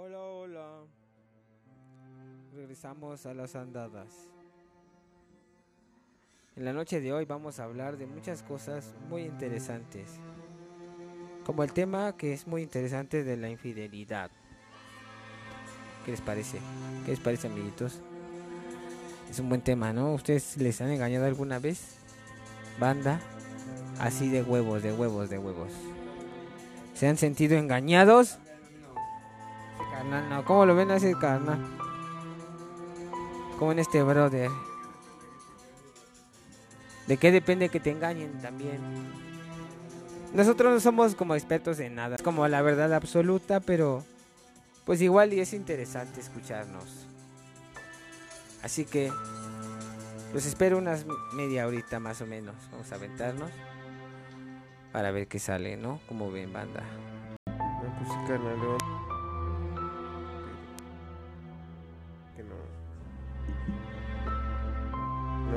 Hola, 0.00 0.20
hola. 0.20 0.86
Regresamos 2.54 3.26
a 3.26 3.34
las 3.34 3.56
andadas. 3.56 4.30
En 6.54 6.64
la 6.64 6.72
noche 6.72 7.00
de 7.00 7.12
hoy 7.12 7.24
vamos 7.24 7.58
a 7.58 7.64
hablar 7.64 7.96
de 7.96 8.06
muchas 8.06 8.44
cosas 8.44 8.94
muy 9.08 9.22
interesantes. 9.22 10.20
Como 11.44 11.64
el 11.64 11.72
tema 11.72 12.16
que 12.16 12.32
es 12.32 12.46
muy 12.46 12.62
interesante 12.62 13.24
de 13.24 13.36
la 13.36 13.50
infidelidad. 13.50 14.30
¿Qué 16.04 16.12
les 16.12 16.20
parece? 16.20 16.60
¿Qué 17.04 17.10
les 17.10 17.20
parece, 17.20 17.48
amiguitos? 17.48 18.00
Es 19.28 19.40
un 19.40 19.48
buen 19.48 19.62
tema, 19.62 19.92
¿no? 19.92 20.14
¿Ustedes 20.14 20.58
les 20.58 20.80
han 20.80 20.90
engañado 20.90 21.26
alguna 21.26 21.58
vez? 21.58 21.96
Banda, 22.78 23.20
así 23.98 24.28
de 24.28 24.44
huevos, 24.44 24.80
de 24.80 24.92
huevos, 24.92 25.28
de 25.28 25.38
huevos. 25.38 25.72
¿Se 26.94 27.08
han 27.08 27.16
sentido 27.16 27.58
engañados? 27.58 28.38
Carnal, 30.08 30.30
no, 30.30 30.44
¿cómo 30.46 30.64
lo 30.64 30.74
ven 30.74 30.90
así, 30.90 31.14
carnal? 31.14 31.58
Como 33.58 33.72
en 33.72 33.78
este 33.78 34.02
brother. 34.02 34.50
¿De 37.06 37.18
qué 37.18 37.30
depende 37.30 37.68
que 37.68 37.78
te 37.78 37.90
engañen 37.90 38.40
también? 38.40 38.80
Nosotros 40.32 40.72
no 40.72 40.80
somos 40.80 41.14
como 41.14 41.34
expertos 41.34 41.78
en 41.80 41.94
nada, 41.94 42.16
como 42.24 42.48
la 42.48 42.62
verdad 42.62 42.94
absoluta, 42.94 43.60
pero 43.60 44.02
pues 44.86 45.02
igual 45.02 45.34
y 45.34 45.40
es 45.40 45.52
interesante 45.52 46.20
escucharnos. 46.20 47.06
Así 48.62 48.86
que 48.86 49.12
los 50.32 50.46
espero 50.46 50.78
unas 50.78 51.04
media 51.34 51.66
horita 51.66 52.00
más 52.00 52.22
o 52.22 52.26
menos. 52.26 52.54
Vamos 52.72 52.90
a 52.92 52.94
aventarnos 52.94 53.50
para 54.90 55.10
ver 55.10 55.28
qué 55.28 55.38
sale, 55.38 55.76
¿no? 55.76 56.00
Como 56.08 56.30
ven, 56.30 56.50
banda. 56.50 56.82
Pues 57.44 58.38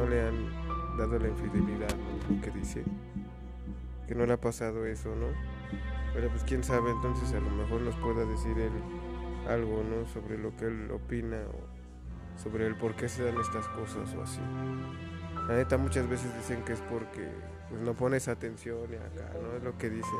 No 0.02 0.08
le 0.10 0.22
han 0.28 0.98
dado 0.98 1.20
la 1.20 1.28
infidelidad, 1.28 1.90
¿no? 2.30 2.42
Que 2.42 2.50
dice. 2.52 2.84
Que 4.08 4.16
no 4.16 4.26
le 4.26 4.34
ha 4.34 4.42
pasado 4.42 4.86
eso, 4.86 5.16
¿no? 5.16 5.28
Pero 6.14 6.30
pues 6.30 6.44
quién 6.44 6.64
sabe, 6.64 6.90
entonces 6.92 7.32
a 7.34 7.40
lo 7.40 7.50
mejor 7.52 7.82
nos 7.82 7.96
pueda 7.98 8.26
decir 8.26 8.58
él 8.58 8.72
algo, 9.48 9.84
¿no? 9.84 10.08
Sobre 10.08 10.38
lo 10.40 10.56
que 10.58 10.66
él 10.66 10.90
opina 10.92 11.38
o 11.38 12.40
sobre 12.42 12.66
el 12.66 12.76
por 12.76 12.96
qué 12.96 13.08
se 13.08 13.24
dan 13.24 13.40
estas 13.40 13.68
cosas 13.70 14.14
o 14.16 14.24
así. 14.24 14.42
La 15.48 15.56
neta 15.56 15.78
muchas 15.78 16.10
veces 16.10 16.36
dicen 16.36 16.64
que 16.64 16.74
es 16.74 16.82
porque 16.82 17.30
pues 17.70 17.82
no 17.82 17.94
pones 17.94 18.28
atención 18.28 18.80
y 18.92 18.96
acá, 18.96 19.32
¿no? 19.42 19.56
Es 19.58 19.64
lo 19.64 19.78
que 19.78 19.90
dicen. 19.90 20.20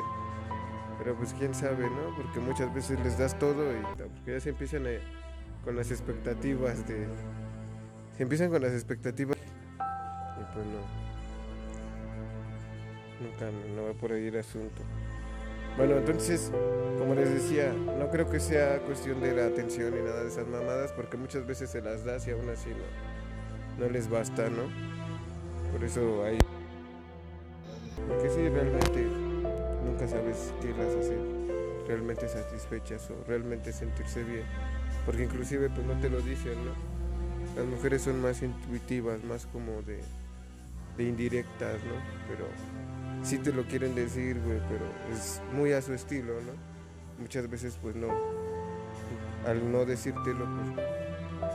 Pero 0.98 1.16
pues 1.16 1.34
quién 1.34 1.54
sabe, 1.54 1.90
¿no? 1.90 2.14
Porque 2.16 2.38
muchas 2.38 2.72
veces 2.72 3.00
les 3.00 3.18
das 3.18 3.36
todo 3.38 3.70
y 3.72 3.82
porque 3.82 4.32
ya 4.34 4.40
se 4.40 4.50
empiezan 4.50 4.86
a- 4.86 5.64
con 5.64 5.74
las 5.76 5.90
expectativas 5.90 6.86
de... 6.86 7.08
Se 8.16 8.22
empiezan 8.22 8.50
con 8.50 8.62
las 8.62 8.72
expectativas 8.72 9.36
pues 10.54 10.66
no. 10.66 11.02
Nunca, 13.20 13.50
no 13.74 13.84
va 13.84 13.92
por 13.94 14.12
ahí 14.12 14.26
el 14.26 14.38
asunto. 14.38 14.82
Bueno, 15.76 15.96
entonces, 15.96 16.50
como 16.98 17.14
les 17.14 17.32
decía, 17.32 17.72
no 17.72 18.10
creo 18.10 18.28
que 18.28 18.40
sea 18.40 18.78
cuestión 18.80 19.20
de 19.20 19.32
la 19.32 19.46
atención 19.46 19.94
ni 19.94 20.02
nada 20.02 20.22
de 20.22 20.28
esas 20.28 20.46
mamadas, 20.46 20.92
porque 20.92 21.16
muchas 21.16 21.46
veces 21.46 21.70
se 21.70 21.80
las 21.80 22.04
das 22.04 22.26
y 22.28 22.32
aún 22.32 22.48
así 22.50 22.70
no, 22.70 23.86
no 23.86 23.90
les 23.90 24.10
basta, 24.10 24.50
¿no? 24.50 24.64
Por 25.72 25.82
eso 25.82 26.24
hay... 26.24 26.36
Porque 28.06 28.28
sí, 28.28 28.48
realmente 28.48 29.06
nunca 29.86 30.06
sabes 30.06 30.52
qué 30.60 30.70
las 30.70 30.94
hace 30.94 31.16
realmente 31.86 32.28
satisfechas 32.28 33.10
o 33.10 33.24
realmente 33.26 33.72
sentirse 33.72 34.22
bien. 34.24 34.44
Porque 35.06 35.24
inclusive 35.24 35.70
pues 35.70 35.86
no 35.86 35.98
te 36.00 36.10
lo 36.10 36.20
dicen, 36.20 36.64
¿no? 36.64 36.72
Las 37.56 37.66
mujeres 37.66 38.02
son 38.02 38.20
más 38.22 38.42
intuitivas, 38.42 39.22
más 39.24 39.46
como 39.46 39.82
de, 39.82 40.00
de 40.96 41.04
indirectas, 41.04 41.82
¿no? 41.84 41.94
Pero 42.28 42.46
sí 43.22 43.38
te 43.38 43.52
lo 43.52 43.64
quieren 43.64 43.94
decir, 43.94 44.40
güey, 44.40 44.60
pero 44.68 44.86
es 45.12 45.40
muy 45.52 45.72
a 45.72 45.82
su 45.82 45.92
estilo, 45.92 46.34
¿no? 46.42 46.52
Muchas 47.18 47.48
veces 47.48 47.78
pues 47.80 47.94
no. 47.96 48.08
Al 49.46 49.72
no 49.72 49.84
decírtelo, 49.84 50.44
pues 50.44 50.86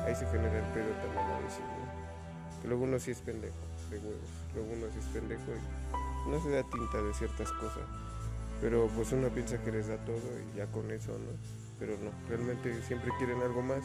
ahí 0.06 0.16
se 0.16 0.25
genera 0.28 0.57
el 0.57 0.73
pedo 0.73 0.89
también 1.01 1.25
a 1.25 1.39
veces, 1.39 1.59
¿no? 1.59 2.62
Que 2.62 2.67
luego 2.67 2.84
uno 2.84 3.00
sí 3.00 3.12
es 3.12 3.22
pendejo, 3.22 3.56
de 3.89 3.97
huevos. 4.00 4.29
Luego 4.56 4.73
uno 4.73 4.88
sí 4.91 5.00
es 5.00 5.06
pendejo 5.06 5.44
y 5.53 6.29
no 6.29 6.41
se 6.41 6.50
da 6.50 6.63
tinta 6.63 7.01
de 7.01 7.13
ciertas 7.13 7.51
cosas. 7.53 7.83
Pero 8.59 8.88
pues 8.95 9.12
uno 9.12 9.29
piensa 9.29 9.62
que 9.63 9.72
les 9.72 9.88
da 9.88 9.97
todo 9.97 10.17
y 10.17 10.57
ya 10.57 10.66
con 10.67 10.89
eso, 10.91 11.12
¿no? 11.12 11.38
Pero 11.79 11.94
no, 12.03 12.12
realmente 12.28 12.81
siempre 12.81 13.12
quieren 13.17 13.39
algo 13.41 13.62
más, 13.62 13.83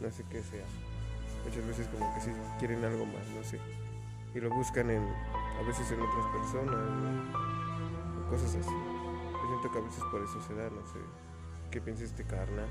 no 0.00 0.10
sé 0.10 0.24
qué 0.30 0.42
sea. 0.42 0.64
Muchas 1.44 1.66
veces 1.66 1.88
como 1.88 2.14
que 2.14 2.20
sí 2.20 2.30
quieren 2.58 2.84
algo 2.84 3.04
más, 3.06 3.26
no 3.34 3.42
sé. 3.42 3.58
Y 4.34 4.40
lo 4.40 4.50
buscan 4.50 4.90
en, 4.90 5.02
a 5.02 5.66
veces 5.66 5.90
en 5.90 6.00
otras 6.00 6.26
personas, 6.32 6.74
¿no? 6.74 8.26
O 8.26 8.30
cosas 8.30 8.54
así. 8.54 8.70
Yo 8.70 9.48
siento 9.48 9.72
que 9.72 9.78
a 9.78 9.82
veces 9.82 10.02
por 10.10 10.22
eso 10.22 10.42
se 10.42 10.54
da, 10.54 10.70
no 10.70 10.86
sé. 10.86 10.98
¿Qué 11.70 11.80
piensa 11.80 12.04
este 12.04 12.24
carnal? 12.24 12.68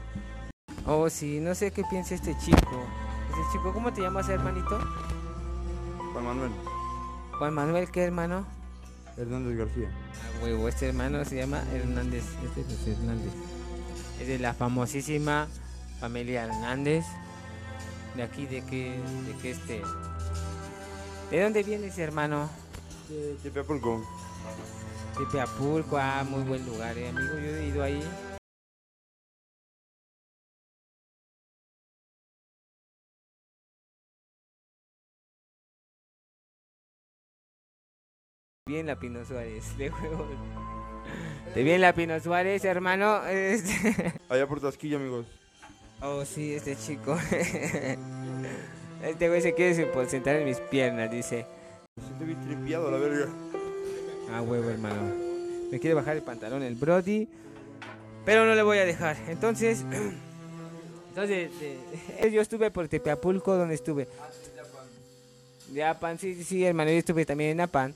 Oh, 0.86 1.10
sí, 1.10 1.40
no 1.40 1.54
sé 1.56 1.72
qué 1.72 1.84
piensa 1.90 2.16
este 2.16 2.38
chico. 2.38 2.86
Este 3.30 3.42
chico, 3.52 3.74
¿cómo 3.74 3.92
te 3.92 4.02
llamas, 4.02 4.30
hermanito? 4.30 4.80
Juan 6.14 6.26
Manuel 6.26 6.52
Juan 7.38 7.54
Manuel, 7.54 7.92
¿qué 7.92 8.04
hermano? 8.04 8.46
Hernández 9.18 9.58
García. 9.58 9.90
Ah, 9.92 10.44
huevo, 10.44 10.68
este 10.68 10.88
hermano 10.88 11.24
se 11.26 11.36
llama 11.36 11.64
Hernández. 11.74 12.24
Este 12.46 12.62
es 12.62 12.88
Hernández. 12.88 13.34
Es 14.20 14.28
de 14.28 14.40
la 14.40 14.54
famosísima 14.54 15.48
familia 16.00 16.46
Hernández. 16.46 17.06
De 18.16 18.24
aquí, 18.24 18.46
de 18.46 18.64
que, 18.64 19.00
de 19.28 19.38
que 19.42 19.52
este. 19.52 19.82
¿De 21.32 21.42
dónde 21.44 21.64
viene 21.64 21.88
ese 21.88 22.04
hermano? 22.04 22.50
De 23.10 23.36
Tepeapulco. 23.44 24.02
De 25.20 25.26
Peapulco, 25.26 25.98
ah, 25.98 26.24
muy 26.30 26.44
buen 26.44 26.66
lugar, 26.66 26.98
eh, 26.98 27.10
amigo. 27.10 27.34
Yo 27.34 27.58
he 27.58 27.68
ido 27.68 27.84
ahí. 27.84 28.00
Bien 38.68 38.86
la 38.86 39.00
Pino 39.00 39.24
Suárez, 39.26 39.78
de 39.78 39.90
huevo. 39.90 40.28
De 41.56 41.64
bien 41.64 41.82
la 41.82 41.94
Pino 41.94 42.20
Suárez, 42.20 42.66
hermano. 42.66 43.26
Este- 43.28 44.14
Allá 44.30 44.48
por 44.48 44.60
Tasquilla, 44.60 44.98
amigos. 44.98 45.26
Oh, 46.02 46.24
sí, 46.26 46.54
este 46.54 46.76
chico. 46.76 47.18
Este 49.10 49.28
güey 49.30 49.42
se 49.42 49.54
quiere 49.54 49.74
se- 49.76 50.10
sentar 50.10 50.36
en 50.36 50.46
mis 50.46 50.60
piernas, 50.60 51.10
dice. 51.12 51.46
Me 51.96 52.04
siento 52.04 52.26
bien 52.26 52.44
tripiado, 52.46 52.92
la 52.92 52.98
verga. 52.98 53.28
Ah, 54.32 54.42
huevo, 54.42 54.70
hermano. 54.70 55.02
Me 55.72 55.80
quiere 55.80 55.94
bajar 55.94 56.16
el 56.16 56.22
pantalón 56.24 56.64
el 56.64 56.76
Brody. 56.76 57.28
Pero 58.26 58.46
no 58.46 58.56
le 58.56 58.64
voy 58.64 58.78
a 58.78 58.86
dejar. 58.86 59.18
Entonces. 59.28 59.84
Entonces, 61.10 61.50
eh, 61.62 62.30
yo 62.34 62.42
estuve 62.42 62.70
por 62.72 62.88
Tepeapulco, 62.88 63.56
donde 63.56 63.76
estuve. 63.76 64.08
De 65.70 65.84
Apan, 65.84 66.18
sí, 66.20 66.44
sí, 66.44 66.64
hermano. 66.64 66.92
Yo 66.92 66.98
estuve 66.98 67.26
también 67.26 67.52
en 67.52 67.62
Apan. 67.62 67.94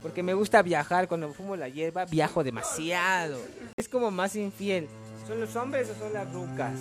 Porque 0.00 0.22
me 0.22 0.34
gusta 0.34 0.62
viajar. 0.62 1.08
Cuando 1.08 1.32
fumo 1.32 1.56
la 1.56 1.68
hierba, 1.68 2.04
viajo 2.06 2.42
demasiado. 2.42 3.38
Es 3.76 3.88
como 3.88 4.10
más 4.10 4.34
infiel. 4.36 4.88
¿Son 5.26 5.38
los 5.40 5.54
hombres 5.56 5.88
o 5.90 5.94
son 5.98 6.12
las 6.12 6.32
rucas? 6.32 6.72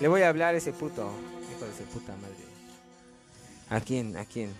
Le 0.00 0.08
voy 0.08 0.22
a 0.22 0.28
hablar 0.28 0.54
a 0.54 0.58
ese 0.58 0.72
puto. 0.72 1.10
Hijo 1.50 1.64
de 1.64 1.72
su 1.72 1.84
puta 1.84 2.12
madre. 2.16 2.34
¿A 3.70 3.80
quién? 3.80 4.16
¿A 4.16 4.24
quién? 4.24 4.52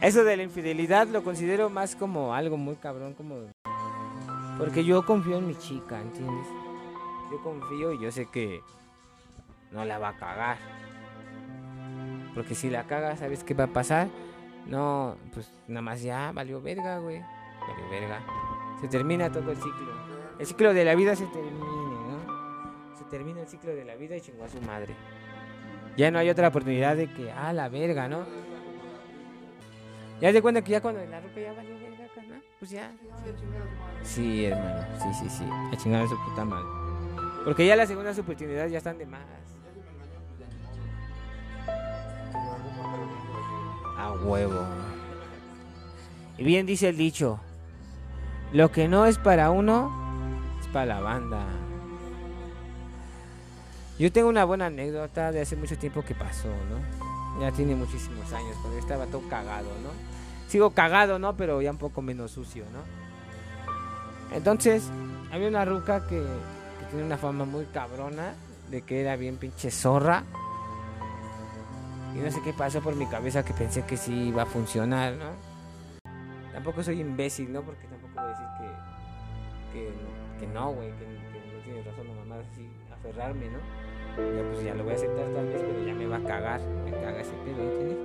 Eso 0.00 0.24
de 0.24 0.36
la 0.36 0.42
infidelidad 0.42 1.06
lo 1.08 1.22
considero 1.22 1.70
más 1.70 1.94
como 1.96 2.34
algo 2.34 2.56
muy 2.56 2.76
cabrón, 2.76 3.14
como... 3.14 3.36
Porque 4.58 4.84
yo 4.84 5.04
confío 5.04 5.38
en 5.38 5.46
mi 5.46 5.56
chica, 5.56 6.00
¿entiendes? 6.00 6.46
Yo 7.30 7.42
confío 7.42 7.92
y 7.92 8.00
yo 8.00 8.12
sé 8.12 8.26
que 8.26 8.60
no 9.72 9.84
la 9.84 9.98
va 9.98 10.10
a 10.10 10.16
cagar. 10.16 10.58
Porque 12.34 12.54
si 12.54 12.70
la 12.70 12.84
caga, 12.84 13.16
¿sabes 13.16 13.44
qué 13.44 13.54
va 13.54 13.64
a 13.64 13.72
pasar? 13.72 14.08
No, 14.66 15.16
pues 15.32 15.50
nada 15.68 15.82
más 15.82 16.02
ya 16.02 16.32
valió 16.32 16.60
verga, 16.60 16.98
güey. 16.98 17.20
Valió 17.20 17.90
verga. 17.90 18.20
Se 18.80 18.88
termina 18.88 19.30
todo 19.30 19.50
el 19.50 19.56
ciclo. 19.56 19.92
El 20.38 20.46
ciclo 20.46 20.74
de 20.74 20.84
la 20.84 20.94
vida 20.94 21.14
se 21.16 21.26
termina, 21.26 21.63
termina 23.14 23.42
el 23.42 23.46
ciclo 23.46 23.72
de 23.72 23.84
la 23.84 23.94
vida 23.94 24.16
y 24.16 24.20
chingó 24.20 24.42
a 24.42 24.48
su 24.48 24.60
madre. 24.62 24.92
Ya 25.96 26.10
no 26.10 26.18
hay 26.18 26.28
otra 26.30 26.48
oportunidad 26.48 26.96
de 26.96 27.06
que, 27.06 27.30
ah, 27.30 27.52
la 27.52 27.68
verga, 27.68 28.08
¿no? 28.08 28.26
Ya 30.20 30.32
te 30.32 30.42
cuenta 30.42 30.62
que 30.62 30.72
ya 30.72 30.80
cuando 30.80 31.04
la 31.06 31.20
ropa 31.20 31.38
ya 31.38 31.52
valió 31.52 31.78
verga, 31.78 32.08
carnal, 32.12 32.42
pues 32.58 32.72
ya. 32.72 32.90
Sí, 34.02 34.46
hermano, 34.46 34.84
sí, 35.00 35.14
sí, 35.14 35.30
sí. 35.30 35.44
A 35.44 35.76
chingar 35.76 36.02
a 36.02 36.08
su 36.08 36.16
puta 36.24 36.44
madre. 36.44 36.66
Porque 37.44 37.64
ya 37.64 37.76
las 37.76 37.86
segundas 37.86 38.18
oportunidades 38.18 38.72
ya 38.72 38.78
están 38.78 38.98
de 38.98 39.06
más. 39.06 39.22
A 43.96 44.10
huevo. 44.24 44.66
Y 46.36 46.42
bien 46.42 46.66
dice 46.66 46.88
el 46.88 46.96
dicho. 46.96 47.38
Lo 48.52 48.72
que 48.72 48.88
no 48.88 49.06
es 49.06 49.18
para 49.18 49.52
uno, 49.52 49.92
es 50.60 50.66
para 50.66 50.86
la 50.86 51.00
banda. 51.00 51.46
Yo 53.98 54.10
tengo 54.10 54.28
una 54.28 54.44
buena 54.44 54.66
anécdota 54.66 55.30
de 55.30 55.40
hace 55.40 55.54
mucho 55.54 55.78
tiempo 55.78 56.02
que 56.02 56.16
pasó, 56.16 56.48
¿no? 56.48 57.40
Ya 57.40 57.52
tiene 57.52 57.76
muchísimos 57.76 58.32
años, 58.32 58.56
yo 58.64 58.78
estaba 58.78 59.06
todo 59.06 59.22
cagado, 59.28 59.68
¿no? 59.82 59.90
Sigo 60.48 60.70
cagado, 60.70 61.20
¿no? 61.20 61.36
Pero 61.36 61.62
ya 61.62 61.70
un 61.70 61.78
poco 61.78 62.02
menos 62.02 62.32
sucio, 62.32 62.64
¿no? 62.72 64.36
Entonces, 64.36 64.90
había 65.30 65.46
una 65.48 65.64
ruca 65.64 66.06
que, 66.08 66.24
tiene 66.90 67.06
una 67.06 67.16
fama 67.16 67.44
muy 67.44 67.66
cabrona 67.66 68.34
de 68.68 68.82
que 68.82 69.00
era 69.00 69.14
bien 69.16 69.36
pinche 69.36 69.70
zorra. 69.70 70.24
Y 72.16 72.18
no 72.18 72.30
sé 72.30 72.40
qué 72.42 72.52
pasó 72.52 72.80
por 72.80 72.96
mi 72.96 73.06
cabeza 73.06 73.44
que 73.44 73.52
pensé 73.52 73.84
que 73.84 73.96
sí 73.96 74.28
iba 74.28 74.42
a 74.42 74.46
funcionar, 74.46 75.14
¿no? 75.14 75.30
Tampoco 76.52 76.82
soy 76.82 77.00
imbécil, 77.00 77.52
¿no? 77.52 77.62
Porque 77.62 77.86
tampoco 77.86 78.12
voy 78.14 78.24
a 78.24 78.28
decir 78.28 78.46
que, 79.72 80.40
que, 80.40 80.46
no, 80.52 80.72
güey, 80.72 80.90
que, 80.92 81.04
que 81.04 81.56
no 81.56 81.62
tiene 81.64 81.82
razón 81.82 82.08
la 82.08 82.14
mamá 82.14 82.36
así, 82.40 82.68
aferrarme, 83.04 83.46
¿no? 83.48 83.58
Ya 84.16 84.42
pues 84.50 84.64
ya 84.64 84.74
lo 84.74 84.84
voy 84.84 84.92
a 84.92 84.96
aceptar 84.96 85.26
tal 85.32 85.46
vez, 85.46 85.60
pero 85.60 85.84
ya 85.84 85.94
me 85.94 86.06
va 86.06 86.16
a 86.16 86.22
cagar, 86.22 86.60
me 86.60 86.90
caga 86.92 87.20
ese 87.20 87.32
pedo, 87.44 87.62
¿entiendes? 87.62 87.98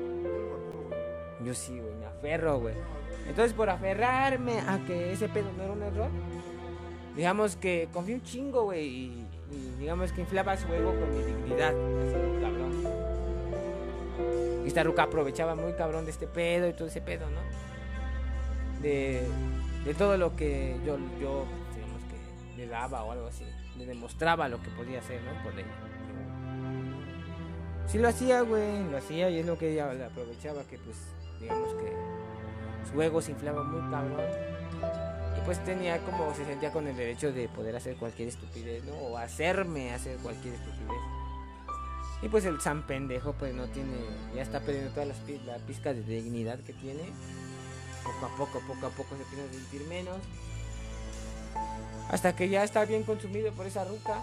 Yo 1.46 1.54
sí, 1.54 1.80
güey, 1.80 1.96
me 1.96 2.06
aferro, 2.06 2.60
güey. 2.60 2.76
Entonces 3.28 3.54
por 3.54 3.70
aferrarme 3.70 4.60
a 4.60 4.80
que 4.86 5.14
ese 5.14 5.30
pedo 5.30 5.52
no 5.56 5.64
era 5.64 5.74
un 5.74 5.84
error, 5.84 6.10
digamos 7.16 7.56
que 7.56 7.88
confié 7.94 8.16
un 8.16 8.24
chingo, 8.24 8.64
güey, 8.64 8.88
y, 8.88 9.26
digamos 9.80 10.12
que 10.12 10.22
inflaba 10.22 10.58
su 10.58 10.68
ego 10.74 10.94
con 11.00 11.16
mi 11.16 11.24
dignidad. 11.24 11.74
Y 14.64 14.68
esta 14.68 14.84
ruca 14.84 15.04
aprovechaba 15.04 15.56
muy 15.56 15.74
cabrón 15.74 16.06
de 16.06 16.12
este 16.12 16.28
pedo 16.28 16.68
y 16.68 16.74
todo 16.74 16.88
ese 16.88 17.02
pedo, 17.02 17.28
¿no? 17.30 17.40
De, 18.82 19.24
de 19.86 19.94
todo 19.94 20.18
lo 20.18 20.36
que 20.36 20.76
yo, 20.86 20.98
yo, 21.20 21.46
digamos 21.74 22.02
que 22.04 22.58
le 22.58 22.68
daba 22.68 23.04
o 23.04 23.12
algo 23.12 23.28
así. 23.28 23.46
Demostraba 23.86 24.48
lo 24.50 24.62
que 24.62 24.70
podía 24.72 25.00
hacer, 25.00 25.22
¿no? 25.24 25.44
Por 25.44 25.54
ella. 25.54 25.68
Sí 27.88 27.98
lo 27.98 28.08
hacía, 28.08 28.42
güey, 28.42 28.88
lo 28.90 28.98
hacía 28.98 29.30
y 29.30 29.40
es 29.40 29.46
lo 29.46 29.58
que 29.58 29.74
ella 29.74 29.92
aprovechaba, 30.06 30.64
que 30.64 30.78
pues, 30.78 30.96
digamos 31.40 31.74
que 31.74 31.92
su 32.92 33.02
ego 33.02 33.22
se 33.22 33.32
inflaba 33.32 33.64
muy 33.64 33.82
cabrón. 33.90 34.22
Y 35.38 35.42
pues 35.46 35.64
tenía 35.66 35.98
como, 36.06 36.34
se 36.36 36.46
sentía 36.46 36.72
con 36.72 36.88
el 36.88 36.96
derecho 36.96 37.32
de 37.32 37.48
poder 37.50 37.76
hacer 37.76 37.96
cualquier 37.96 38.28
estupidez, 38.28 38.84
¿no? 38.84 38.94
O 38.94 39.18
hacerme 39.18 39.92
hacer 39.94 40.18
cualquier 40.18 40.54
estupidez. 40.54 41.02
Y 42.22 42.28
pues 42.28 42.46
el 42.46 42.60
San 42.60 42.86
pendejo 42.86 43.34
pues 43.34 43.54
no 43.54 43.68
tiene, 43.68 43.98
ya 44.36 44.42
está 44.42 44.60
perdiendo 44.60 44.92
todas 44.92 45.08
las 45.08 45.46
la 45.46 45.58
pizca 45.58 45.94
de 45.94 46.02
dignidad 46.02 46.60
que 46.60 46.74
tiene. 46.74 47.04
Poco 48.04 48.26
a 48.26 48.38
poco, 48.38 48.60
poco 48.68 48.88
a 48.88 48.90
poco 48.90 49.16
se 49.16 49.24
empieza 49.24 49.46
a 49.46 49.54
sentir 49.54 49.88
menos. 49.88 50.18
Hasta 52.10 52.36
que 52.36 52.50
ya 52.50 52.64
está 52.64 52.86
bien 52.86 53.04
consumido 53.04 53.52
por 53.54 53.68
esa 53.68 53.86
ruca. 53.86 54.22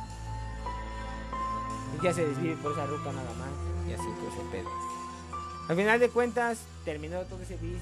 Y 1.98 2.04
ya 2.04 2.12
se 2.12 2.26
desvive 2.26 2.56
por 2.56 2.72
esa 2.72 2.86
ruca 2.86 3.12
nada 3.12 3.32
más. 3.34 3.48
Y 3.88 3.92
así 3.92 4.04
todo 4.18 4.28
ese 4.28 4.50
pedo. 4.50 4.68
Al 5.68 5.76
final 5.76 6.00
de 6.00 6.08
cuentas, 6.10 6.58
terminó 6.84 7.20
todo 7.22 7.42
ese 7.42 7.54
business. 7.54 7.80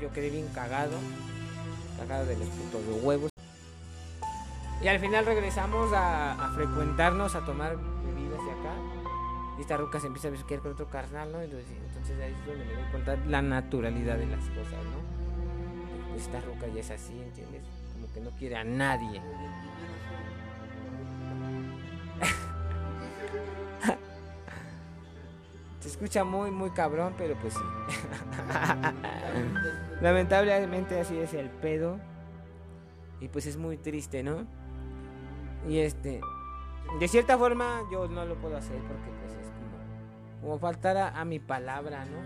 Yo, 0.00 0.08
yo 0.08 0.12
quedé 0.12 0.30
bien 0.30 0.48
cagado. 0.54 0.96
Cagado 1.98 2.26
de 2.26 2.36
los 2.36 2.48
putos 2.48 2.86
de 2.86 2.92
huevos. 2.92 3.30
Y 4.80 4.88
al 4.88 5.00
final 5.00 5.26
regresamos 5.26 5.92
a, 5.92 6.32
a 6.32 6.54
frecuentarnos, 6.54 7.34
a 7.34 7.44
tomar 7.44 7.76
bebidas 7.76 8.44
de 8.44 8.50
acá. 8.52 8.74
Y 9.58 9.62
esta 9.62 9.76
ruca 9.76 9.98
se 9.98 10.06
empieza 10.06 10.28
a 10.28 10.30
besuquear 10.30 10.60
con 10.60 10.72
otro 10.72 10.88
carnal, 10.88 11.32
¿no? 11.32 11.40
Entonces, 11.40 11.66
entonces 11.88 12.20
ahí 12.20 12.32
es 12.32 12.46
donde 12.46 12.64
me 12.64 12.74
doy 12.74 12.90
cuenta 12.92 13.16
la 13.26 13.42
naturalidad 13.42 14.16
de 14.16 14.26
las 14.26 14.44
cosas, 14.50 14.84
¿no? 14.84 16.10
Pues 16.10 16.22
esta 16.22 16.40
ruca 16.40 16.68
ya 16.68 16.80
es 16.80 16.90
así, 16.90 17.20
¿entiendes? 17.20 17.62
Que 18.12 18.20
no 18.20 18.30
quiere 18.30 18.56
a 18.56 18.64
nadie. 18.64 19.22
Se 25.80 25.88
escucha 25.88 26.24
muy, 26.24 26.50
muy 26.50 26.70
cabrón, 26.70 27.14
pero 27.16 27.36
pues 27.36 27.54
sí. 27.54 27.60
Lamentablemente 30.00 31.00
así 31.00 31.18
es 31.18 31.34
el 31.34 31.50
pedo. 31.50 32.00
Y 33.20 33.28
pues 33.28 33.46
es 33.46 33.56
muy 33.56 33.76
triste, 33.76 34.22
¿no? 34.22 34.46
Y 35.68 35.78
este, 35.78 36.20
de 36.98 37.08
cierta 37.08 37.36
forma 37.36 37.82
yo 37.90 38.08
no 38.08 38.24
lo 38.24 38.36
puedo 38.36 38.56
hacer 38.56 38.76
porque 38.76 39.10
pues 39.20 39.32
es 39.32 39.50
como, 39.50 40.40
como 40.40 40.58
faltar 40.58 40.96
a, 40.96 41.24
mi 41.24 41.38
palabra, 41.38 42.04
¿no? 42.06 42.18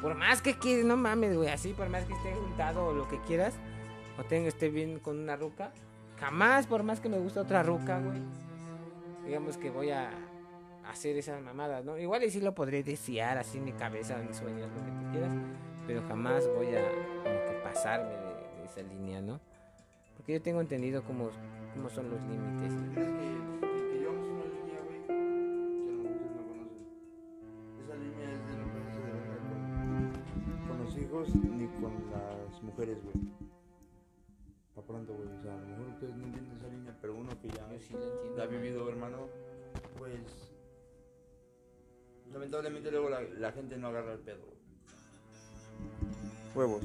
Por 0.00 0.14
más 0.14 0.42
que 0.42 0.58
quieras, 0.58 0.86
no 0.86 0.96
mames, 0.96 1.36
güey, 1.36 1.48
así, 1.48 1.72
por 1.72 1.88
más 1.88 2.04
que 2.04 2.14
esté 2.14 2.34
juntado 2.34 2.86
o 2.86 2.92
lo 2.92 3.08
que 3.08 3.20
quieras, 3.22 3.54
o 4.18 4.24
tenga 4.24 4.48
esté 4.48 4.68
bien 4.68 4.98
con 4.98 5.18
una 5.18 5.36
ruca, 5.36 5.72
jamás, 6.18 6.66
por 6.66 6.82
más 6.82 7.00
que 7.00 7.08
me 7.08 7.18
guste 7.18 7.40
otra 7.40 7.62
ruca, 7.62 8.00
güey, 8.00 8.20
digamos 9.24 9.56
que 9.58 9.70
voy 9.70 9.90
a 9.90 10.10
hacer 10.88 11.16
esas 11.16 11.42
mamadas, 11.42 11.84
¿no? 11.84 11.98
Igual 11.98 12.24
y 12.24 12.30
sí 12.30 12.40
lo 12.40 12.54
podré 12.54 12.82
desear 12.82 13.38
así 13.38 13.58
mi 13.60 13.72
cabeza, 13.72 14.16
mis 14.18 14.36
sueños, 14.36 14.68
lo 14.70 14.84
que 14.84 14.90
tú 14.90 15.10
quieras, 15.12 15.32
pero 15.86 16.02
jamás 16.08 16.46
voy 16.56 16.68
a 16.74 16.82
como 17.22 17.40
que 17.46 17.60
pasarme 17.62 18.10
de, 18.10 18.64
esa 18.64 18.82
línea, 18.82 19.20
¿no? 19.20 19.40
Porque 20.16 20.34
yo 20.34 20.42
tengo 20.42 20.60
entendido 20.60 21.02
cómo, 21.04 21.30
cómo 21.74 21.90
son 21.90 22.10
los 22.10 22.20
límites. 22.22 22.72
No 31.14 31.54
ni 31.56 31.66
con 31.80 31.92
las 32.10 32.62
mujeres, 32.62 32.98
güey. 33.02 33.53
Pa' 34.74 34.82
pronto, 34.82 35.14
güey. 35.14 35.28
O 35.28 35.42
sea, 35.42 35.54
a 35.54 35.56
lo 35.56 35.66
mejor 35.66 35.88
ustedes 35.88 36.16
no 36.16 36.24
entienden 36.24 36.56
esa 36.56 36.68
línea, 36.68 36.98
pero 37.00 37.14
uno 37.14 37.30
que 37.40 37.48
ya 37.48 37.68
sí 37.78 37.92
lo 37.92 38.02
entiendo. 38.02 38.36
la 38.36 38.44
ha 38.44 38.46
vivido, 38.46 38.88
hermano, 38.88 39.28
pues. 39.98 40.52
Lamentablemente 42.32 42.90
luego 42.90 43.08
la, 43.08 43.22
la 43.22 43.52
gente 43.52 43.76
no 43.76 43.88
agarra 43.88 44.14
el 44.14 44.20
pedo. 44.20 44.44
Huevos. 46.54 46.84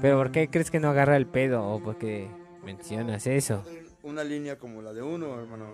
Pero 0.00 0.16
¿por 0.16 0.32
qué 0.32 0.48
crees 0.48 0.70
que 0.70 0.80
no 0.80 0.88
agarra 0.88 1.16
el 1.16 1.26
pedo? 1.26 1.64
¿O 1.64 1.80
porque 1.80 2.28
mencionas 2.64 3.26
eso? 3.26 3.62
Una 4.02 4.24
línea 4.24 4.58
como 4.58 4.82
la 4.82 4.92
de 4.92 5.02
uno, 5.02 5.38
hermano. 5.38 5.66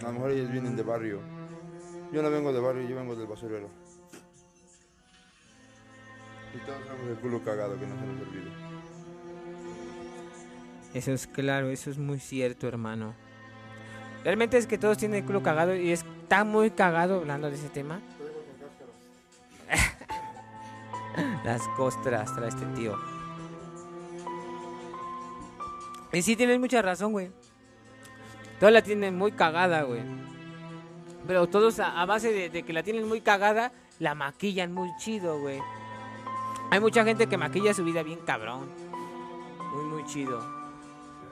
A 0.00 0.02
lo 0.04 0.12
mejor 0.12 0.30
ellos 0.30 0.50
vienen 0.52 0.76
de 0.76 0.82
barrio. 0.82 1.20
Yo 2.12 2.22
no 2.22 2.30
vengo 2.30 2.52
de 2.52 2.60
barrio, 2.60 2.88
yo 2.88 2.94
vengo 2.94 3.16
del 3.16 3.26
basurero. 3.26 3.68
Y 6.56 6.58
todos 6.64 6.82
tenemos 6.84 7.08
el 7.08 7.16
culo 7.16 7.44
cagado 7.44 7.78
que 7.78 7.86
no 7.86 7.94
se 7.94 8.06
nos 8.06 8.22
olvide. 8.22 8.50
Eso 10.94 11.12
es 11.12 11.26
claro, 11.26 11.68
eso 11.68 11.90
es 11.90 11.98
muy 11.98 12.18
cierto, 12.18 12.66
hermano. 12.66 13.14
Realmente 14.24 14.56
es 14.56 14.66
que 14.66 14.78
todos 14.78 14.96
tienen 14.96 15.18
el 15.20 15.26
culo 15.26 15.42
cagado 15.42 15.74
y 15.76 15.90
está 15.92 16.44
muy 16.44 16.70
cagado 16.70 17.16
hablando 17.16 17.50
de 17.50 17.56
ese 17.56 17.68
tema. 17.68 18.00
Las 21.44 21.60
costras 21.76 22.34
trae 22.34 22.48
este 22.48 22.64
tío. 22.74 22.96
Y 26.12 26.22
sí, 26.22 26.36
tienes 26.36 26.58
mucha 26.58 26.80
razón, 26.80 27.12
güey. 27.12 27.30
Todos 28.58 28.72
la 28.72 28.80
tienen 28.80 29.18
muy 29.18 29.32
cagada, 29.32 29.82
güey. 29.82 30.00
Pero 31.26 31.46
todos 31.48 31.78
a, 31.80 32.06
base 32.06 32.32
de, 32.32 32.48
de 32.48 32.62
que 32.62 32.72
la 32.72 32.82
tienen 32.82 33.06
muy 33.06 33.20
cagada, 33.20 33.72
la 33.98 34.14
maquillan 34.14 34.72
muy 34.72 34.88
chido, 34.96 35.38
güey. 35.40 35.60
Hay 36.70 36.80
mucha 36.80 37.04
gente 37.04 37.26
que 37.26 37.36
maquilla 37.36 37.72
su 37.74 37.84
vida 37.84 38.02
bien 38.02 38.20
cabrón. 38.20 38.68
Muy, 39.72 39.84
muy 39.84 40.04
chido. 40.04 40.40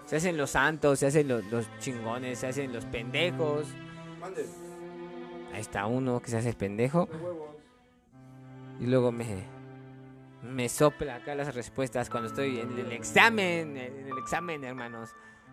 Se 0.07 0.17
hacen 0.17 0.37
los 0.37 0.51
santos, 0.51 0.99
se 0.99 1.07
hacen 1.07 1.29
los, 1.29 1.45
los 1.47 1.67
chingones, 1.79 2.39
se 2.39 2.47
hacen 2.47 2.73
los 2.73 2.85
pendejos. 2.85 3.67
Ahí 5.53 5.61
está 5.61 5.87
uno 5.87 6.21
que 6.21 6.31
se 6.31 6.37
hace 6.39 6.51
el 6.51 6.57
pendejo. 6.57 7.09
Y 8.81 8.87
luego 8.87 9.13
me, 9.13 9.45
me 10.43 10.69
sopla 10.69 11.17
acá 11.17 11.35
las 11.35 11.55
respuestas 11.55 12.11
cuando 12.11 12.29
estoy 12.29 12.61
en 12.61 12.79
el 12.79 12.93
examen. 12.93 13.77
En 13.77 14.07
el 14.07 14.19
examen, 14.19 14.65
hermanos. 14.65 15.11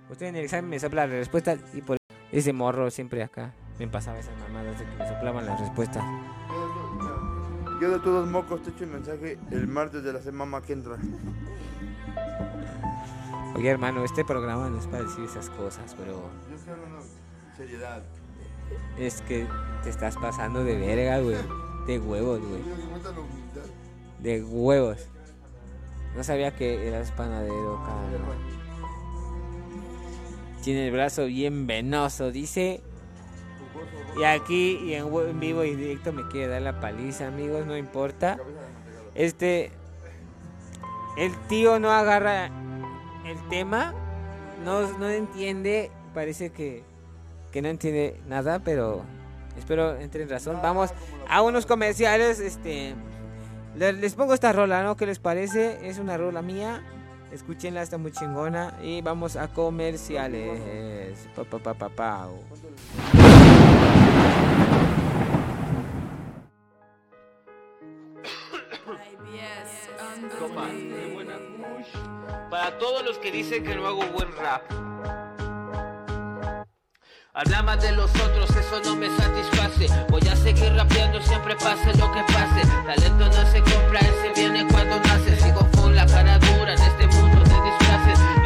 Estoy 0.10 0.28
en 0.28 0.36
el 0.36 0.44
examen, 0.44 0.70
me 0.70 0.80
sopla 0.80 1.08
las 1.08 1.16
respuestas. 1.16 1.60
Y 1.74 1.82
por 1.82 1.98
ese 2.32 2.52
morro 2.54 2.92
siempre 2.92 3.24
acá 3.24 3.54
me 3.80 3.88
pasaba 3.88 4.20
esas 4.20 4.38
mamadas 4.40 4.78
de 4.78 4.86
que 4.86 4.96
me 4.98 5.08
soplaban 5.08 5.46
las 5.46 5.60
respuestas. 5.60 6.04
Yo 7.82 7.90
de 7.90 7.98
todos 7.98 8.28
mocos 8.30 8.62
te 8.62 8.70
echo 8.70 8.84
el 8.84 8.92
mensaje 8.92 9.40
el 9.50 9.68
martes 9.68 10.04
de 10.04 10.14
la 10.14 10.22
semana 10.22 10.62
que 10.62 10.74
entra. 10.74 10.98
Oye, 13.56 13.70
hermano, 13.70 14.04
este 14.04 14.24
programa 14.24 14.70
no 14.70 14.78
es 14.78 14.86
para 14.86 15.02
decir 15.02 15.26
esas 15.26 15.50
cosas, 15.50 15.96
pero 15.98 16.30
Yo 16.48 16.56
estoy 16.56 16.74
hablando 16.74 17.00
seriedad. 17.58 18.04
es 19.00 19.24
que 19.24 19.48
te 19.82 19.90
estás 19.90 20.16
pasando 20.18 20.64
de 20.64 20.78
verga, 20.78 21.22
güey. 21.22 21.38
De 21.88 21.98
huevos, 21.98 22.40
güey. 22.40 22.62
De 24.20 24.44
huevos. 24.44 25.08
No 26.16 26.24
sabía 26.24 26.56
que 26.56 26.88
eras 26.88 27.12
panadero, 27.12 27.82
cabrón. 27.84 28.38
Tiene 30.62 30.86
el 30.86 30.94
brazo 30.94 31.26
bien 31.26 31.66
venoso, 31.66 32.32
dice. 32.32 32.84
Y 34.20 34.24
aquí 34.24 34.78
y 34.84 34.94
en, 34.94 35.40
vivo 35.40 35.64
y 35.64 35.76
directo 35.76 36.12
me 36.12 36.28
quiere 36.28 36.48
dar 36.48 36.62
la 36.62 36.80
paliza, 36.80 37.28
amigos, 37.28 37.66
no 37.66 37.78
importa. 37.78 38.38
Este. 39.16 39.72
El 41.18 41.36
tío 41.48 41.80
no 41.80 41.92
agarra 41.92 42.50
el 43.26 43.38
tema. 43.50 43.94
No, 44.66 44.82
no 44.98 45.10
entiende. 45.10 45.92
Parece 46.14 46.52
que, 46.52 46.84
que 47.52 47.62
no 47.62 47.70
entiende 47.70 48.20
nada, 48.28 48.60
pero 48.60 49.04
espero 49.58 49.96
entre 49.98 50.24
en 50.24 50.30
razón. 50.30 50.60
Vamos 50.62 50.92
a 51.30 51.42
unos 51.42 51.66
comerciales. 51.66 52.40
Este. 52.40 52.94
le- 53.76 53.94
Les 53.94 54.14
pongo 54.16 54.34
esta 54.34 54.52
rola, 54.52 54.84
¿no? 54.84 54.96
¿Qué 54.98 55.06
les 55.06 55.20
parece? 55.20 55.88
Es 55.88 56.00
una 56.00 56.18
rola 56.18 56.42
mía. 56.42 56.84
Escúchenla, 57.32 57.82
está 57.82 57.98
muy 57.98 58.12
chingona. 58.12 58.78
Y 58.84 59.02
vamos 59.02 59.38
a 59.38 59.48
comerciales. 59.48 61.28
Pa, 61.36 61.44
pa, 61.46 61.60
pa, 61.60 61.74
pa, 61.74 61.90
pau. 61.90 62.40
Todos 72.82 73.06
los 73.06 73.20
que 73.20 73.32
dicen 73.32 73.64
que 73.64 73.76
no 73.76 73.86
hago 73.86 74.04
buen 74.08 74.28
rap. 74.38 74.64
Hablaba 77.32 77.78
de 77.78 77.92
los 77.92 78.10
otros, 78.16 78.50
eso 78.50 78.82
no 78.84 78.96
me 78.96 79.08
satisface. 79.18 79.88
Voy 80.10 80.28
a 80.28 80.36
seguir 80.36 80.74
rapeando, 80.74 81.22
siempre 81.22 81.56
pase 81.58 81.96
lo 82.00 82.12
que 82.12 82.24
pase. 82.24 82.68
Talento 82.84 83.26
no 83.28 83.52
se 83.52 83.60
compra, 83.62 84.00
ese 84.00 84.34
viene 84.36 84.68
cuando 84.68 85.00
nace. 85.00 85.40
Sigo 85.40 85.70
con 85.78 85.96
la 85.96 86.08
cara 86.08 86.40
dura 86.40 86.74
en 86.74 86.82
este 86.82 87.06
mundo 87.06 87.44
de 87.44 87.62
disfraces. 87.70 88.41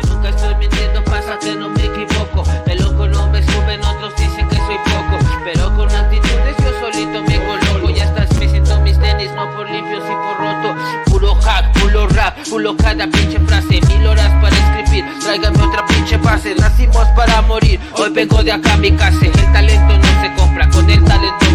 Estoy 0.46 0.60
mintiendo, 0.60 1.04
pasa 1.06 1.40
que 1.40 1.56
no 1.56 1.70
me 1.70 1.86
equivoco. 1.86 2.44
El 2.68 2.78
loco 2.78 3.08
no 3.08 3.28
me 3.30 3.42
suben, 3.42 3.84
otros 3.84 4.16
dicen 4.16 4.48
que 4.48 4.56
soy 4.58 4.78
poco. 4.86 5.18
Pero 5.44 5.76
con 5.76 5.90
actitudes 5.90 6.56
yo 6.60 6.80
solito 6.80 7.24
me 7.24 7.40
coloco. 7.44 7.90
Ya 7.90 8.04
estás 8.04 8.30
me 8.38 8.48
siento 8.48 8.80
mis 8.82 9.00
tenis, 9.00 9.32
no 9.36 9.50
por 9.56 9.68
limpios 9.68 10.04
y 10.06 10.14
por 10.14 10.38
roto. 10.38 10.76
Puro 11.06 11.34
hack, 11.42 11.80
puro 11.80 12.08
rap, 12.10 12.38
puro 12.48 12.78
cada 12.78 13.08
pinche 13.08 13.40
frase. 13.40 13.82
Mil 13.88 14.06
horas 14.06 14.32
para 14.40 14.56
escribir, 14.56 15.06
tráigame 15.24 15.64
otra 15.64 15.84
pinche 15.88 16.18
base. 16.18 16.54
Nacimos 16.54 17.08
para 17.16 17.42
morir, 17.42 17.80
hoy 17.94 18.12
vengo 18.12 18.44
de 18.44 18.52
acá 18.52 18.78
mi 18.78 18.92
casa. 18.92 19.26
El 19.26 19.52
talento 19.52 19.98
no 19.98 20.22
se 20.22 20.32
compra, 20.36 20.70
con 20.70 20.88
el 20.88 21.04
talento 21.06 21.46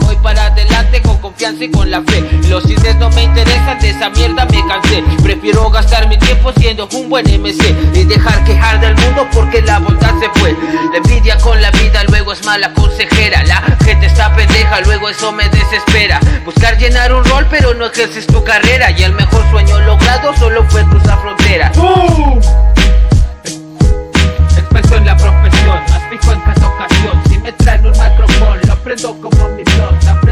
Voy 0.00 0.16
para 0.16 0.46
adelante 0.46 1.00
con 1.02 1.18
confianza 1.18 1.62
y 1.64 1.70
con 1.70 1.88
la 1.88 2.02
fe. 2.02 2.20
Los 2.48 2.64
chistes 2.64 2.96
no 2.96 3.08
me 3.10 3.22
interesan, 3.22 3.78
de 3.78 3.90
esa 3.90 4.10
mierda 4.10 4.44
me 4.46 4.66
cansé. 4.66 5.04
Prefiero 5.22 5.70
gastar 5.70 6.08
mi 6.08 6.18
tiempo 6.18 6.52
siendo 6.56 6.88
un 6.92 7.08
buen 7.08 7.24
MC 7.26 7.74
y 7.94 8.04
dejar 8.04 8.42
quejar 8.44 8.80
del 8.80 8.96
mundo 8.96 9.26
porque 9.32 9.62
la 9.62 9.78
bondad 9.78 10.14
se 10.18 10.28
fue. 10.40 10.56
La 10.90 10.96
envidia 10.96 11.38
con 11.38 11.62
la 11.62 11.70
vida 11.70 12.02
luego 12.08 12.32
es 12.32 12.44
mala 12.44 12.72
consejera. 12.74 13.44
La 13.44 13.62
gente 13.84 14.06
está 14.06 14.34
pendeja, 14.34 14.80
luego 14.80 15.08
eso 15.08 15.30
me 15.30 15.48
desespera. 15.48 16.18
Buscar 16.44 16.76
llenar 16.76 17.12
un 17.12 17.24
rol, 17.24 17.46
pero 17.48 17.72
no 17.74 17.86
ejerces 17.86 18.26
tu 18.26 18.42
carrera. 18.42 18.90
Y 18.90 19.04
el 19.04 19.12
mejor 19.12 19.48
sueño 19.50 19.80
logrado 19.80 20.36
solo 20.36 20.64
fue 20.68 20.84
cruzar 20.86 21.20
frontera. 21.20 21.70
Experto 24.56 24.96
en 24.96 25.06
la 25.06 25.16
profesión, 25.16 25.78
más 25.88 26.02
fijo 26.10 26.32
en 26.32 26.40
cada 26.40 26.68
ocasión. 26.68 27.22
Si 27.28 27.38
me 27.38 27.52
traen 27.52 27.86
un 27.86 27.92
lo 27.92 28.75
prendo 28.86 29.20
como 29.20 29.48
mi 29.56 29.64
blog. 29.64 30.25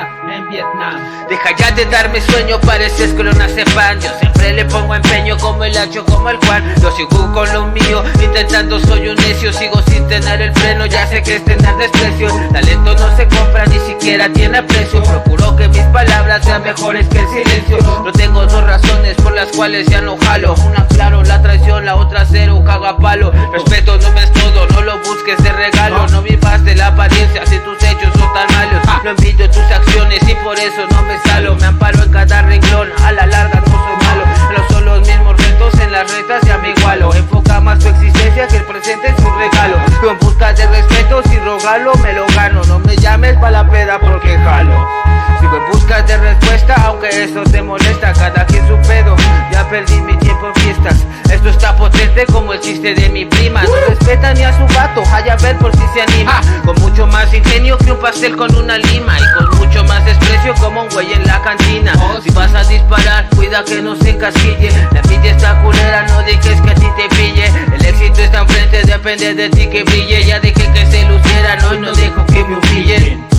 En 0.00 0.48
Vietnam. 0.48 1.28
Deja 1.28 1.56
ya 1.56 1.70
de 1.70 1.84
darme 1.86 2.20
sueño, 2.20 2.60
pareces 2.60 3.12
que 3.14 3.22
no 3.22 3.32
nace 3.32 3.64
pan. 3.74 4.00
Yo 4.00 4.10
siempre 4.18 4.52
le 4.52 4.64
pongo 4.64 4.94
empeño 4.94 5.36
como 5.38 5.64
el 5.64 5.76
hacho, 5.76 6.04
como 6.04 6.30
el 6.30 6.36
Juan. 6.38 6.74
Yo 6.80 6.90
sigo 6.92 7.32
con 7.32 7.52
lo 7.52 7.66
mío, 7.66 8.02
intentando 8.22 8.78
soy 8.80 9.08
un 9.08 9.16
necio. 9.16 9.52
Sigo 9.52 9.80
sin 9.82 10.06
tener 10.08 10.42
el 10.42 10.52
freno, 10.54 10.86
ya 10.86 11.06
sé 11.06 11.22
que 11.22 11.36
es 11.36 11.44
tener 11.44 11.76
desprecio. 11.76 12.28
Talento 12.52 12.94
no 12.94 13.16
se 13.16 13.28
compra, 13.28 13.66
ni 13.66 13.78
siquiera 13.80 14.28
tiene 14.32 14.62
precio. 14.64 15.02
Procuro 15.02 15.56
que 15.56 15.68
mis 15.68 15.84
palabras 15.84 16.44
sean 16.44 16.62
mejores 16.62 17.06
que 17.08 17.20
el 17.20 17.28
silencio. 17.28 17.78
No 18.04 18.12
tengo 18.12 18.44
dos 18.46 18.64
razones 18.64 19.16
por 19.22 19.32
las 19.32 19.48
cuales 19.48 19.86
ya 19.86 20.00
no 20.00 20.16
jalo. 20.18 20.54
Una 20.66 20.86
claro, 20.88 21.22
la 21.22 21.40
traición, 21.40 21.84
la 21.84 21.96
otra 21.96 22.26
cero, 22.30 22.62
cago 22.66 22.86
a 22.86 22.98
palo. 22.98 23.32
Respeto 23.52 23.96
no 23.98 24.10
me 24.12 24.24
es 24.24 24.32
todo, 24.32 24.66
no 24.68 24.82
lo 24.82 24.98
busques 24.98 25.42
de 25.42 25.52
regalo. 25.52 26.08
No 26.08 26.22
vivas 26.22 26.64
de 26.64 26.74
la 26.74 26.88
apariencia 26.88 27.46
si 27.46 27.58
tus 27.58 27.82
hechos 27.82 28.12
son 28.18 28.32
tan 28.32 28.46
malos. 28.54 28.82
No 29.04 29.10
envidio 29.10 29.48
tus 29.48 29.58
acciones 29.58 29.83
y 30.28 30.34
por 30.42 30.58
eso 30.58 30.86
no 30.90 31.02
me 31.02 31.18
salo. 31.20 31.56
Me 31.56 31.66
amparo 31.66 32.02
en 32.02 32.10
cada 32.10 32.42
renglón, 32.42 32.88
a 33.02 33.12
la 33.12 33.26
larga 33.26 33.60
no 33.60 33.72
soy 33.72 34.06
malo. 34.06 34.24
No 34.56 34.68
son 34.68 34.84
los 34.84 35.06
mismos 35.06 35.36
retos 35.36 35.80
en 35.80 35.92
las 35.92 36.10
retas, 36.10 36.42
ya 36.46 36.58
me 36.58 36.70
igualo. 36.70 37.14
Enfoca 37.14 37.60
más 37.60 37.78
tu 37.78 37.88
existencia 37.88 38.46
que 38.48 38.56
el 38.56 38.64
presente 38.64 39.08
es 39.08 39.18
un 39.24 39.38
regalo. 39.38 39.76
Tú 40.00 40.10
en 40.10 40.18
busca 40.18 40.52
de 40.52 40.66
respeto, 40.66 41.22
si 41.28 41.38
rogalo, 41.38 41.94
me 41.96 42.12
lo 42.12 42.26
gano. 42.34 42.62
No 42.64 42.78
me 42.78 42.96
llames 42.96 43.36
pa' 43.38 43.50
la 43.50 43.68
peda 43.68 43.98
porque 44.00 44.38
jalo. 44.38 45.03
En 45.54 45.70
busca 45.70 46.02
de 46.02 46.16
respuesta, 46.16 46.74
aunque 46.84 47.08
eso 47.10 47.44
te 47.44 47.62
molesta. 47.62 48.12
Cada 48.12 48.44
quien 48.46 48.66
su 48.66 48.76
pedo, 48.88 49.14
ya 49.52 49.68
perdí 49.68 50.00
mi 50.00 50.16
tiempo 50.16 50.48
en 50.48 50.54
fiestas. 50.62 50.96
Esto 51.30 51.48
está 51.48 51.76
potente 51.76 52.26
como 52.26 52.52
el 52.54 52.60
chiste 52.60 52.92
de 52.92 53.08
mi 53.08 53.24
prima. 53.24 53.62
No 53.62 53.76
respeta 53.88 54.34
ni 54.34 54.42
a 54.42 54.52
su 54.52 54.66
gato, 54.74 55.04
hay 55.12 55.28
a 55.28 55.36
ver 55.36 55.56
por 55.58 55.70
si 55.76 55.82
se 55.94 56.02
anima. 56.02 56.40
Con 56.64 56.74
mucho 56.80 57.06
más 57.06 57.32
ingenio 57.32 57.78
que 57.78 57.92
un 57.92 58.00
pastel 58.00 58.36
con 58.36 58.52
una 58.56 58.78
lima. 58.78 59.16
Y 59.20 59.32
con 59.34 59.58
mucho 59.58 59.84
más 59.84 60.04
desprecio 60.04 60.54
como 60.54 60.82
un 60.82 60.88
güey 60.88 61.12
en 61.12 61.24
la 61.24 61.40
cantina. 61.42 61.92
Si 62.24 62.30
vas 62.30 62.52
a 62.52 62.64
disparar, 62.64 63.28
cuida 63.36 63.62
que 63.64 63.80
no 63.80 63.94
se 63.94 64.10
encasquille. 64.10 64.70
La 64.90 65.00
envidia 65.00 65.36
está 65.36 65.62
culera, 65.62 66.04
no 66.08 66.18
dejes 66.22 66.60
que 66.62 66.70
a 66.70 66.74
ti 66.74 66.86
te 66.96 67.08
pille. 67.14 67.46
El 67.72 67.84
éxito 67.84 68.22
está 68.22 68.40
enfrente, 68.40 68.82
depende 68.82 69.34
de 69.34 69.48
ti 69.50 69.68
que 69.68 69.84
brille. 69.84 70.24
Ya 70.24 70.40
dejé 70.40 70.68
que 70.72 70.86
se 70.86 71.04
lucieran, 71.04 71.64
hoy 71.66 71.78
no 71.78 71.92
dejo 71.92 72.26
que 72.26 72.44
me 72.44 72.58
humillen. 72.58 73.33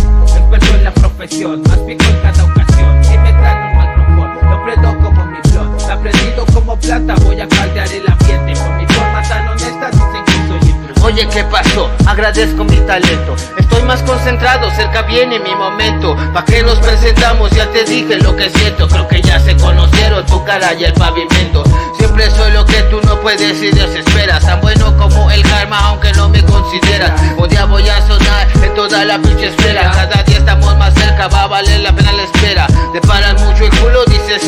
Profesión, 1.18 1.62
más 1.62 1.78
pico 1.80 2.04
en 2.04 2.20
cada 2.22 2.44
ocasión. 2.44 3.04
Si 3.04 3.18
me 3.18 3.32
traen 3.32 3.64
un 3.64 3.78
micrófono, 3.78 4.52
lo 4.52 4.64
prendo 4.66 4.98
como 5.00 5.26
mi 5.26 5.38
flor. 5.50 5.78
Aprendido 5.90 6.46
como 6.54 6.78
planta, 6.78 7.16
voy 7.24 7.40
a 7.40 7.48
caldear 7.48 7.88
el 7.88 8.06
ambiente. 8.06 8.54
Por 8.62 8.74
mi 8.74 8.86
forma 8.88 9.22
tan 9.22 9.48
honesta, 9.48 9.92
dicen 9.92 10.26
que 10.26 10.32
soy. 10.50 11.06
Oye, 11.06 11.28
¿qué 11.30 11.44
pasó? 11.46 11.90
Agradezco 12.06 12.66
mi 12.66 12.78
talento. 12.82 13.36
Estoy 13.58 13.84
más 13.84 14.02
concentrado, 14.04 14.70
cerca 14.72 15.04
viene 15.04 15.40
mi 15.40 15.56
momento. 15.56 16.18
¿Pa' 16.34 16.44
qué 16.44 16.62
nos 16.64 16.80
presentamos? 16.80 17.50
Ya 17.52 17.70
te 17.72 17.86
dije 17.86 18.18
lo 18.18 18.36
que 18.36 18.50
siento. 18.50 18.88
Creo 18.90 19.08
que 19.08 19.22
ya 19.22 19.40
se 19.40 19.56
conocieron 19.56 20.26
tu 20.26 20.44
cara 20.44 20.74
y 20.74 20.84
el 20.84 20.94
pavimento. 20.94 21.64
Siempre 21.98 22.30
soy 22.32 22.52
lo 22.52 22.66
que 22.66 22.82
tú 22.84 23.00
no 23.04 23.22
puedes 23.22 23.62
y 23.62 23.72
desesperas. 23.72 24.44
Tan 24.46 24.60
bueno 24.60 24.98
como 24.98 25.32
el 25.32 25.44
karma, 25.44 25.80
aunque 25.88 26.12
no 26.14 26.28
me 26.28 26.44
consideras. 26.44 27.14
Un 27.38 27.48
día 27.48 27.64
voy 27.66 27.88
a 27.88 28.02
sonar 28.06 28.48
en 28.62 28.74
toda 28.74 29.06
la 29.06 29.18
pinche 29.20 29.48
esfera. 29.48 29.92
Cada 29.92 30.24
día 30.24 30.40
estamos 30.40 30.76
más 30.78 30.85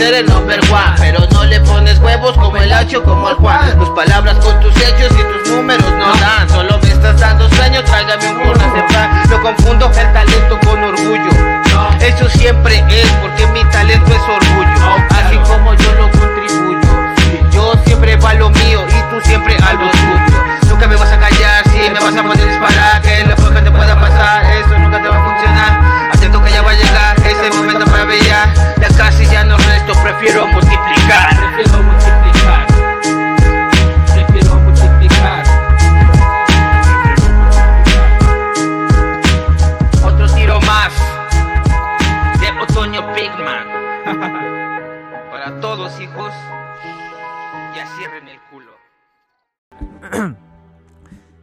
ser 0.07 0.25
number 0.29 0.59
one. 0.71 0.95
Pero 0.97 1.19
no 1.31 1.43
le 1.45 1.59
pones 1.61 1.99
huevos 1.99 2.33
como 2.37 2.57
el 2.57 2.71
hacho, 2.71 3.03
como 3.03 3.29
el 3.29 3.35
Juan. 3.35 3.77
Tus 3.77 3.89
palabras 3.89 4.37
con 4.37 4.59
tus 4.59 4.75
hechos 4.77 5.11
y 5.11 5.23
tus 5.23 5.51
números 5.51 5.91
no 5.91 6.15
dan. 6.17 6.49
Solo 6.49 6.79
me 6.81 6.89
estás 6.89 7.19
dando 7.19 7.49
sueño, 7.49 7.83
tráigame 7.83 8.29
un 8.29 8.43
porno 8.43 8.85
pan. 8.87 9.23
No 9.29 9.41
confundo 9.41 9.85
el 9.87 10.13
talento 10.13 10.59
con 10.65 10.83
orgullo. 10.83 11.31
Eso 11.99 12.29
siempre 12.29 12.83
es 12.89 13.06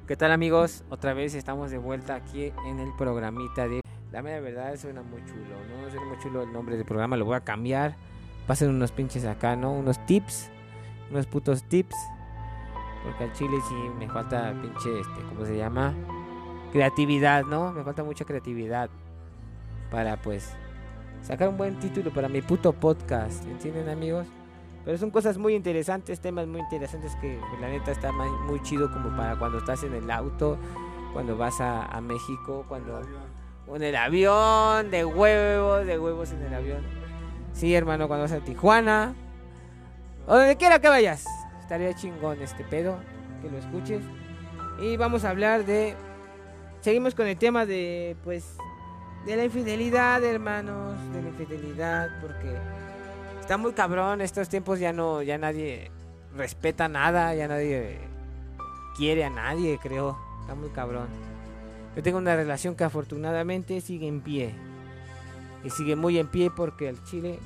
¿Qué 0.07 0.17
tal 0.17 0.33
amigos? 0.33 0.85
Otra 0.91 1.15
vez 1.15 1.35
estamos 1.35 1.71
de 1.71 1.79
vuelta 1.79 2.15
aquí 2.15 2.53
en 2.67 2.79
el 2.79 2.95
programita 2.99 3.67
de... 3.67 3.81
La 4.13 4.21
mera 4.21 4.39
verdad 4.39 4.77
suena 4.77 5.01
muy 5.01 5.25
chulo, 5.25 5.41
¿no? 5.41 5.91
Suena 5.91 6.05
muy 6.05 6.19
chulo 6.19 6.43
el 6.43 6.53
nombre 6.53 6.77
del 6.77 6.85
programa, 6.85 7.17
lo 7.17 7.25
voy 7.25 7.37
a 7.37 7.41
cambiar. 7.41 7.97
Pasen 8.47 8.69
unos 8.69 8.93
pinches 8.93 9.25
acá, 9.25 9.57
¿no? 9.57 9.73
Unos 9.73 10.05
tips, 10.05 10.51
unos 11.11 11.27
putos 11.27 11.65
tips. 11.65 11.97
Porque 13.03 13.25
al 13.25 13.33
chile 13.33 13.57
sí 13.67 13.75
me 13.99 14.07
falta 14.07 14.53
pinche, 14.61 15.01
este, 15.01 15.23
¿cómo 15.31 15.47
se 15.47 15.57
llama? 15.57 15.95
Creatividad, 16.71 17.45
¿no? 17.45 17.73
Me 17.73 17.83
falta 17.83 18.05
mucha 18.05 18.27
creatividad 18.27 18.91
para 19.91 20.21
pues 20.21 20.55
sacar 21.23 21.49
un 21.49 21.57
buen 21.57 21.79
título 21.79 22.13
para 22.13 22.29
mi 22.29 22.43
puto 22.43 22.75
podcast, 22.75 23.43
¿entienden 23.47 23.89
amigos? 23.89 24.27
Pero 24.85 24.99
son 24.99 25.11
cosas 25.11 25.39
muy 25.39 25.55
interesantes, 25.55 26.21
temas 26.21 26.47
muy 26.47 26.61
interesantes 26.61 27.17
que 27.17 27.39
pues, 27.49 27.61
la 27.61 27.69
neta 27.69 27.91
está 27.91 28.13
muy 28.13 28.61
chido 28.63 28.93
como 28.93 29.17
para 29.17 29.39
cuando 29.39 29.59
estás 29.59 29.83
en 29.83 29.95
el 29.95 30.11
auto, 30.11 30.59
cuando 31.13 31.37
vas 31.37 31.61
a, 31.61 31.87
a 31.87 32.01
México, 32.01 32.65
cuando... 32.69 33.01
En 33.67 33.83
el 33.83 33.97
avión, 33.97 34.91
de 34.91 35.05
huevos, 35.05 35.87
de 35.87 35.99
huevos 35.99 36.31
en 36.33 36.43
el 36.43 36.55
avión. 36.55 36.83
Sí, 37.55 37.75
hermano, 37.75 38.09
cuando 38.09 38.25
vas 38.25 38.33
a 38.33 38.41
Tijuana. 38.41 39.15
O 40.27 40.37
donde 40.37 40.57
quiera 40.57 40.81
que 40.81 40.89
vayas. 40.89 41.25
Estaría 41.61 41.95
chingón 41.95 42.41
este 42.43 42.63
pedo. 42.65 42.99
Que 43.41 43.51
lo 43.51 43.59
escuches. 43.59 44.03
Y 44.81 44.97
vamos 44.97 45.25
a 45.25 45.31
hablar 45.31 45.65
de. 45.65 45.95
Seguimos 46.83 47.15
con 47.15 47.27
el 47.27 47.37
tema 47.39 47.65
de. 47.65 48.17
Pues. 48.23 48.57
De 49.25 49.37
la 49.37 49.45
infidelidad, 49.45 50.23
hermanos. 50.23 50.99
De 51.13 51.23
la 51.23 51.29
infidelidad. 51.29 52.09
Porque. 52.21 52.55
Está 53.45 53.59
muy 53.59 53.75
cabrón. 53.75 54.23
Estos 54.23 54.49
tiempos 54.49 54.81
ya 54.81 54.95
no. 54.95 55.21
Ya 55.21 55.37
nadie 55.37 55.91
respeta 56.35 56.89
nada. 56.89 57.35
Ya 57.35 57.47
nadie. 57.47 57.99
Quiere 58.97 59.23
a 59.23 59.29
nadie, 59.29 59.79
creo. 59.83 60.17
Está 60.41 60.55
muy 60.55 60.71
cabrón. 60.71 61.09
Yo 61.95 62.03
tengo 62.03 62.17
una 62.17 62.37
relación 62.37 62.75
que 62.75 62.85
afortunadamente 62.85 63.83
sigue 63.83 64.09
en 64.09 64.23
pie. 64.23 64.55
Y 65.63 65.69
sigue 65.69 65.95
muy 65.95 66.19
en 66.19 66.29
pie 66.29 66.51
porque 66.57 66.89
el 66.89 67.05
Chile. 67.05 67.39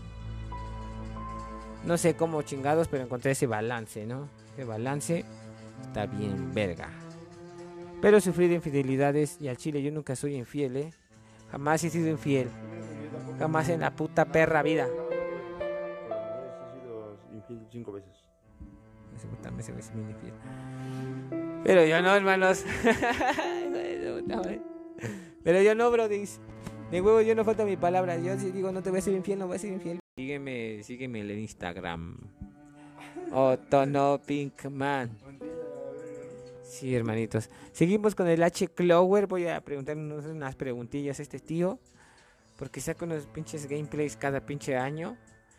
No 1.84 1.98
sé 1.98 2.14
cómo 2.14 2.42
chingados, 2.42 2.86
pero 2.86 3.02
encontré 3.02 3.32
ese 3.32 3.48
balance, 3.48 4.06
¿no? 4.06 4.28
Ese 4.52 4.62
balance 4.62 5.24
está 5.82 6.06
bien 6.06 6.54
verga. 6.54 6.90
Pero 8.00 8.20
sufrí 8.20 8.46
de 8.46 8.54
infidelidades 8.54 9.38
y 9.40 9.48
al 9.48 9.56
Chile 9.56 9.82
yo 9.82 9.90
nunca 9.90 10.14
soy 10.14 10.36
infiel, 10.36 10.76
¿eh? 10.76 10.90
Jamás 11.50 11.82
he 11.82 11.90
sido 11.90 12.08
infiel. 12.08 12.50
Jamás 13.40 13.68
en 13.68 13.80
la 13.80 13.96
puta 13.96 14.26
perra 14.26 14.62
vida. 14.62 14.86
Bien 19.94 20.10
infiel. 20.10 20.34
Pero 21.64 21.84
yo 21.84 22.00
no, 22.02 22.14
hermanos. 22.14 22.64
Pero 25.44 25.62
yo 25.62 25.74
no, 25.74 25.90
bro. 25.90 26.08
De 26.08 26.28
huevo 26.92 27.20
yo 27.20 27.34
no 27.34 27.44
falta 27.44 27.64
mi 27.64 27.76
palabra. 27.76 28.16
Yo 28.18 28.38
si 28.38 28.50
digo 28.50 28.72
no 28.72 28.82
te 28.82 28.90
voy 28.90 29.00
a 29.00 29.02
ser 29.02 29.14
infiel, 29.14 29.38
no 29.38 29.46
voy 29.46 29.56
a 29.56 29.58
ser 29.58 29.72
infiel. 29.72 29.98
Sígueme, 30.16 30.82
sígueme 30.82 31.20
en 31.20 31.38
Instagram. 31.38 32.16
Otono 33.32 34.20
Pinkman. 34.24 35.10
Sí, 36.64 36.94
hermanitos. 36.94 37.50
Seguimos 37.72 38.14
con 38.14 38.28
el 38.28 38.42
H. 38.42 38.68
Clower. 38.68 39.26
Voy 39.26 39.46
a 39.48 39.60
preguntarnos 39.60 40.26
unas 40.26 40.54
preguntillas 40.54 41.18
a 41.18 41.22
este 41.22 41.38
tío. 41.38 41.78
Porque 42.56 42.80
saca 42.80 43.04
unos 43.04 43.26
pinches 43.26 43.68
gameplays 43.68 44.16
cada 44.16 44.44
pinche 44.44 44.76
año. 44.76 45.16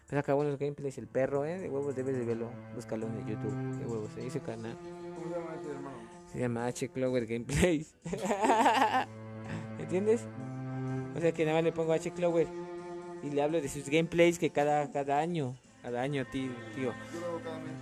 Me 0.10 0.18
saca 0.18 0.34
buenos 0.34 0.58
gameplays 0.58 0.98
el 0.98 1.08
perro, 1.08 1.46
eh. 1.46 1.60
De 1.60 1.70
huevos 1.70 1.96
debes 1.96 2.18
de 2.18 2.26
verlo. 2.26 2.50
Búscalo 2.74 3.06
en 3.08 3.28
YouTube. 3.28 3.54
De 3.78 3.86
huevos, 3.86 4.12
se 4.12 4.22
dice 4.22 4.40
canal. 4.40 4.76
¿Cómo 4.76 6.32
se 6.32 6.40
llama 6.40 6.66
H. 6.66 6.90
Clover 6.90 7.28
Gameplays. 7.28 7.96
¿Entiendes? 9.80 10.28
O 11.16 11.20
sea 11.20 11.32
que 11.32 11.46
nada 11.46 11.58
más 11.58 11.64
le 11.64 11.72
pongo 11.72 11.94
H. 11.94 12.12
Clover. 12.12 12.48
Y 13.22 13.30
le 13.30 13.42
hablo 13.42 13.62
de 13.62 13.70
sus 13.70 13.88
gameplays 13.90 14.40
que 14.40 14.50
cada, 14.50 14.92
cada 14.92 15.20
año. 15.20 15.56
Cada 15.84 16.02
año, 16.02 16.26
tío. 16.26 16.52
tío. 16.76 16.92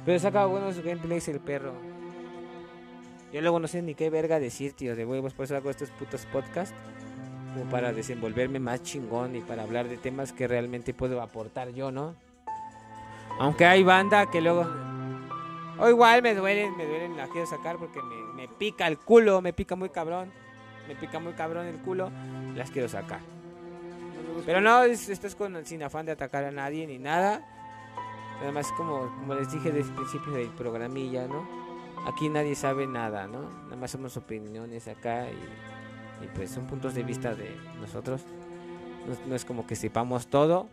Pero 0.06 0.20
saca 0.20 0.46
buenos 0.46 0.80
gameplays 0.84 1.28
el 1.30 1.40
perro. 1.40 1.74
Yo 3.32 3.42
luego 3.42 3.60
no 3.60 3.68
sé 3.68 3.82
ni 3.82 3.96
qué 3.96 4.10
verga 4.10 4.40
decir, 4.40 4.74
tío, 4.74 4.96
de 4.96 5.06
huevos. 5.06 5.34
Por 5.34 5.46
eso 5.46 5.56
hago 5.56 5.70
estos 5.70 5.92
putos 5.92 6.26
podcasts. 6.26 6.76
Como 7.54 7.70
para 7.72 7.92
desenvolverme 7.94 8.60
más 8.60 8.84
chingón 8.84 9.36
y 9.36 9.42
para 9.42 9.64
hablar 9.64 9.88
de 9.88 9.98
temas 9.98 10.32
que 10.34 10.48
realmente 10.48 10.94
puedo 10.94 11.22
aportar 11.22 11.70
yo, 11.74 11.92
¿no? 11.92 12.16
Aunque 13.40 13.66
hay 13.66 13.84
banda 13.84 14.30
que 14.30 14.42
luego... 14.42 14.68
O 15.80 15.88
igual 15.90 16.24
me 16.24 16.34
duelen, 16.34 16.76
me 16.76 16.86
duelen, 16.88 17.16
la 17.18 17.28
quiero 17.28 17.46
sacar 17.46 17.78
porque 17.78 18.02
me, 18.02 18.16
me 18.34 18.48
pica 18.48 18.88
el 18.88 18.98
culo, 18.98 19.42
me 19.42 19.54
pica 19.54 19.76
muy 19.76 19.90
cabrón. 19.90 20.32
Me 20.88 20.96
pica 20.96 21.20
muy 21.20 21.34
cabrón 21.34 21.68
el 21.68 21.78
culo, 21.80 22.10
las 22.56 22.72
quiero 22.72 22.88
sacar. 22.88 23.20
Pero 24.46 24.62
no, 24.62 24.84
es- 24.84 25.10
esto 25.10 25.28
es 25.28 25.36
con, 25.36 25.66
sin 25.66 25.84
afán 25.84 26.06
de 26.06 26.14
atacar 26.14 26.46
a 26.46 26.52
nadie 26.52 26.88
ni 26.88 26.98
nada. 26.98 27.42
Nada 28.40 28.52
más 28.52 28.72
como, 28.74 29.02
como 29.20 29.34
les 29.36 29.52
dije 29.52 29.72
desde 29.72 29.90
el 29.90 29.96
principio 29.96 30.34
del 30.34 30.48
programilla, 30.50 31.28
¿no? 31.28 31.48
Aquí 32.08 32.30
nadie 32.30 32.56
sabe 32.56 32.88
nada, 32.88 33.28
¿no? 33.28 33.42
Nada 33.66 33.76
más 33.76 33.92
somos 33.92 34.16
opiniones 34.16 34.88
acá 34.88 35.26
y, 35.30 35.38
y 36.24 36.28
pues 36.36 36.52
son 36.52 36.66
puntos 36.66 36.94
de 36.96 37.04
vista 37.04 37.36
de 37.36 37.56
nosotros. 37.80 38.24
No, 39.28 39.36
es 39.36 39.46
como 39.46 39.66
que 39.66 39.76
sepamos 39.76 40.28
todo, 40.28 40.68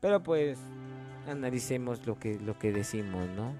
pero 0.00 0.22
pues 0.22 0.58
analicemos 1.28 2.06
lo 2.06 2.18
que, 2.18 2.38
lo 2.38 2.58
que 2.58 2.72
decimos, 2.72 3.28
¿no? 3.30 3.54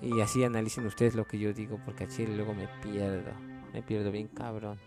Y 0.00 0.20
así 0.20 0.44
analicen 0.44 0.86
ustedes 0.86 1.14
lo 1.14 1.26
que 1.26 1.38
yo 1.38 1.52
digo, 1.52 1.80
porque 1.84 2.04
a 2.04 2.08
Chile 2.08 2.36
luego 2.36 2.54
me 2.54 2.68
pierdo. 2.82 3.32
Me 3.72 3.82
pierdo 3.82 4.10
bien 4.10 4.28
cabrón. 4.28 4.78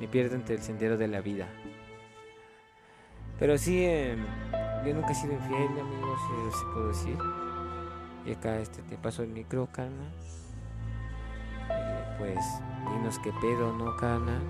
Me 0.00 0.08
pierdo 0.08 0.36
entre 0.36 0.54
el 0.54 0.62
sendero 0.62 0.96
de 0.96 1.08
la 1.08 1.20
vida. 1.20 1.48
Pero 3.38 3.56
sí, 3.56 3.84
eh, 3.84 4.16
yo 4.84 4.94
nunca 4.94 5.12
he 5.12 5.14
sido 5.14 5.32
infiel, 5.32 5.68
amigos, 5.80 6.20
se 6.52 6.64
puedo 6.72 6.88
decir. 6.88 7.18
Y 8.26 8.32
acá 8.32 8.58
este, 8.58 8.82
te 8.82 8.96
paso 8.96 9.22
el 9.22 9.30
micro, 9.30 9.66
carnal. 9.72 10.12
Pues, 12.18 12.38
dinos 12.92 13.18
qué 13.20 13.32
pedo, 13.40 13.72
¿no, 13.72 13.96
carnal? 13.96 14.42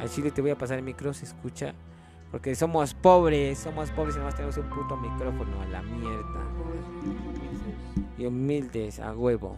Al 0.00 0.08
chile 0.08 0.30
te 0.30 0.40
voy 0.40 0.50
a 0.50 0.58
pasar 0.58 0.78
el 0.78 0.84
micro, 0.84 1.12
se 1.12 1.26
escucha. 1.26 1.74
Porque 2.30 2.54
somos 2.54 2.94
pobres, 2.94 3.58
somos 3.58 3.90
pobres 3.90 4.14
y 4.14 4.18
nada 4.18 4.30
más 4.30 4.36
tenemos 4.36 4.56
un 4.56 4.70
puto 4.70 4.96
micrófono 4.96 5.60
a 5.62 5.66
la 5.66 5.82
mierda. 5.82 6.40
Y 8.16 8.26
humildes, 8.26 9.00
a 9.00 9.12
huevo. 9.12 9.56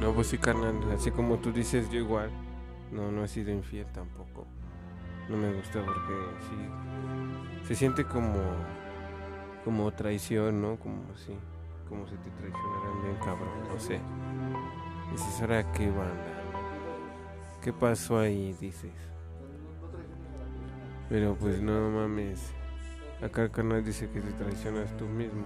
No, 0.00 0.12
pues 0.12 0.26
sí, 0.26 0.38
carnal. 0.38 0.80
Así 0.92 1.10
como 1.10 1.38
tú 1.38 1.52
dices, 1.52 1.88
yo 1.90 2.00
igual. 2.00 2.30
No, 2.92 3.10
no 3.12 3.24
he 3.24 3.28
sido 3.28 3.52
infiel 3.52 3.86
tampoco. 3.92 4.46
No 5.28 5.36
me 5.36 5.52
gusta 5.52 5.84
porque 5.84 6.14
sí. 6.48 7.66
Se 7.66 7.74
siente 7.74 8.04
como. 8.04 8.40
Como 9.64 9.90
traición, 9.92 10.60
¿no? 10.60 10.76
Como 10.76 11.02
así. 11.14 11.36
Como 11.88 12.06
si 12.06 12.14
te 12.16 12.30
traicionaran 12.30 13.02
bien, 13.02 13.16
cabrón. 13.24 13.48
No 13.72 13.78
sé. 13.78 14.00
Dices, 15.12 15.40
ahora 15.40 15.72
qué 15.72 15.88
banda. 15.88 16.42
¿Qué 17.62 17.72
pasó 17.72 18.18
ahí? 18.18 18.52
Dices. 18.60 18.92
Pero 21.08 21.34
pues 21.36 21.60
no 21.62 21.90
mames. 21.90 22.52
Acá 23.22 23.42
el 23.44 23.50
canal 23.50 23.84
dice 23.84 24.10
que 24.10 24.20
te 24.20 24.32
traicionas 24.32 24.94
tú 24.96 25.06
mismo. 25.06 25.44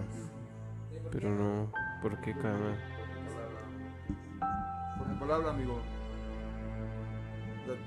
Pero 1.10 1.30
no. 1.30 1.70
¿Por 2.02 2.18
qué, 2.20 2.32
canal? 2.34 2.78
Por 4.98 5.08
la 5.08 5.18
palabra, 5.18 5.50
amigo. 5.50 5.78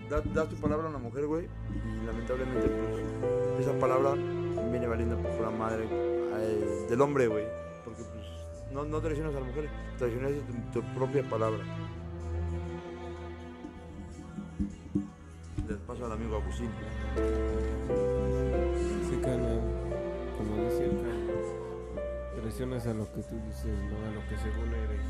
Da- 0.10 0.18
da- 0.18 0.24
Das 0.34 0.50
tu 0.50 0.56
palabra 0.58 0.86
a 0.86 0.90
una 0.90 1.00
mujer, 1.00 1.26
güey, 1.26 1.46
y 1.46 2.06
lamentablemente, 2.06 2.68
pues, 2.70 3.68
esa 3.68 3.78
palabra 3.80 4.12
viene 4.72 4.88
valiendo 4.88 5.18
por 5.18 5.32
la 5.42 5.50
madre 5.50 5.88
eh, 5.92 6.86
del 6.90 7.02
hombre, 7.02 7.28
güey. 7.28 7.46
No, 8.74 8.84
no 8.86 9.00
traicionas 9.02 9.36
a 9.36 9.40
la 9.40 9.46
mujer, 9.46 9.70
traicionas 9.98 10.32
tu, 10.72 10.82
tu 10.82 10.94
propia 10.96 11.24
palabra. 11.30 11.64
Les 15.68 15.78
paso 15.80 16.06
al 16.06 16.12
amigo 16.14 16.38
Agustín. 16.38 16.70
Sí, 19.10 19.16
canal. 19.22 19.62
Como 20.38 20.56
el 20.56 20.70
canal. 20.70 21.30
Traicionas 22.42 22.88
a 22.88 22.94
lo 22.94 23.06
que 23.14 23.22
tú 23.22 23.36
dices, 23.48 23.66
no 23.90 23.98
a 24.08 24.12
lo 24.12 24.22
que 24.28 24.38
según 24.38 24.74
eres. 24.74 25.02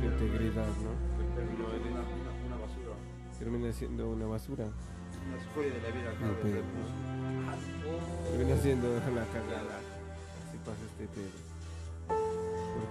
Tu 0.00 0.06
integridad, 0.24 0.66
¿no? 0.66 0.92
No 0.92 1.66
Una, 1.66 1.74
eres. 1.74 1.92
una, 1.92 2.00
una 2.46 2.56
basura. 2.56 2.94
Termina 3.38 3.72
siendo 3.72 4.08
una 4.08 4.26
basura. 4.26 4.64
Una 5.28 5.36
escoria 5.42 5.72
de 5.74 5.80
la 5.82 5.88
vida. 5.90 6.10
Pues, 6.40 6.54
Termina 8.30 8.56
siendo 8.56 8.88
la 8.88 9.24
cagada. 9.26 9.78
Así 10.48 10.58
pasa 10.64 10.82
este 10.92 11.06
pedo. 11.08 11.53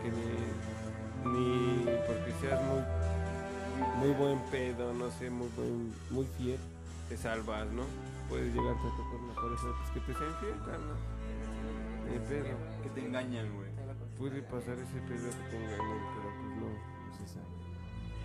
Porque 0.03 0.11
ni. 0.11 1.31
Ni 1.31 1.85
porque 2.05 2.31
seas 2.41 2.59
muy. 2.63 2.81
Muy 3.97 4.11
buen 4.13 4.39
pedo, 4.51 4.93
no 4.93 5.09
sé, 5.11 5.29
muy 5.29 5.47
buen, 5.57 5.93
muy 6.11 6.25
fiel, 6.37 6.59
te 7.09 7.17
salvas, 7.17 7.65
¿no? 7.71 7.83
Puedes 8.29 8.53
llegarte 8.53 8.81
a 8.81 8.91
tocar 8.91 9.19
pareja, 9.35 9.67
pues 9.79 9.89
que 9.93 9.99
te 10.01 10.13
sea 10.19 10.27
infiel, 10.27 10.57
carnal. 10.59 10.97
Ni 12.09 12.17
pedo. 12.27 12.55
que 12.83 12.89
te 12.89 12.99
engañan, 13.07 13.47
güey. 13.55 13.69
Puede 14.17 14.41
pasar 14.43 14.77
ese 14.77 14.99
pedo 15.07 15.29
que 15.29 15.43
te 15.49 15.55
engañen, 15.57 16.01
pero 16.15 16.29
pues 16.37 16.51
no, 16.59 16.67
no 17.07 17.13
se 17.17 17.25
sabe. 17.33 17.47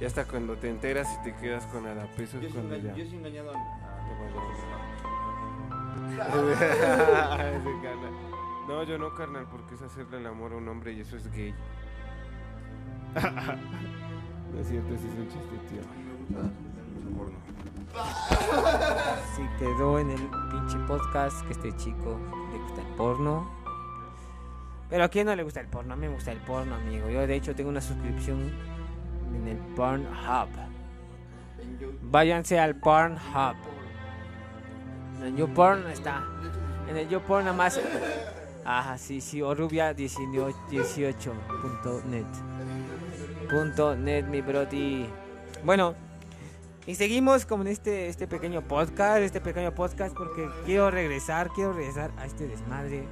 Y 0.01 0.05
hasta 0.05 0.25
cuando 0.27 0.57
te 0.57 0.69
enteras 0.69 1.09
y 1.21 1.23
te 1.25 1.35
quedas 1.37 1.65
con 1.67 1.87
alapesos 1.87 2.41
Yo 2.43 2.51
cuando 2.51 2.77
ya. 2.77 2.95
yo 2.95 3.05
he 3.05 3.09
engañado 3.09 3.53
a, 3.53 3.55
a, 7.35 7.51
Ese 7.51 7.73
carnal. 7.83 8.13
No, 8.13 8.38
yo 8.69 8.99
no, 8.99 9.15
carnal, 9.15 9.47
porque 9.51 9.75
es 9.75 9.83
hacerle 9.83 10.19
el 10.19 10.27
amor 10.27 10.53
a 10.53 10.57
un 10.57 10.69
hombre 10.69 10.93
y 10.93 11.01
eso 11.01 11.17
es 11.17 11.31
gay. 11.33 11.55
no 13.15 14.61
es 14.61 14.69
cierto, 14.69 14.95
ese 14.95 15.09
es 15.09 15.15
un 15.15 15.29
chiste, 15.29 15.59
tío. 15.71 15.81
Si 19.35 19.43
quedó 19.59 19.99
en 19.99 20.11
el 20.11 20.29
pinche 20.51 20.79
podcast 20.87 21.45
que 21.47 21.53
este 21.53 21.75
chico 21.77 22.19
le 22.53 22.59
gusta 22.59 22.83
el 22.83 22.87
porno. 22.89 23.51
Pero 24.91 25.05
a 25.05 25.09
quién 25.09 25.27
no 25.27 25.35
le 25.35 25.43
gusta 25.43 25.61
el 25.61 25.67
porno? 25.69 25.95
A 25.95 25.97
mí 25.97 26.07
me 26.07 26.15
gusta 26.15 26.33
el 26.33 26.39
porno, 26.39 26.75
amigo. 26.75 27.09
Yo 27.09 27.27
de 27.27 27.35
hecho 27.35 27.55
tengo 27.55 27.71
una 27.71 27.81
suscripción 27.81 28.53
en 29.35 29.49
el 29.49 29.57
Pornhub. 29.75 30.49
Váyanse 32.03 32.59
al 32.59 32.77
Pornhub. 32.77 33.57
En 35.19 35.25
el 35.25 35.37
YouPorn 35.37 35.87
está. 35.89 36.23
En 36.89 36.97
el 36.97 37.09
YouPorn 37.09 37.47
nada 37.47 37.57
más. 37.57 37.81
Ajá, 38.71 38.99
sí, 38.99 39.23
sí, 39.23 39.41
o 39.41 39.55
rubia 39.55 39.97
18.net. 39.97 42.27
Punto 43.49 43.97
net, 43.97 44.27
mi 44.27 44.43
brody. 44.43 45.07
Bueno, 45.65 45.95
y 46.87 46.95
seguimos 46.95 47.47
con 47.47 47.67
este, 47.67 48.09
este 48.09 48.27
pequeño 48.27 48.61
podcast, 48.61 49.23
este 49.23 49.41
pequeño 49.41 49.75
podcast 49.75 50.15
porque 50.15 50.51
quiero 50.67 50.91
regresar, 50.91 51.49
quiero 51.55 51.73
regresar 51.73 52.11
a 52.19 52.27
este 52.27 52.47
desmadre. 52.47 53.05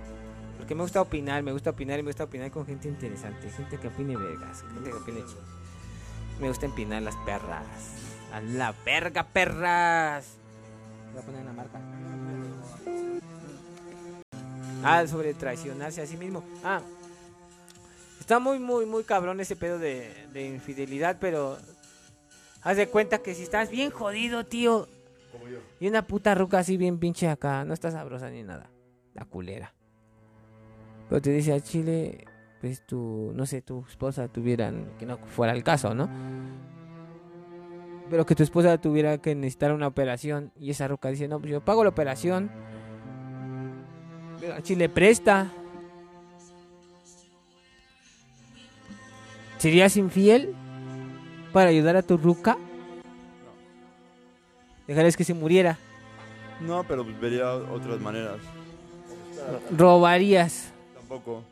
Porque 0.59 0.75
me 0.75 0.83
gusta 0.83 1.01
opinar, 1.01 1.43
me 1.43 1.53
gusta 1.53 1.71
opinar 1.71 2.01
y 2.01 2.03
me 2.03 2.11
gusta 2.11 2.25
opinar 2.25 2.51
con 2.51 2.67
gente 2.67 2.89
interesante, 2.89 3.49
gente 3.49 3.79
que 3.79 3.89
opine 3.89 4.15
vergas, 4.15 4.63
gente 4.75 4.91
que 4.91 4.97
opine 4.97 5.25
chido. 5.25 5.41
Me 6.39 6.49
gusta 6.49 6.67
empinar 6.67 7.01
las 7.01 7.17
perras. 7.25 7.65
A 8.31 8.43
la 8.43 8.75
verga, 8.85 9.23
perras. 9.23 10.35
Voy 11.15 11.23
a 11.23 11.25
poner 11.25 11.41
una 11.41 11.55
marca. 11.55 11.81
Ah, 14.85 15.07
sobre 15.07 15.35
traicionarse 15.35 16.03
a 16.03 16.07
sí 16.07 16.17
mismo. 16.17 16.43
Ah, 16.65 16.81
está 18.21 18.39
muy, 18.39 18.59
muy, 18.59 18.87
muy 18.87 19.05
cabrón 19.05 19.41
ese 19.41 19.57
pedo 19.57 19.79
de, 19.79 20.13
de 20.33 20.47
infidelidad, 20.47 21.17
pero 21.21 21.57
haz 22.63 22.77
de 22.77 22.89
cuenta 22.89 23.19
que 23.19 23.35
si 23.35 23.43
estás 23.43 23.71
bien 23.71 23.91
jodido, 23.91 24.45
tío, 24.45 24.87
Como 25.33 25.49
yo. 25.49 25.59
y 25.81 25.89
una 25.89 26.03
puta 26.07 26.35
ruca 26.35 26.59
así 26.59 26.77
bien 26.77 26.99
pinche 26.99 27.29
acá, 27.29 27.65
no 27.65 27.75
está 27.75 27.91
sabrosa 27.91 28.31
ni 28.31 28.43
nada, 28.43 28.71
la 29.15 29.25
culera. 29.25 29.73
Pero 31.09 31.23
te 31.23 31.31
dice 31.31 31.53
a 31.53 31.61
Chile, 31.61 32.25
pues 32.61 32.85
tu, 32.85 33.33
no 33.35 33.47
sé, 33.47 33.63
tu 33.63 33.85
esposa 33.89 34.27
tuvieran, 34.29 34.89
que 34.99 35.07
no 35.07 35.19
fuera 35.19 35.53
el 35.53 35.63
caso, 35.63 35.95
¿no? 35.95 36.09
Pero 38.11 38.25
que 38.27 38.35
tu 38.37 38.43
esposa 38.43 38.79
tuviera 38.79 39.19
que 39.19 39.35
necesitar 39.35 39.73
una 39.73 39.87
operación 39.89 40.53
y 40.59 40.71
esa 40.71 40.87
ruca 40.87 41.09
dice, 41.09 41.27
no, 41.29 41.41
pues 41.41 41.51
yo 41.51 41.61
pago 41.65 41.83
la 41.83 41.91
operación. 41.91 42.51
Chile 44.63 44.89
presta. 44.89 45.49
¿Serías 49.59 49.97
infiel 49.97 50.55
para 51.53 51.71
ayudar 51.71 51.97
a 51.97 52.03
tu 52.03 52.17
ruca? 52.17 52.57
Dejarías 54.87 55.17
que 55.17 55.25
se 55.25 55.35
muriera. 55.35 55.79
No, 56.61 56.85
pero 56.85 57.05
vería 57.21 57.53
otras 57.55 58.01
maneras. 58.01 58.37
Robarías. 59.77 60.73
Tampoco. 60.95 61.43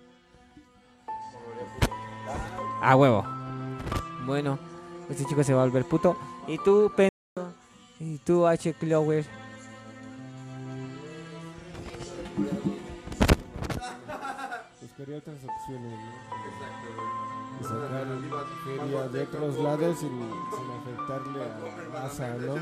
A 2.81 2.97
huevo. 2.97 3.25
Bueno, 4.27 4.59
este 5.11 5.25
chico 5.25 5.43
se 5.43 5.55
va 5.55 5.63
a 5.63 5.65
volver 5.65 5.85
puto. 5.85 6.17
Y 6.47 6.59
tú, 6.59 6.91
pendejo. 6.95 7.55
Y 8.01 8.19
tú, 8.19 8.47
H. 8.47 8.75
Clower. 8.75 9.25
Buscaría 14.81 15.19
otras 15.19 15.37
opciones, 15.45 15.99
¿no? 15.99 16.13
Y 17.61 17.63
sacar 17.63 18.07
feria 18.65 19.09
de 19.09 19.23
otros 19.23 19.59
lados 19.59 19.99
sin, 19.99 20.11
sin 20.11 20.71
afectarle 20.73 21.45
a 21.45 21.49
masa, 21.93 22.35
¿no? 22.39 22.55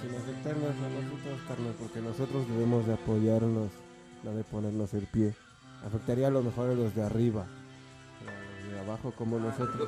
Sin 0.00 0.14
afectarnos 0.14 0.70
a 0.70 0.88
nosotros, 0.88 1.40
carnal, 1.48 1.74
porque 1.78 2.00
nosotros 2.00 2.48
debemos 2.48 2.86
de 2.86 2.92
apoyarnos, 2.94 3.70
no 4.22 4.32
de 4.32 4.44
ponernos 4.44 4.92
el 4.94 5.06
pie. 5.06 5.34
Afectaría 5.86 6.26
a 6.26 6.30
lo 6.30 6.42
mejor 6.42 6.70
a 6.70 6.74
los 6.74 6.94
de 6.94 7.02
arriba, 7.02 7.42
a 7.42 8.64
los 8.64 8.72
de 8.72 8.80
abajo 8.80 9.12
como 9.16 9.38
nosotros. 9.38 9.76
¿no? 9.76 9.86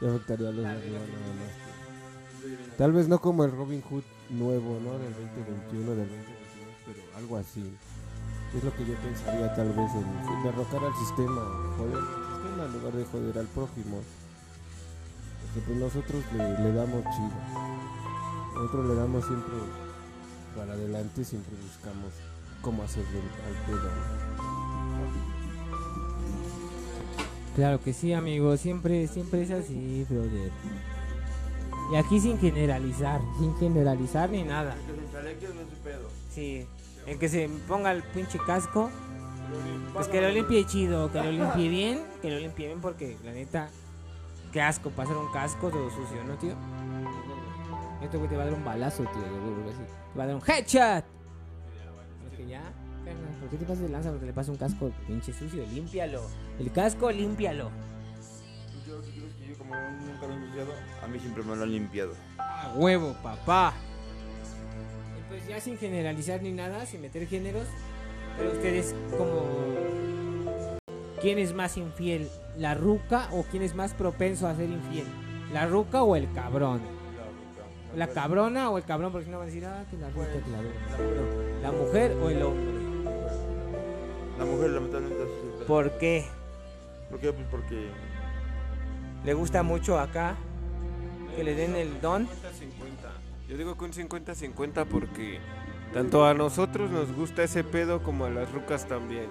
Y 0.00 0.06
afectaría 0.08 0.48
a 0.48 0.52
los 0.52 0.64
de 0.64 0.70
arriba 0.70 0.98
nada 0.98 1.34
más. 1.34 1.79
Tal 2.76 2.92
vez 2.92 3.08
no 3.08 3.20
como 3.20 3.44
el 3.44 3.52
Robin 3.52 3.82
Hood 3.82 4.02
nuevo, 4.30 4.78
¿no? 4.82 4.98
Del 4.98 5.12
2021, 5.12 5.90
del 5.90 6.08
2022, 6.08 6.74
pero 6.86 7.16
algo 7.16 7.36
así. 7.36 7.64
Es 8.56 8.64
lo 8.64 8.74
que 8.74 8.84
yo 8.84 8.94
pensaría 8.96 9.54
tal 9.54 9.68
vez 9.68 9.90
en 9.94 10.42
derrocar 10.42 10.84
al 10.84 10.94
sistema, 10.94 11.42
joder 11.76 11.96
al 11.96 12.32
sistema 12.32 12.64
en 12.64 12.72
lugar 12.72 12.92
de 12.94 13.04
joder 13.04 13.38
al 13.38 13.46
prójimo. 13.46 14.00
Porque 15.42 15.66
pues 15.66 15.78
nosotros 15.78 16.24
le, 16.36 16.58
le 16.58 16.72
damos 16.72 17.04
chido. 17.04 17.40
Nosotros 18.54 18.88
le 18.88 18.94
damos 18.94 19.24
siempre 19.24 19.54
para 20.56 20.72
adelante, 20.72 21.24
siempre 21.24 21.54
buscamos 21.62 22.12
cómo 22.62 22.82
hacerle 22.82 23.20
al 23.46 23.66
pedo. 23.66 23.90
Claro 27.54 27.80
que 27.80 27.92
sí, 27.92 28.12
amigo. 28.12 28.56
Siempre, 28.56 29.06
siempre 29.08 29.42
es 29.42 29.50
así, 29.50 30.06
brother. 30.08 30.50
Y 31.90 31.96
aquí 31.96 32.20
sin 32.20 32.38
generalizar, 32.38 33.20
sin 33.38 33.56
generalizar 33.56 34.30
ni 34.30 34.44
nada. 34.44 34.76
Que 34.76 35.46
se 35.46 35.54
no 35.54 35.60
es 35.60 35.68
su 35.68 35.76
pedo. 35.82 36.08
Sí, 36.30 36.66
el 37.06 37.18
que 37.18 37.28
se 37.28 37.48
ponga 37.66 37.90
el 37.90 38.02
pinche 38.02 38.38
casco, 38.46 38.90
pues 39.92 40.06
que 40.06 40.20
lo 40.20 40.28
limpie 40.28 40.64
chido, 40.66 41.10
que 41.10 41.20
lo 41.20 41.32
limpie 41.32 41.68
bien, 41.68 42.00
que 42.22 42.30
lo 42.30 42.38
limpie 42.38 42.66
bien 42.68 42.80
porque 42.80 43.16
la 43.24 43.32
neta, 43.32 43.68
qué 44.52 44.62
asco 44.62 44.90
pasar 44.90 45.16
un 45.16 45.32
casco 45.32 45.68
todo 45.70 45.90
sucio, 45.90 46.22
¿no, 46.24 46.34
tío? 46.34 46.54
Esto 48.02 48.18
güey 48.18 48.30
te 48.30 48.36
va 48.36 48.42
a 48.42 48.46
dar 48.46 48.54
un 48.54 48.64
balazo, 48.64 49.02
tío, 49.02 49.22
de 49.22 49.30
huevo, 49.30 49.68
así. 49.68 49.82
Te 50.12 50.18
va 50.18 50.24
a 50.24 50.26
dar 50.28 50.36
un 50.36 50.42
headshot. 50.46 51.04
Porque 52.28 52.46
ya, 52.46 52.62
carnal, 53.04 53.34
¿por 53.40 53.48
qué 53.50 53.56
te 53.56 53.64
pasas 53.64 53.82
de 53.82 53.88
lanza 53.88 54.10
porque 54.10 54.26
le 54.26 54.32
pasa 54.32 54.52
un 54.52 54.58
casco 54.58 54.90
pinche 55.06 55.32
sucio? 55.32 55.66
Límpialo. 55.66 56.22
El 56.58 56.70
casco, 56.70 57.10
límpialo. 57.10 57.70
Nunca 59.70 60.26
lo 60.26 60.34
he 60.34 60.40
limpiado, 60.40 60.72
a 61.02 61.06
mí 61.06 61.18
siempre 61.18 61.42
me 61.42 61.56
lo 61.56 61.62
han 61.62 61.72
limpiado. 61.72 62.12
A 62.38 62.72
huevo, 62.74 63.14
papá. 63.22 63.74
Y 65.18 65.28
pues 65.28 65.46
ya 65.46 65.60
sin 65.60 65.78
generalizar 65.78 66.42
ni 66.42 66.52
nada, 66.52 66.86
sin 66.86 67.00
meter 67.00 67.26
géneros, 67.26 67.66
pero 68.36 68.52
ustedes 68.52 68.94
como 69.16 69.80
¿quién 71.20 71.38
es 71.38 71.54
más 71.54 71.76
infiel? 71.76 72.28
¿La 72.56 72.74
ruca 72.74 73.28
o 73.32 73.44
quién 73.44 73.62
es 73.62 73.74
más 73.74 73.94
propenso 73.94 74.48
a 74.48 74.54
ser 74.54 74.70
infiel? 74.70 75.06
¿La 75.52 75.66
ruca 75.66 76.02
o 76.02 76.16
el 76.16 76.32
cabrón? 76.32 76.80
¿La 77.96 78.08
cabrona 78.08 78.70
o 78.70 78.78
el 78.78 78.84
cabrón? 78.84 79.12
Porque 79.12 79.26
si 79.26 79.30
no 79.30 79.38
van 79.38 79.48
a 79.48 79.50
decir, 79.50 79.64
ah, 79.66 79.84
que 79.90 79.96
la 79.96 80.10
ruca, 80.10 80.26
que 80.32 80.50
la 80.50 80.62
ruca. 80.62 81.60
¿La 81.62 81.72
mujer 81.72 82.16
o 82.22 82.30
el 82.30 82.42
hombre? 82.42 82.80
La 84.38 84.44
mujer 84.44 84.70
lamentablemente. 84.70 85.64
¿Por 85.66 85.98
qué? 85.98 86.26
¿Por 87.10 87.20
qué? 87.20 87.32
Pues 87.32 87.46
porque 87.50 87.90
¿Le 89.24 89.34
gusta 89.34 89.62
mucho 89.62 89.98
acá 89.98 90.34
que 91.36 91.44
le 91.44 91.54
den 91.54 91.76
el 91.76 92.00
don? 92.00 92.26
50-50. 92.26 92.30
Yo 93.48 93.56
digo 93.56 93.76
que 93.76 93.84
un 93.84 93.92
50-50 93.92 94.86
porque 94.86 95.38
tanto 95.92 96.24
a 96.24 96.34
nosotros 96.34 96.90
nos 96.90 97.12
gusta 97.12 97.42
ese 97.42 97.64
pedo 97.64 98.02
como 98.02 98.24
a 98.24 98.30
las 98.30 98.50
rucas 98.52 98.86
también. 98.86 99.26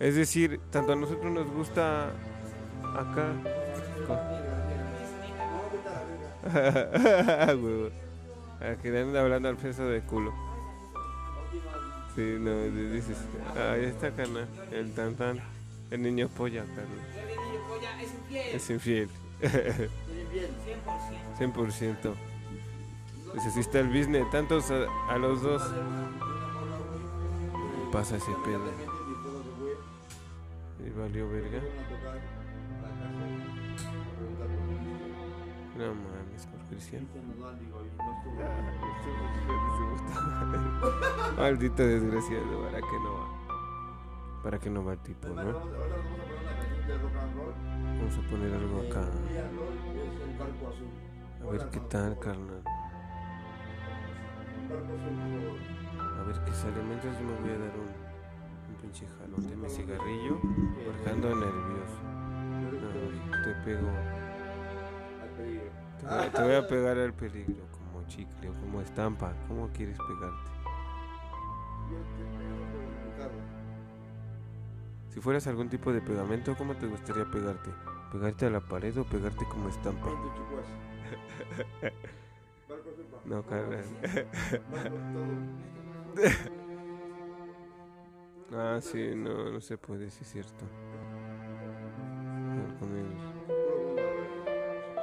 Es 0.00 0.14
decir, 0.14 0.60
tanto 0.70 0.92
a 0.92 0.96
nosotros 0.96 1.30
nos 1.32 1.50
gusta 1.50 2.10
acá. 2.94 3.28
A 8.58 8.74
que 8.80 8.90
le 8.90 9.00
anden 9.02 9.16
hablando 9.16 9.48
al 9.48 9.56
peso 9.56 9.86
de 9.86 10.00
culo. 10.00 10.32
Sí, 12.14 12.36
no, 12.40 12.62
di- 12.62 12.88
dices, 12.90 13.18
ahí 13.54 13.84
está 13.84 14.10
cana, 14.12 14.46
el 14.72 14.92
tan 14.94 15.14
tan, 15.14 15.38
el 15.90 16.02
niño 16.02 16.28
polla, 16.28 16.64
carnal. 16.64 16.86
Es 18.36 18.70
infiel. 18.70 19.08
100%. 21.38 22.14
Pues 23.32 23.46
así 23.46 23.60
está 23.60 23.80
el 23.80 23.88
business, 23.88 24.30
tantos 24.30 24.70
a, 24.70 24.86
a 25.08 25.18
los 25.18 25.42
dos. 25.42 25.62
Pasa 27.92 28.16
ese 28.16 28.32
pedo. 28.44 28.64
Y 30.86 30.90
valió 30.98 31.28
verga. 31.28 31.60
No 35.76 35.88
mames, 35.88 36.46
por 36.46 36.60
Cristian. 36.70 37.06
Maldito 41.36 41.86
desgraciado, 41.86 42.62
¿para 42.62 42.80
qué 42.80 42.98
no 43.02 43.12
va? 43.12 43.26
¿Para 44.42 44.58
qué 44.58 44.70
no 44.70 44.82
va 44.84 44.92
el 44.94 44.98
tipo, 45.00 45.28
no? 45.28 45.60
Vamos 46.88 48.18
a 48.18 48.30
poner 48.30 48.54
algo 48.54 48.80
acá. 48.82 49.04
A 51.42 51.50
ver 51.50 51.68
qué 51.70 51.80
tal, 51.80 52.18
carnal. 52.18 52.62
A 55.98 56.22
ver 56.22 56.44
qué 56.44 56.52
sale. 56.52 56.82
Mientras 56.86 57.18
yo 57.18 57.24
me 57.24 57.34
voy 57.40 57.50
a 57.50 57.58
dar 57.58 57.72
un, 57.76 57.88
un 58.68 58.74
pinche 58.80 59.06
jalón 59.06 59.48
de 59.48 59.56
mi 59.56 59.68
cigarrillo. 59.68 60.40
Porque 60.40 61.10
ando 61.10 61.28
nervioso. 61.34 61.98
No, 62.62 63.42
te 63.42 63.54
pego. 63.64 63.88
Te 65.98 66.06
voy, 66.06 66.28
te 66.30 66.42
voy 66.42 66.54
a 66.54 66.66
pegar 66.68 66.98
al 66.98 67.12
peligro 67.14 67.64
como 67.72 68.06
chicle 68.06 68.48
o 68.48 68.52
como 68.52 68.80
estampa. 68.80 69.32
¿Cómo 69.48 69.68
quieres 69.70 69.98
pegarte? 69.98 70.50
Si 75.16 75.22
fueras 75.22 75.46
algún 75.46 75.70
tipo 75.70 75.94
de 75.94 76.02
pegamento, 76.02 76.54
¿cómo 76.58 76.76
te 76.76 76.86
gustaría 76.86 77.24
pegarte? 77.24 77.70
¿Pegarte 78.12 78.44
a 78.44 78.50
la 78.50 78.60
pared 78.60 78.94
o 78.98 79.04
pegarte 79.04 79.46
como 79.46 79.70
estampa? 79.70 80.10
No, 83.24 83.42
carnal. 83.46 83.84
Ah, 88.52 88.78
sí, 88.80 89.12
no, 89.14 89.50
no 89.50 89.60
se 89.60 89.76
puede, 89.76 90.10
sí 90.10 90.20
es 90.22 90.28
cierto. 90.30 90.64
No, 92.54 92.78
con 92.78 92.96
el- 92.96 93.46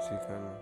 Sí, 0.02 0.16
carnal. 0.28 0.60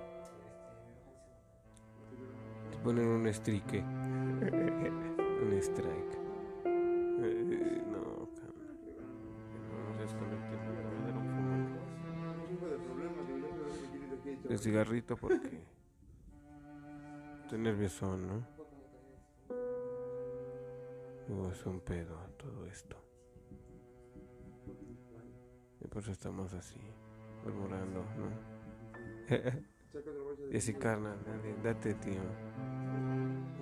Te 2.71 2.77
ponen 2.77 3.07
un 3.07 3.27
strike. 3.27 3.83
un 5.43 5.53
strike. 5.61 6.20
El 14.51 14.59
cigarrito 14.59 15.15
porque 15.15 15.61
estoy 17.43 17.57
nervioso, 17.57 18.17
¿no? 18.17 18.45
Es 21.49 21.65
un 21.65 21.79
pedo 21.79 22.17
todo 22.35 22.67
esto. 22.67 22.97
Y 25.79 25.87
por 25.87 26.01
eso 26.01 26.11
estamos 26.11 26.53
así, 26.53 26.81
murmurando, 27.45 28.03
¿no? 28.17 28.29
y 30.51 30.57
así, 30.57 30.73
carnal, 30.73 31.17
date, 31.63 31.93
tío. 31.93 32.21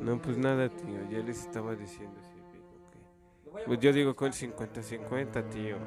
No, 0.01 0.19
pues 0.19 0.39
nada, 0.39 0.69
tío, 0.69 1.07
ya 1.11 1.19
les 1.19 1.45
estaba 1.45 1.75
diciendo 1.75 2.19
digo 2.19 2.49
que... 3.53 3.65
Pues 3.67 3.79
yo 3.79 3.93
digo 3.93 4.15
con 4.15 4.31
50-50, 4.31 5.49
tío. 5.49 5.77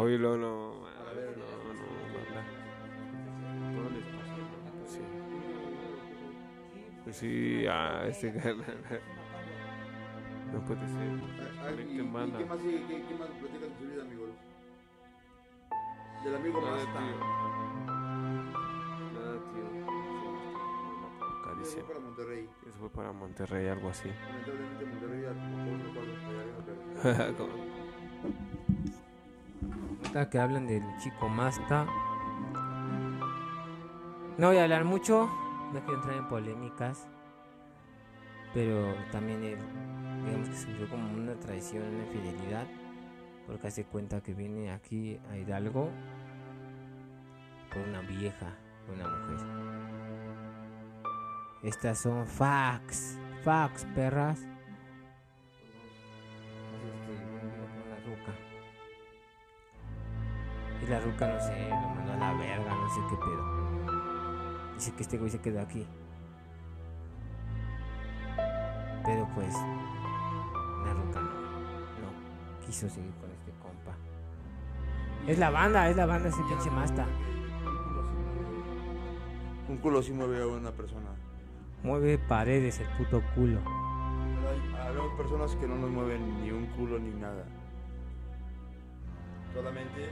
Oye, 0.00 0.18
no, 0.18 0.34
no, 0.34 0.72
A 0.86 1.12
ver, 1.12 1.36
no, 1.36 1.44
no, 1.74 1.84
banda. 2.14 2.42
Todo 3.74 3.90
les 3.90 4.04
pasa, 4.06 4.34
¿no? 4.38 4.86
Sí. 4.86 5.00
Pues 7.04 7.16
sí, 7.16 7.66
ah, 7.68 8.04
este. 8.08 8.32
No 10.52 10.64
puede 10.64 10.80
ser. 10.88 11.20
Ah, 11.60 11.66
ah, 11.66 11.72
¿Y, 11.72 11.96
qué 11.96 12.02
más? 12.02 12.30
¿Qué, 12.30 12.44
más 12.46 12.58
platican 12.58 13.60
de 13.60 13.76
su 13.78 13.84
vida, 13.86 14.02
amigos? 14.02 14.30
Del 16.24 16.34
amigo 16.34 16.60
Nada, 16.60 16.72
más 16.72 16.84
tío. 16.86 17.16
Nada, 19.12 19.34
tío. 19.52 19.66
Se 21.44 21.50
dice. 21.60 21.82
fue 21.82 21.94
para 21.94 22.00
Monterrey. 22.00 22.48
Eso 22.66 22.78
fue 22.78 22.90
para 22.90 23.12
Monterrey, 23.12 23.68
algo 23.68 23.90
así. 23.90 24.08
Lamentablemente 24.08 24.86
Monterrey 24.86 25.22
ya 25.22 25.32
como 25.34 25.72
otro 27.32 27.48
que 30.12 30.38
hablan 30.38 30.66
del 30.66 30.82
chico 30.98 31.28
Masta. 31.28 31.86
No 34.38 34.48
voy 34.48 34.56
a 34.56 34.64
hablar 34.64 34.84
mucho, 34.84 35.30
no 35.72 35.80
quiero 35.84 35.96
entrar 35.96 36.16
en 36.16 36.28
polémicas. 36.28 37.08
Pero 38.52 38.92
también 39.12 39.44
él, 39.44 39.58
digamos 40.24 40.48
que 40.48 40.56
sufrió 40.56 40.88
como 40.88 41.12
una 41.12 41.34
traición, 41.34 41.84
una 41.84 42.04
infidelidad. 42.06 42.66
Porque 43.46 43.68
hace 43.68 43.84
cuenta 43.84 44.20
que 44.20 44.34
viene 44.34 44.72
aquí 44.72 45.20
a 45.30 45.36
Hidalgo 45.36 45.90
por 47.72 47.82
una 47.82 48.00
vieja, 48.00 48.56
una 48.92 49.08
mujer. 49.08 49.46
Estas 51.62 52.00
son 52.00 52.26
facts, 52.26 53.16
facts, 53.44 53.86
perras. 53.94 54.49
La 60.90 60.98
ruca, 60.98 61.26
no 61.28 61.40
sé, 61.40 61.68
lo 61.68 61.88
mandó 61.94 62.12
a 62.12 62.16
la 62.16 62.34
verga, 62.34 62.74
no 62.74 62.90
sé 62.90 63.00
qué 63.08 63.16
pedo. 63.16 64.74
Dice 64.74 64.92
que 64.92 65.02
este 65.02 65.18
güey 65.18 65.30
se 65.30 65.40
quedó 65.40 65.60
aquí. 65.60 65.86
Pero 69.04 69.28
pues, 69.34 69.54
la 69.54 70.92
ruca 70.92 71.20
no, 71.20 71.30
no 71.30 72.66
quiso 72.66 72.88
seguir 72.88 73.12
con 73.20 73.30
este 73.30 73.52
compa. 73.62 73.94
Es 75.28 75.38
la 75.38 75.50
banda, 75.50 75.88
es 75.88 75.96
la 75.96 76.06
banda 76.06 76.28
ese 76.28 76.42
pinche 76.42 76.70
masta. 76.70 77.06
Un 79.68 79.76
culo 79.78 80.02
sí 80.02 80.12
mueve 80.12 80.42
a 80.42 80.46
una 80.46 80.72
persona. 80.72 81.10
Mueve 81.84 82.18
paredes 82.18 82.80
el 82.80 82.88
puto 82.98 83.22
culo. 83.36 83.60
Pero 83.64 84.48
hay, 84.48 84.96
hay 84.96 85.16
personas 85.16 85.54
que 85.54 85.68
no 85.68 85.76
nos 85.76 85.90
mueven 85.90 86.42
ni 86.42 86.50
un 86.50 86.66
culo 86.66 86.98
ni 86.98 87.10
nada. 87.10 87.44
Solamente 89.54 90.10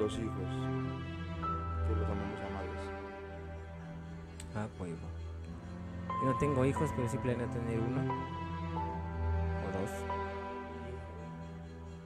los 0.00 0.12
hijos. 0.18 0.48
Que 1.88 1.94
los 1.94 2.04
amamos 2.04 2.40
amados. 2.48 2.80
Ah, 4.56 4.66
huevo. 4.78 4.96
Yo 6.22 6.32
no 6.32 6.38
tengo 6.38 6.64
hijos, 6.64 6.90
pero 6.96 7.08
sí 7.08 7.18
planeo 7.18 7.46
tener 7.48 7.78
uno. 7.78 8.00
O 9.62 9.78
dos. 9.78 9.90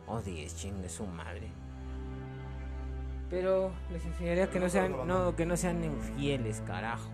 O 0.06 0.20
diez, 0.22 0.54
chingue 0.56 0.88
su 0.88 1.06
madre. 1.06 1.48
Pero 3.30 3.72
les 3.90 4.04
enseñaría 4.04 4.50
que 4.50 4.60
no 4.60 4.68
sean, 4.68 5.06
no, 5.06 5.34
que 5.34 5.46
no 5.46 5.56
sean 5.56 5.82
infieles, 5.82 6.60
carajo. 6.66 7.08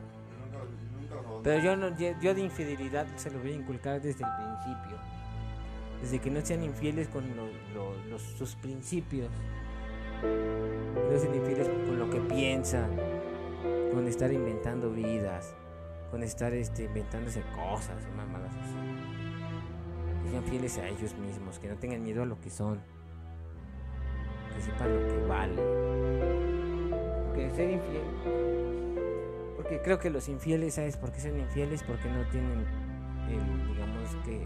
Pero 1.42 1.62
yo 1.62 1.76
no, 1.76 1.96
yo 1.96 2.34
de 2.34 2.40
infidelidad 2.42 3.06
se 3.16 3.30
lo 3.30 3.38
voy 3.38 3.52
a 3.52 3.56
inculcar 3.56 4.00
desde 4.02 4.24
el 4.24 4.30
principio. 4.36 4.98
Desde 6.02 6.18
que 6.18 6.30
no 6.30 6.40
sean 6.44 6.62
infieles 6.64 7.08
con 7.08 7.24
lo- 7.36 7.46
lo- 7.74 7.94
los, 8.10 8.22
sus 8.22 8.54
principios. 8.56 9.28
No 10.22 11.18
sean 11.18 11.34
infieles 11.34 11.68
con 11.68 11.98
lo 11.98 12.10
que 12.10 12.20
piensan. 12.20 12.90
Con 13.92 14.06
estar 14.06 14.32
inventando 14.32 14.90
vidas. 14.90 15.54
Con 16.10 16.22
estar 16.22 16.52
este, 16.54 16.84
inventándose 16.84 17.42
cosas 17.54 18.06
y 18.10 18.16
mamadas. 18.16 18.54
Que 20.24 20.30
sean 20.30 20.44
fieles 20.44 20.78
a 20.78 20.88
ellos 20.88 21.14
mismos. 21.16 21.58
Que 21.58 21.68
no 21.68 21.76
tengan 21.76 22.02
miedo 22.02 22.22
a 22.22 22.26
lo 22.26 22.40
que 22.40 22.50
son. 22.50 22.80
Que 24.54 24.62
sepan 24.62 24.94
lo 24.94 25.08
que 25.08 25.26
valen. 25.26 25.56
Que 27.34 27.50
ser 27.50 27.70
infiel. 27.70 28.02
Porque 29.56 29.80
creo 29.82 29.98
que 29.98 30.10
los 30.10 30.28
infieles, 30.28 30.74
¿sabes 30.74 30.96
por 30.96 31.12
qué 31.12 31.20
son 31.20 31.38
infieles? 31.38 31.82
Porque 31.82 32.08
no 32.08 32.26
tienen, 32.30 32.66
digamos 33.68 34.16
que... 34.24 34.40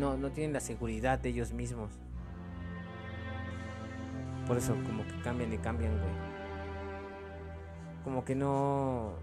No, 0.00 0.16
no 0.16 0.32
tienen 0.32 0.52
la 0.52 0.60
seguridad 0.60 1.18
de 1.18 1.28
ellos 1.28 1.52
mismos. 1.52 1.90
Por 4.52 4.58
eso 4.58 4.74
como 4.86 5.02
que 5.06 5.18
cambian 5.22 5.50
y 5.50 5.56
cambian, 5.56 5.92
güey. 5.92 6.12
Como 8.04 8.22
que 8.22 8.34
no... 8.34 9.14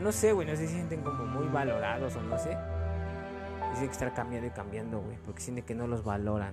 No 0.00 0.10
sé, 0.10 0.32
güey, 0.32 0.44
no 0.44 0.56
sé 0.56 0.62
si 0.62 0.66
se 0.66 0.74
sienten 0.74 1.02
como 1.02 1.24
muy 1.24 1.46
valorados 1.46 2.16
o 2.16 2.20
no 2.20 2.36
sé. 2.36 2.50
Y 2.50 3.72
tienen 3.74 3.86
que 3.86 3.92
estar 3.92 4.12
cambiando 4.12 4.48
y 4.48 4.50
cambiando, 4.50 4.98
güey. 4.98 5.16
Porque 5.24 5.40
sienten 5.40 5.64
que 5.64 5.76
no 5.76 5.86
los 5.86 6.02
valoran. 6.02 6.52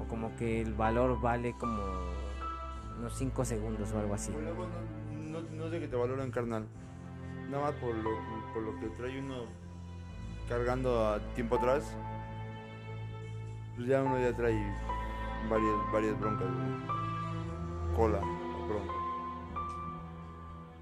O 0.00 0.04
como 0.04 0.34
que 0.36 0.62
el 0.62 0.72
valor 0.72 1.20
vale 1.20 1.52
como 1.52 1.82
unos 2.98 3.12
5 3.18 3.44
segundos 3.44 3.92
o 3.92 3.98
algo 3.98 4.14
así. 4.14 4.32
Luego 4.32 4.66
no, 5.12 5.42
no, 5.42 5.68
de 5.68 5.80
que 5.80 5.88
te 5.88 5.96
valoren 5.96 6.30
carnal. 6.30 6.66
Nada 7.50 7.64
más 7.64 7.72
por 7.74 7.94
lo, 7.94 8.10
por 8.54 8.62
lo 8.62 8.80
que 8.80 8.86
trae 8.96 9.20
uno 9.20 9.42
cargando 10.48 11.08
a 11.08 11.18
tiempo 11.34 11.56
atrás. 11.56 11.94
Pues 13.76 13.86
ya 13.86 14.02
uno 14.02 14.18
ya 14.18 14.34
trae 14.34 14.56
varias, 15.50 15.74
varias 15.92 16.20
broncas. 16.20 16.48
Cola 17.96 18.20
bronca. 18.68 18.92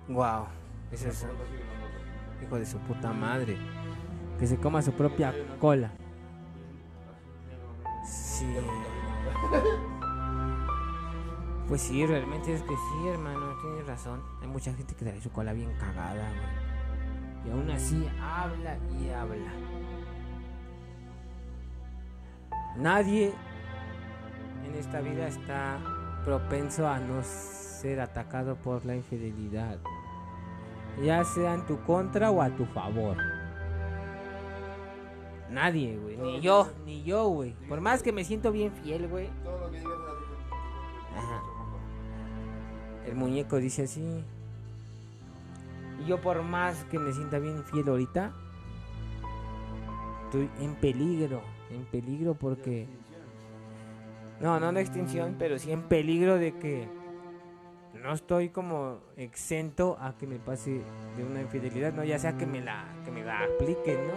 Wow, 0.08 0.46
eso 0.92 1.08
es 1.08 1.26
hijo 2.42 2.58
de 2.58 2.66
su 2.66 2.78
puta 2.78 3.12
madre. 3.12 3.58
Que 4.38 4.46
se 4.46 4.58
coma 4.58 4.82
su 4.82 4.92
propia 4.92 5.34
cola. 5.58 5.90
Sí. 8.04 8.46
Pues 11.68 11.82
sí, 11.82 12.06
realmente 12.06 12.54
es 12.54 12.62
que 12.62 12.76
sí, 12.76 13.08
hermano, 13.08 13.56
tienes 13.60 13.86
razón. 13.86 14.22
Hay 14.40 14.46
mucha 14.46 14.72
gente 14.74 14.94
que 14.94 15.04
trae 15.04 15.20
su 15.20 15.32
cola 15.32 15.52
bien 15.52 15.72
cagada, 15.78 16.28
güey. 16.30 16.66
Y 17.46 17.50
aún 17.50 17.70
así 17.70 18.08
habla 18.20 18.76
y 19.00 19.10
habla. 19.10 19.52
Nadie 22.76 23.32
en 24.66 24.74
esta 24.74 25.00
vida 25.00 25.28
está 25.28 25.78
propenso 26.24 26.88
a 26.88 26.98
no 26.98 27.22
ser 27.22 28.00
atacado 28.00 28.56
por 28.56 28.84
la 28.84 28.96
infidelidad. 28.96 29.78
Ya 31.02 31.24
sea 31.24 31.54
en 31.54 31.66
tu 31.66 31.80
contra 31.82 32.30
o 32.30 32.42
a 32.42 32.50
tu 32.50 32.64
favor. 32.66 33.16
Nadie, 35.50 35.96
güey. 35.96 36.16
Ni 36.16 36.40
yo, 36.40 36.68
ni 36.84 37.02
yo, 37.04 37.28
güey. 37.28 37.52
Por 37.68 37.80
más 37.80 38.02
que 38.02 38.12
me 38.12 38.24
siento 38.24 38.50
bien 38.50 38.72
fiel, 38.72 39.06
güey. 39.08 39.28
Todo 39.44 39.58
lo 39.60 39.70
que 39.70 39.78
digas 39.78 39.92
Ajá. 41.16 41.42
El 43.06 43.14
muñeco 43.14 43.56
dice 43.58 43.84
así. 43.84 44.24
Y 46.00 46.08
yo 46.08 46.20
por 46.20 46.42
más 46.42 46.84
que 46.84 46.98
me 46.98 47.12
sienta 47.12 47.38
bien 47.38 47.62
fiel 47.64 47.88
ahorita, 47.88 48.32
estoy 50.24 50.50
en 50.60 50.74
peligro. 50.74 51.40
En 51.70 51.84
peligro 51.84 52.34
porque... 52.34 52.88
No, 54.40 54.60
no 54.60 54.72
de 54.72 54.82
extinción, 54.82 55.36
pero 55.38 55.58
sí 55.58 55.72
en 55.72 55.82
peligro 55.82 56.36
de 56.36 56.52
que 56.58 56.86
no 57.94 58.12
estoy 58.12 58.50
como 58.50 59.00
exento 59.16 59.96
a 60.00 60.16
que 60.16 60.26
me 60.26 60.38
pase 60.38 60.82
de 61.16 61.24
una 61.24 61.40
infidelidad, 61.40 61.92
¿no? 61.92 62.04
Ya 62.04 62.18
sea 62.18 62.36
que 62.36 62.46
me 62.46 62.60
la, 62.60 62.86
que 63.04 63.10
me 63.10 63.24
la 63.24 63.40
apliquen, 63.44 64.06
¿no? 64.06 64.14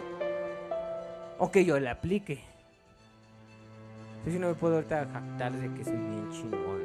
O 1.39 1.49
que 1.49 1.63
yo 1.63 1.79
la 1.79 1.91
aplique. 1.91 2.43
Yo 4.25 4.31
sí 4.31 4.39
no 4.39 4.49
me 4.49 4.55
puedo 4.55 4.75
ahorita 4.75 5.07
jactar 5.11 5.53
de 5.53 5.73
que 5.73 5.85
soy 5.85 5.97
bien 5.97 6.29
chingón. 6.31 6.81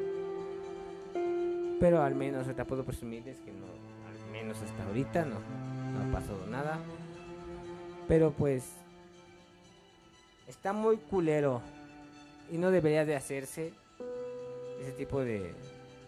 Pero 1.79 2.01
al 2.01 2.15
menos 2.15 2.43
ahorita 2.43 2.63
puedo 2.63 2.85
presumirles 2.85 3.37
que 3.41 3.51
no, 3.51 3.65
al 4.07 4.31
menos 4.31 4.61
hasta 4.61 4.83
ahorita 4.85 5.25
no, 5.25 5.35
no 5.39 6.09
ha 6.09 6.11
pasado 6.13 6.47
nada. 6.47 6.79
Pero 8.07 8.31
pues 8.31 8.63
está 10.47 10.71
muy 10.71 10.95
culero 10.97 11.61
y 12.51 12.57
no 12.57 12.71
debería 12.71 13.05
de 13.05 13.15
hacerse 13.15 13.73
ese 14.81 14.91
tipo 14.93 15.21
de, 15.21 15.53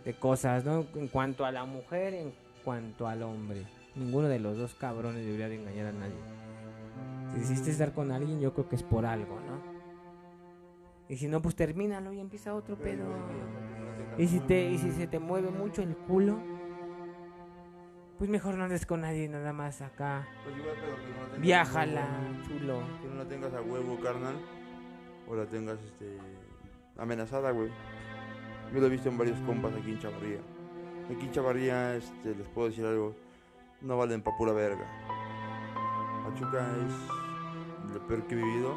de 0.05 0.13
cosas, 0.13 0.63
¿no? 0.65 0.85
En 0.95 1.07
cuanto 1.07 1.45
a 1.45 1.51
la 1.51 1.65
mujer, 1.65 2.13
en 2.13 2.33
cuanto 2.63 3.07
al 3.07 3.23
hombre. 3.23 3.65
Ninguno 3.95 4.27
de 4.27 4.39
los 4.39 4.57
dos 4.57 4.75
cabrones 4.75 5.25
debería 5.25 5.49
de 5.49 5.55
engañar 5.55 5.87
a 5.87 5.91
nadie. 5.91 6.15
Si 7.33 7.39
decidiste 7.39 7.71
estar 7.71 7.93
con 7.93 8.11
alguien, 8.11 8.39
yo 8.39 8.53
creo 8.53 8.69
que 8.69 8.75
es 8.75 8.83
por 8.83 9.05
algo, 9.05 9.39
¿no? 9.41 9.77
Y 11.09 11.17
si 11.17 11.27
no, 11.27 11.41
pues 11.41 11.55
termínalo 11.55 12.13
y 12.13 12.19
empieza 12.19 12.53
otro 12.53 12.75
pedo. 12.77 13.05
Y 14.17 14.27
si, 14.27 14.39
te, 14.39 14.69
y 14.69 14.77
si 14.77 14.91
se 14.91 15.07
te 15.07 15.19
mueve 15.19 15.49
mucho 15.49 15.81
el 15.81 15.95
culo, 15.95 16.39
pues 18.17 18.29
mejor 18.29 18.55
no 18.55 18.63
andes 18.63 18.85
con 18.85 19.01
nadie, 19.01 19.27
nada 19.29 19.53
más 19.53 19.81
acá. 19.81 20.27
Pues 20.43 20.57
igual, 20.57 20.75
pero 20.79 20.95
que 20.95 21.07
no 21.07 21.25
tengas 21.27 21.41
Viájala, 21.41 22.03
a 22.03 22.19
huevo, 22.19 22.43
chulo. 22.47 22.79
Que 23.01 23.07
no 23.07 23.15
la 23.15 23.25
tengas 23.25 23.53
a 23.53 23.61
huevo, 23.61 23.99
carnal. 24.01 24.35
O 25.29 25.35
la 25.35 25.45
tengas, 25.45 25.79
este. 25.81 26.17
amenazada, 26.97 27.51
güey. 27.51 27.69
Yo 28.73 28.79
lo 28.79 28.87
he 28.87 28.89
visto 28.89 29.09
en 29.09 29.17
varios 29.17 29.39
compas 29.41 29.73
aquí 29.75 29.91
en 29.91 29.99
Chavarría. 29.99 30.39
Aquí 31.05 31.25
en 31.25 31.31
Chavarría, 31.31 31.95
este, 31.95 32.35
les 32.35 32.47
puedo 32.49 32.69
decir 32.69 32.85
algo. 32.85 33.15
No 33.81 33.97
valen 33.97 34.21
pa' 34.21 34.35
pura 34.37 34.53
verga. 34.53 34.85
Pachuca 36.23 36.67
es 36.85 37.93
lo 37.93 38.07
peor 38.07 38.27
que 38.27 38.35
he 38.35 38.37
vivido. 38.37 38.75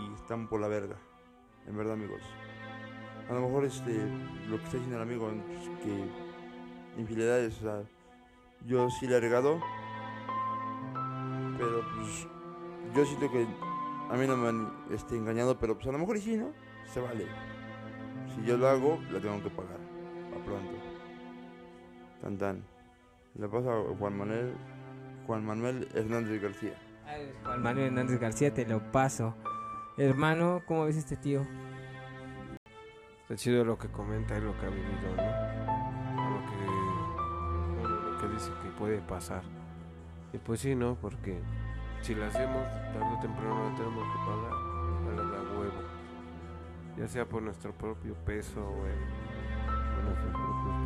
Y 0.00 0.14
están 0.14 0.48
por 0.48 0.60
la 0.60 0.68
verga. 0.68 0.96
En 1.66 1.76
verdad, 1.76 1.94
amigos. 1.94 2.22
A 3.28 3.34
lo 3.34 3.42
mejor, 3.42 3.64
este, 3.64 3.92
lo 4.48 4.56
que 4.56 4.64
está 4.64 4.76
diciendo 4.78 4.96
el 4.96 5.02
amigo, 5.02 5.30
que 5.82 7.00
infidelidades, 7.00 7.62
o 7.62 7.84
yo 8.66 8.88
sí 8.90 9.06
le 9.06 9.16
he 9.16 9.20
regado. 9.20 9.60
Pero 11.58 11.82
pues 11.94 12.26
yo 12.94 13.04
siento 13.04 13.30
que 13.30 13.46
a 14.10 14.16
mí 14.16 14.26
no 14.26 14.36
me 14.36 14.48
han 14.48 14.72
este, 14.90 15.16
engañado, 15.16 15.58
pero 15.58 15.74
pues 15.74 15.86
a 15.88 15.92
lo 15.92 15.98
mejor 15.98 16.16
y 16.16 16.20
sí, 16.20 16.36
¿no? 16.36 16.52
Se 16.92 17.00
vale. 17.00 17.26
Si 18.34 18.42
yo 18.44 18.56
lo 18.56 18.68
hago, 18.68 18.98
la 19.10 19.20
tengo 19.20 19.42
que 19.42 19.50
pagar. 19.50 19.78
A 20.34 20.44
pronto. 20.44 20.72
Tan 22.22 22.38
tan. 22.38 22.64
Le 23.34 23.48
pasa 23.48 23.70
a 23.70 23.82
Juan 23.98 24.16
Manuel, 24.16 24.54
Juan 25.26 25.44
Manuel 25.44 25.88
Hernández 25.94 26.40
García. 26.42 26.74
Juan 27.44 27.62
Manuel 27.62 27.86
Hernández 27.88 28.18
García, 28.18 28.52
te 28.52 28.66
lo 28.66 28.90
paso. 28.90 29.34
Hermano, 29.96 30.62
¿cómo 30.66 30.86
ves 30.86 30.96
este 30.96 31.16
tío? 31.16 31.46
Está 33.22 33.36
chido 33.36 33.64
lo 33.64 33.78
que 33.78 33.88
comenta 33.88 34.38
y 34.38 34.40
lo 34.40 34.58
que 34.58 34.66
ha 34.66 34.70
vivido, 34.70 35.16
¿no? 35.16 36.30
Lo 36.30 36.40
que, 36.46 38.10
lo 38.10 38.18
que 38.18 38.28
dice 38.28 38.50
que 38.62 38.70
puede 38.70 38.98
pasar. 39.00 39.42
Y 40.32 40.38
pues 40.38 40.60
sí, 40.60 40.74
¿no? 40.74 40.96
Porque 41.00 41.40
si 42.02 42.14
lo 42.14 42.24
hacemos, 42.24 42.66
tarde 42.92 43.16
o 43.16 43.20
temprano 43.20 43.70
lo 43.70 43.76
tenemos 43.76 44.04
que 44.12 44.18
pagar 44.18 44.52
a 44.52 45.10
la 45.16 45.22
de 45.22 45.58
huevo. 45.58 45.82
Ya 46.96 47.06
sea 47.06 47.24
por 47.28 47.42
nuestro 47.42 47.72
propio 47.72 48.14
peso 48.24 48.60
o 48.60 48.86
en, 48.86 48.98
por 49.94 50.04
nuestros 50.04 50.32
propios. 50.32 50.78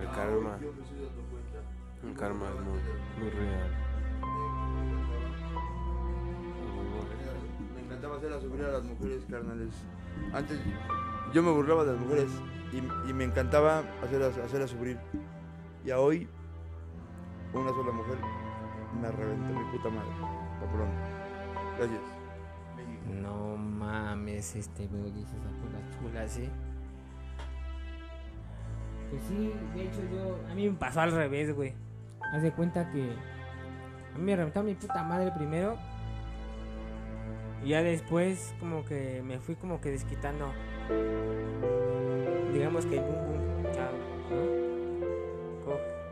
El 0.00 0.10
karma, 0.10 0.58
el 2.04 2.14
karma 2.14 2.46
es 2.48 2.60
muy, 2.60 2.78
muy 3.20 3.30
real. 3.30 3.70
Me 7.74 7.80
encantaba 7.82 8.16
hacerlas 8.16 8.42
sufrir 8.42 8.64
a 8.64 8.68
las 8.68 8.84
mujeres, 8.84 9.26
carnales. 9.28 9.74
Antes 10.32 10.60
yo 11.32 11.42
me 11.42 11.50
burlaba 11.50 11.84
de 11.84 11.92
las 11.92 12.00
mujeres 12.00 12.30
y, 12.72 13.10
y 13.10 13.12
me 13.12 13.24
encantaba 13.24 13.82
hacerlas, 14.02 14.36
hacerlas 14.38 14.70
sufrir. 14.70 14.98
Y 15.84 15.90
a 15.90 15.98
hoy, 15.98 16.28
una 17.54 17.70
sola 17.70 17.92
mujer 17.92 18.18
me 19.00 19.10
reventó 19.10 19.54
mi 19.54 19.64
puta 19.70 19.88
madre. 19.90 20.10
Pronto. 20.72 21.18
Gracias. 21.78 22.00
No 23.22 23.56
mames, 23.56 24.56
este 24.56 24.88
me 24.88 25.10
dices 25.10 25.38
a 25.40 25.50
puras 25.62 25.82
chulas, 25.98 26.38
¿eh? 26.38 26.50
Pues 29.10 29.22
sí, 29.22 29.52
de 29.74 29.84
hecho 29.84 30.02
yo. 30.12 30.38
A 30.50 30.54
mí 30.54 30.68
me 30.68 30.76
pasó 30.76 31.00
al 31.00 31.12
revés, 31.12 31.54
güey. 31.54 31.74
Haz 32.32 32.42
de 32.42 32.52
cuenta 32.52 32.90
que. 32.90 33.12
A 34.14 34.18
mí 34.18 34.24
me 34.24 34.36
reventó 34.36 34.62
mi 34.62 34.74
puta 34.74 35.02
madre 35.02 35.32
primero. 35.32 35.76
Y 37.64 37.70
ya 37.70 37.82
después, 37.82 38.54
como 38.60 38.84
que 38.84 39.22
me 39.24 39.38
fui 39.38 39.54
como 39.54 39.80
que 39.80 39.90
desquitando. 39.90 40.52
Digamos 42.52 42.86
que 42.86 42.98
el 42.98 43.04
boom 43.04 43.26
boom, 43.26 43.72
chao, 43.72 43.92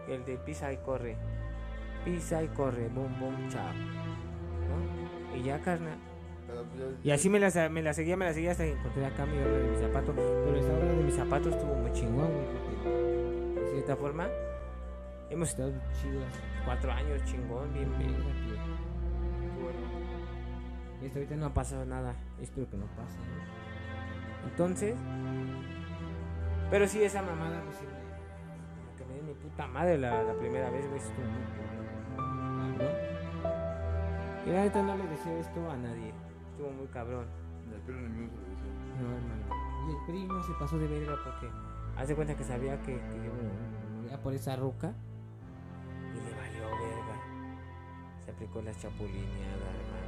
El 0.08 0.24
de 0.24 0.36
pisa 0.38 0.72
y 0.72 0.78
corre. 0.78 1.16
Pisa 2.06 2.42
y 2.42 2.48
corre, 2.48 2.88
boom 2.88 3.18
boom, 3.18 3.48
chao. 3.48 3.72
¿No? 3.72 5.36
Y 5.36 5.42
ya, 5.42 5.60
carnal. 5.60 5.98
Pues, 6.46 6.94
Y 7.02 7.10
así 7.10 7.28
me 7.28 7.40
la, 7.40 7.50
me 7.68 7.82
la 7.82 7.92
seguía, 7.92 8.16
me 8.16 8.24
la 8.26 8.32
seguía 8.32 8.52
hasta 8.52 8.62
que 8.64 8.72
encontré 8.72 9.04
acá 9.04 9.26
mi 9.26 9.36
obra 9.38 9.58
de 9.58 9.70
mi 9.70 9.76
zapato. 9.76 10.12
Pero 10.14 10.56
esa 10.56 10.72
obra 10.72 10.92
de 10.92 11.02
mi 11.02 11.10
zapato 11.10 11.48
estuvo 11.48 11.74
muy 11.74 11.92
chingón, 11.92 12.28
güey. 12.32 13.64
De 13.64 13.70
cierta 13.72 13.96
forma, 13.96 14.28
hemos 15.30 15.48
estado 15.48 15.72
chidos. 16.00 16.24
Cuatro 16.64 16.92
años 16.92 17.24
chingón, 17.24 17.72
bien 17.74 17.92
tío. 17.98 18.06
Y 21.02 21.06
hasta 21.06 21.18
ahorita 21.18 21.36
no 21.36 21.46
ha 21.46 21.54
pasado 21.54 21.84
nada. 21.84 22.14
Espero 22.40 22.70
que 22.70 22.76
no 22.76 22.86
pase, 22.96 23.18
¿no? 23.18 24.48
Entonces. 24.48 24.94
Pero 26.70 26.86
sí, 26.86 27.02
esa 27.02 27.22
mamada, 27.22 27.62
pues 27.64 27.76
sí, 27.78 27.84
que 28.96 29.04
me 29.04 29.14
dio 29.14 29.22
mi 29.24 29.34
puta 29.34 29.66
madre 29.66 29.98
la, 29.98 30.22
la 30.22 30.34
primera 30.34 30.70
vez, 30.70 30.86
güey. 30.88 30.98
Estuvo 31.00 31.26
muy 31.26 31.75
cabrón. 32.78 33.16
Y 34.46 34.50
la 34.50 34.60
neta 34.62 34.82
no 34.82 34.96
le 34.96 35.06
deseo 35.08 35.38
esto 35.38 35.70
a 35.70 35.76
nadie. 35.76 36.12
Estuvo 36.52 36.70
muy 36.70 36.86
cabrón. 36.88 37.26
El 37.72 37.80
se. 37.80 38.30
No, 39.00 39.16
hermano. 39.16 39.44
Y 39.86 39.90
el 39.90 40.06
primo 40.06 40.42
se 40.42 40.52
pasó 40.54 40.78
de 40.78 40.86
verga 40.86 41.16
porque 41.24 41.48
hace 41.96 42.14
cuenta 42.14 42.36
que 42.36 42.44
sabía 42.44 42.78
que, 42.80 42.94
que 42.94 43.16
yo 43.24 43.32
iba 44.06 44.16
por 44.18 44.32
esa 44.32 44.56
ruca 44.56 44.92
y 46.12 46.16
le 46.16 46.34
valió 46.34 46.64
verga. 46.64 47.16
Se 48.24 48.30
aplicó 48.30 48.62
la 48.62 48.72
chapulineada, 48.74 49.66
hermano. 49.80 50.06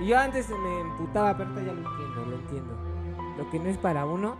Y 0.00 0.06
yo 0.08 0.18
antes 0.18 0.50
me 0.50 0.80
emputaba, 0.80 1.36
pero 1.36 1.54
ya 1.54 1.72
lo 1.72 1.90
entiendo, 1.90 2.26
lo 2.26 2.36
entiendo. 2.36 2.74
Lo 3.38 3.50
que 3.50 3.58
no 3.58 3.66
es 3.70 3.78
para 3.78 4.04
uno, 4.04 4.36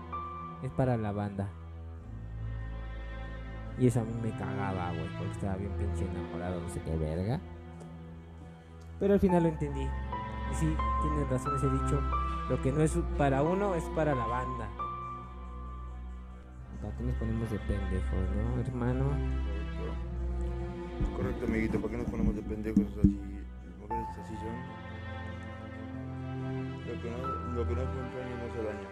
es 0.62 0.70
para 0.70 0.96
la 0.96 1.12
banda. 1.12 1.48
Y 3.78 3.88
eso 3.88 4.00
a 4.00 4.04
mí 4.04 4.12
me 4.22 4.30
cagaba, 4.38 4.92
güey, 4.92 5.06
porque 5.18 5.32
estaba 5.32 5.56
bien 5.56 5.70
pinche 5.72 6.06
enamorado, 6.06 6.58
no 6.60 6.68
sé 6.70 6.80
qué 6.80 6.96
verga. 6.96 7.38
Pero 8.98 9.12
al 9.14 9.20
final 9.20 9.42
lo 9.42 9.50
entendí. 9.50 9.82
Y 9.82 10.54
sí, 10.54 10.74
tienes 11.02 11.28
razón 11.28 11.54
ese 11.56 11.68
dicho. 11.68 12.00
Lo 12.48 12.62
que 12.62 12.72
no 12.72 12.80
es 12.80 12.98
para 13.18 13.42
uno 13.42 13.74
es 13.74 13.84
para 13.90 14.14
la 14.14 14.26
banda. 14.26 14.70
¿Para 16.80 16.96
qué 16.96 17.04
nos 17.04 17.16
ponemos 17.16 17.50
de 17.50 17.58
pendejos, 17.58 18.30
no, 18.36 18.58
hermano? 18.60 19.10
Correcto. 19.10 19.92
Correcto, 21.16 21.44
amiguito. 21.46 21.78
¿Para 21.80 21.90
qué 21.90 21.98
nos 21.98 22.08
ponemos 22.08 22.34
de 22.36 22.42
pendejos 22.42 22.96
así? 22.98 23.20
Las 23.66 23.76
mujeres 23.78 24.18
así 24.22 24.36
son. 24.36 24.56
Lo 26.86 26.94
que 27.02 27.10
no, 27.10 27.18
lo 27.52 27.66
que 27.68 27.74
no 27.74 27.82
fue 27.82 28.00
un 28.00 28.10
sueño 28.12 28.36
no 28.38 28.46
se 28.54 28.62
daña. 28.62 28.88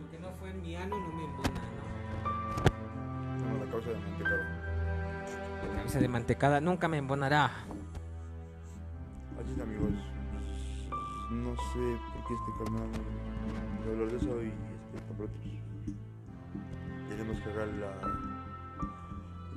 Lo 0.00 0.06
que 0.10 0.18
no 0.18 0.30
fue 0.38 0.50
en 0.50 0.62
mi 0.62 0.76
ano 0.76 0.96
no 0.96 1.12
me 1.12 1.24
embona, 1.24 1.60
la 3.64 3.70
causa 3.70 3.90
de 3.90 3.96
mantecado. 3.96 4.44
¿no? 4.44 5.68
La 5.68 5.76
cabeza 5.76 6.00
de 6.00 6.08
mantecada 6.08 6.60
nunca 6.60 6.88
me 6.88 6.98
embonará. 6.98 7.46
Así 9.40 9.52
es, 9.54 9.60
amigos. 9.60 9.92
No 11.30 11.50
sé 11.50 11.98
por 12.12 12.26
qué 12.28 12.34
este 12.34 12.64
canal 12.64 12.90
de 13.84 13.90
hablar 13.90 14.08
de 14.08 14.16
eso 14.16 14.42
y 14.42 14.52
este 14.94 15.08
caprotos. 15.08 15.40
Tenemos 17.08 17.40
que 17.40 17.50
agarrar 17.50 17.68
la, 17.74 17.92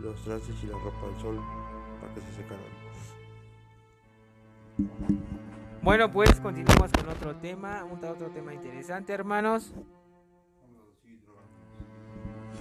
los 0.01 0.23
trastes 0.23 0.63
y 0.63 0.67
la 0.67 0.73
ropa 0.73 1.07
al 1.13 1.21
sol 1.21 1.39
para 2.01 2.13
que 2.13 2.21
se 2.21 2.31
secaran. 2.33 2.77
Bueno, 5.81 6.11
pues 6.11 6.39
continuamos 6.39 6.91
con 6.91 7.09
otro 7.09 7.35
tema, 7.35 7.83
un 7.83 8.03
otro 8.03 8.29
tema 8.29 8.53
interesante, 8.53 9.13
hermanos. 9.13 9.73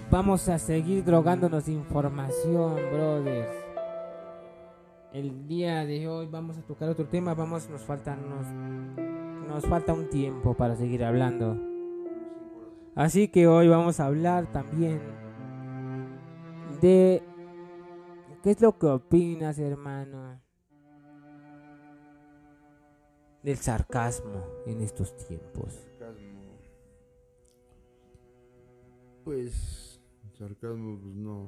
Vamos 0.09 0.49
a 0.49 0.59
seguir 0.61 1.05
drogándonos 1.05 1.67
información, 1.67 2.77
brothers. 2.93 3.51
El 5.13 5.49
día 5.49 5.85
de 5.85 6.07
hoy 6.07 6.29
vamos 6.29 6.57
a 6.57 6.63
tocar 6.63 6.89
otro 6.89 7.09
tema, 7.09 7.35
vamos, 7.35 7.69
nos 7.69 7.81
faltan 7.83 8.21
nos 9.49 9.67
falta 9.67 9.93
un 9.93 10.09
tiempo 10.09 10.55
para 10.55 10.77
seguir 10.77 11.03
hablando. 11.03 11.59
Así 12.95 13.27
que 13.27 13.49
hoy 13.49 13.67
vamos 13.67 13.99
a 13.99 14.07
hablar 14.07 14.53
también 14.53 15.01
de 16.81 17.25
qué 18.45 18.51
es 18.53 18.61
lo 18.61 18.79
que 18.79 18.87
opinas, 18.87 19.59
hermano, 19.59 20.41
del 23.43 23.57
sarcasmo 23.57 24.45
en 24.67 24.83
estos 24.83 25.17
tiempos. 25.17 25.85
Pues. 29.25 29.86
Sarcasmo, 30.39 30.99
pues 31.01 31.15
no. 31.15 31.47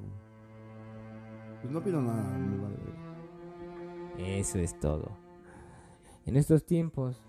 Pues 1.61 1.71
no 1.71 1.79
opino 1.79 2.01
nada, 2.01 2.37
me 2.37 2.57
vale. 2.57 2.77
Eso 4.39 4.59
es 4.59 4.79
todo. 4.79 5.11
En 6.25 6.35
estos 6.37 6.65
tiempos, 6.65 7.21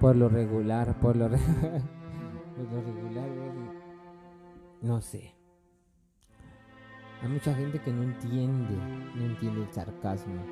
por 0.00 0.16
lo 0.16 0.28
regular, 0.28 0.98
por 1.00 1.16
lo, 1.16 1.28
re- 1.30 1.38
por 1.38 2.72
lo 2.72 2.82
regular, 2.82 3.28
no 4.82 5.00
sé. 5.00 5.34
Hay 7.22 7.28
mucha 7.28 7.54
gente 7.54 7.80
que 7.80 7.92
no 7.92 8.02
entiende, 8.02 8.74
no 9.14 9.24
entiende 9.24 9.62
el 9.62 9.72
sarcasmo. 9.72 10.42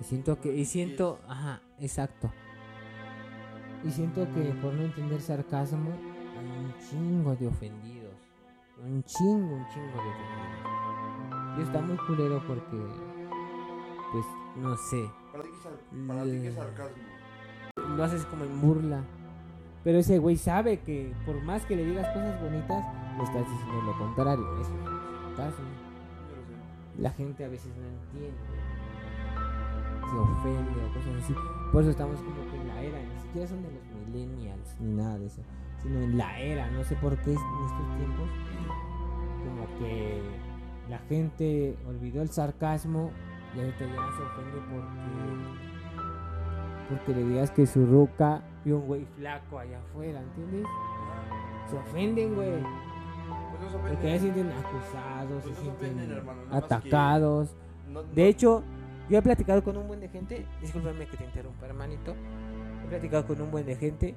Y 0.00 0.04
siento 0.04 0.40
que, 0.40 0.54
y 0.54 0.64
siento, 0.64 1.20
ajá, 1.28 1.60
exacto. 1.78 2.32
Y 3.84 3.90
siento 3.90 4.24
que 4.32 4.40
por 4.62 4.72
no 4.72 4.82
entender 4.82 5.20
sarcasmo, 5.20 5.90
hay 6.38 6.46
un 6.46 6.74
chingo 6.88 7.36
de 7.36 7.46
ofendidos. 7.46 8.03
Un 8.82 9.02
chingo, 9.04 9.54
un 9.54 9.66
chingo 9.68 9.86
de 9.86 10.08
ofendidos. 10.10 11.58
Y 11.58 11.62
está 11.62 11.80
muy 11.80 11.96
culero 11.98 12.42
porque, 12.46 12.76
pues, 14.12 14.24
no 14.56 14.76
sé, 14.76 15.10
¿Para 15.32 15.44
ti 16.24 16.30
qué 16.30 16.36
es, 16.38 16.44
es 16.46 16.54
sarcasmo? 16.54 17.02
lo 17.96 18.04
haces 18.04 18.24
como 18.26 18.44
en 18.44 18.60
burla. 18.60 19.02
Pero 19.84 19.98
ese 19.98 20.18
güey 20.18 20.36
sabe 20.36 20.80
que 20.80 21.12
por 21.26 21.40
más 21.42 21.64
que 21.66 21.76
le 21.76 21.84
digas 21.84 22.08
cosas 22.08 22.40
bonitas, 22.42 22.84
le 23.16 23.22
estás 23.24 23.48
diciendo 23.50 23.82
lo 23.82 23.98
contrario. 23.98 24.60
Eso 24.60 24.72
es 24.74 24.84
sarcasmo. 25.36 25.66
La 26.98 27.10
gente 27.10 27.44
a 27.44 27.48
veces 27.48 27.72
no 27.76 27.86
entiende. 27.86 28.38
Se 30.10 30.16
ofende 30.16 30.84
o 30.84 30.94
cosas 30.94 31.22
así. 31.24 31.34
Por 31.72 31.82
eso 31.82 31.90
estamos 31.90 32.18
como 32.20 32.50
que 32.50 32.56
en 32.60 32.68
la 32.68 32.82
era, 32.82 32.98
ni 33.02 33.20
siquiera 33.20 33.48
son 33.48 33.62
de 33.62 33.70
los 33.72 33.82
millennials 34.06 34.80
ni 34.80 34.92
nada 34.94 35.18
de 35.18 35.26
eso. 35.26 35.42
Sino 35.84 36.00
en 36.00 36.18
la 36.18 36.40
era, 36.40 36.68
no 36.72 36.82
sé 36.82 36.96
por 36.96 37.16
qué 37.18 37.30
en 37.30 37.36
estos 37.36 37.96
tiempos. 37.96 38.28
Como 39.44 39.78
que 39.78 40.20
la 40.88 40.98
gente 40.98 41.76
olvidó 41.86 42.22
el 42.22 42.30
sarcasmo 42.30 43.10
y 43.54 43.60
ahorita 43.60 43.84
ya 43.86 43.94
se 44.16 44.22
ofende 44.22 44.58
porque 44.72 45.54
porque 46.88 47.14
le 47.14 47.24
digas 47.28 47.50
que 47.50 47.66
su 47.66 47.86
ruca 47.86 48.42
vio 48.64 48.76
un 48.78 48.86
güey 48.86 49.04
flaco 49.16 49.58
allá 49.58 49.78
afuera, 49.78 50.20
¿entiendes? 50.20 50.66
Se 51.70 51.76
ofenden, 51.76 52.34
güey. 52.34 52.50
Pues 52.50 53.72
no 53.72 53.78
Porque 53.78 54.06
ya 54.06 54.12
se 54.14 54.18
sienten 54.20 54.50
acusados, 54.52 55.42
Pues 55.42 55.44
se 55.44 55.50
no 55.50 55.56
se 55.56 55.62
sienten 55.62 55.90
ofenden, 55.94 56.12
hermano, 56.16 56.40
atacados. 56.50 57.56
No- 57.90 58.02
De 58.02 58.28
hecho, 58.28 58.62
yo 59.08 59.18
he 59.18 59.22
platicado 59.22 59.62
con 59.64 59.76
un 59.76 59.86
buen 59.86 60.00
de 60.00 60.08
gente. 60.08 60.46
Discúlpame 60.60 61.06
que 61.06 61.16
te 61.16 61.24
interrumpa, 61.24 61.66
hermanito. 61.66 62.14
He 62.84 62.88
platicado 62.88 63.26
con 63.26 63.40
un 63.40 63.50
buen 63.50 63.64
de 63.66 63.76
gente. 63.76 64.14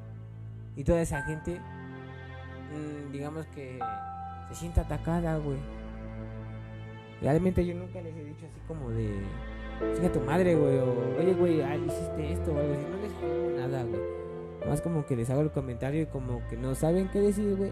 Y 0.77 0.83
toda 0.85 1.01
esa 1.01 1.21
gente, 1.23 1.59
mm, 1.59 3.11
digamos 3.11 3.45
que 3.47 3.77
se 4.49 4.55
siente 4.55 4.79
atacada, 4.79 5.37
güey. 5.37 5.57
Realmente 7.21 7.65
yo 7.65 7.73
nunca 7.75 7.99
les 8.01 8.15
he 8.15 8.23
dicho 8.23 8.45
así 8.45 8.59
como 8.67 8.89
de. 8.91 9.09
Chinga 9.95 10.11
tu 10.11 10.19
madre, 10.21 10.55
güey. 10.55 10.77
O, 10.77 11.19
oye, 11.19 11.33
güey, 11.33 11.61
ah, 11.61 11.75
hiciste 11.75 12.31
esto 12.33 12.51
o 12.53 12.59
algo 12.59 12.73
así. 12.73 12.85
No 12.89 12.97
les 12.97 13.11
digo 13.11 13.59
nada, 13.59 13.83
güey. 13.83 14.01
Más 14.69 14.81
como 14.81 15.05
que 15.05 15.15
les 15.15 15.29
hago 15.29 15.41
el 15.41 15.51
comentario 15.51 16.01
y 16.03 16.05
como 16.07 16.41
que 16.47 16.57
no 16.57 16.75
saben 16.75 17.09
qué 17.09 17.19
decir, 17.21 17.55
güey. 17.55 17.71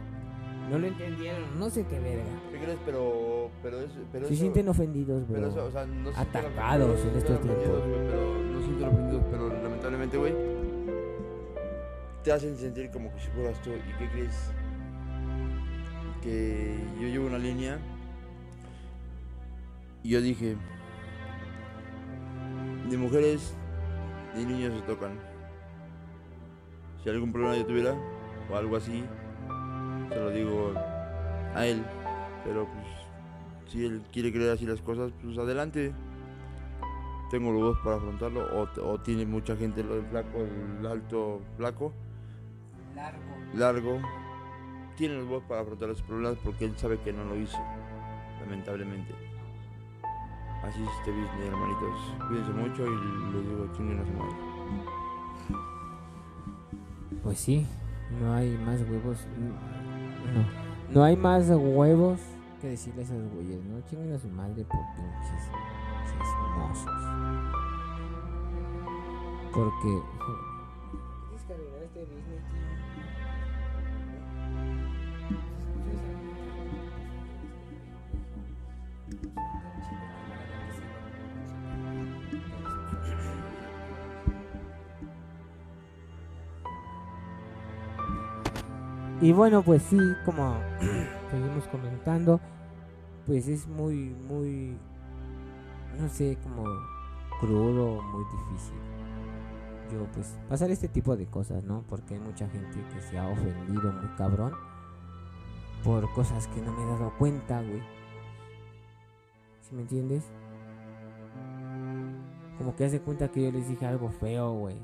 No 0.69 0.79
lo 0.79 0.87
entendieron, 0.87 1.59
no 1.59 1.69
sé 1.69 1.85
qué 1.85 1.99
verga. 1.99 2.23
¿Qué 2.51 2.57
crees? 2.57 2.79
Pero. 2.85 3.49
Pero 3.61 3.79
eso. 3.81 3.99
Pero 4.11 4.27
Se 4.27 4.33
eso- 4.33 4.41
sienten 4.41 4.67
ofendidos, 4.67 5.23
Pero 5.27 5.41
bro. 5.41 5.49
eso, 5.51 5.65
o 5.65 5.71
sea, 5.71 5.85
no 5.85 6.09
se 6.09 6.15
sienten 6.15 6.41
Atacados 6.45 6.99
en 7.05 7.17
estos 7.17 7.41
tiempos. 7.41 7.67
güey, 7.67 8.07
Pero 8.09 8.37
no 8.51 8.61
sienten 8.61 8.87
ofendidos, 8.87 9.23
pero 9.29 9.49
lamentablemente, 9.61 10.17
güey. 10.17 10.33
Te 12.25 12.31
hacen 12.31 12.57
sentir 12.57 12.89
como 12.89 13.13
que 13.13 13.19
si 13.19 13.27
fueras 13.27 13.61
tú. 13.61 13.69
¿Y 13.69 13.97
qué 13.99 14.09
crees? 14.09 14.51
Que 16.23 16.75
yo 16.99 17.07
llevo 17.07 17.27
una 17.27 17.37
línea. 17.37 17.77
Y 20.01 20.09
yo 20.09 20.21
dije. 20.21 20.57
De 22.89 22.97
mujeres, 22.97 23.53
de 24.35 24.43
niños 24.43 24.73
se 24.73 24.81
tocan. 24.87 25.11
Si 27.03 27.09
algún 27.09 27.31
problema 27.31 27.57
yo 27.57 27.65
tuviera, 27.67 27.95
o 28.49 28.55
algo 28.55 28.77
así, 28.77 29.03
se 30.09 30.15
lo 30.15 30.31
digo 30.31 30.73
a 31.53 31.63
él. 31.67 31.85
Pero 32.43 32.65
pues 32.65 33.71
si 33.71 33.85
él 33.85 34.01
quiere 34.11 34.31
creer 34.31 34.49
así 34.49 34.65
las 34.65 34.81
cosas, 34.81 35.11
pues 35.21 35.37
adelante. 35.37 35.93
Tengo 37.29 37.51
los 37.51 37.61
voz 37.61 37.77
para 37.83 37.97
afrontarlo. 37.97 38.47
O, 38.63 38.67
o 38.81 38.99
tiene 38.99 39.27
mucha 39.27 39.55
gente 39.55 39.83
lo 39.83 39.95
del 39.95 40.05
flaco, 40.05 40.39
el 40.79 40.87
alto 40.87 41.41
flaco, 41.57 41.93
Largo. 42.95 43.19
largo. 43.53 43.99
Tiene 44.95 45.15
los 45.15 45.27
voz 45.27 45.43
para 45.43 45.61
afrontar 45.61 45.89
los 45.89 46.01
problemas 46.01 46.37
porque 46.43 46.65
él 46.65 46.77
sabe 46.77 46.97
que 46.99 47.11
no 47.11 47.25
lo 47.25 47.35
hizo. 47.35 47.59
Lamentablemente. 48.39 49.13
Así 50.63 50.81
es 50.81 50.89
este 50.99 51.11
business, 51.11 51.47
hermanitos. 51.47 51.99
Cuídense 52.27 52.51
mucho 52.51 52.85
y 52.87 53.33
les 53.33 53.47
digo, 53.47 53.67
chinguen 53.73 53.99
a 53.99 54.05
su 54.05 54.11
madre. 54.13 54.35
Pues 57.21 57.39
sí, 57.39 57.67
no 58.21 58.33
hay 58.33 58.57
más 58.65 58.81
huevos. 58.81 59.27
No, 60.33 60.93
no 60.93 61.03
hay 61.03 61.15
más 61.17 61.49
huevos 61.49 62.19
que 62.61 62.69
decirle 62.69 63.01
a 63.01 63.05
esos 63.05 63.31
güeyes, 63.33 63.63
¿no? 63.65 63.81
Chinguen 63.89 64.13
a 64.13 64.19
su 64.19 64.27
madre 64.29 64.63
por 64.63 64.79
pinches 64.95 65.49
chismosos. 66.05 66.85
Porque. 69.53 70.01
Arreglar 71.45 71.83
este 71.83 71.99
business, 72.05 72.41
Y 89.25 89.33
bueno, 89.33 89.63
pues 89.63 89.81
sí, 89.81 89.97
como 90.23 90.55
seguimos 91.31 91.67
comentando, 91.69 92.39
pues 93.25 93.47
es 93.47 93.67
muy, 93.67 94.13
muy, 94.29 94.77
no 95.99 96.07
sé, 96.09 96.37
como 96.43 96.63
crudo, 97.39 98.03
muy 98.03 98.23
difícil. 98.25 98.75
Yo 99.91 100.05
pues 100.13 100.37
pasar 100.47 100.69
este 100.69 100.87
tipo 100.89 101.17
de 101.17 101.25
cosas, 101.25 101.63
¿no? 101.63 101.83
Porque 101.89 102.13
hay 102.13 102.19
mucha 102.19 102.47
gente 102.47 102.79
que 102.93 103.01
se 103.01 103.17
ha 103.17 103.27
ofendido 103.27 103.91
muy 103.93 104.15
cabrón 104.15 104.53
por 105.83 106.07
cosas 106.13 106.45
que 106.49 106.61
no 106.61 106.71
me 106.71 106.83
he 106.83 106.85
dado 106.85 107.11
cuenta, 107.17 107.63
güey. 107.63 107.81
¿Sí 109.61 109.73
me 109.73 109.81
entiendes? 109.81 110.23
Como 112.59 112.75
que 112.75 112.85
hace 112.85 113.01
cuenta 113.01 113.31
que 113.31 113.41
yo 113.41 113.51
les 113.51 113.67
dije 113.67 113.87
algo 113.87 114.11
feo, 114.11 114.51
güey. 114.51 114.77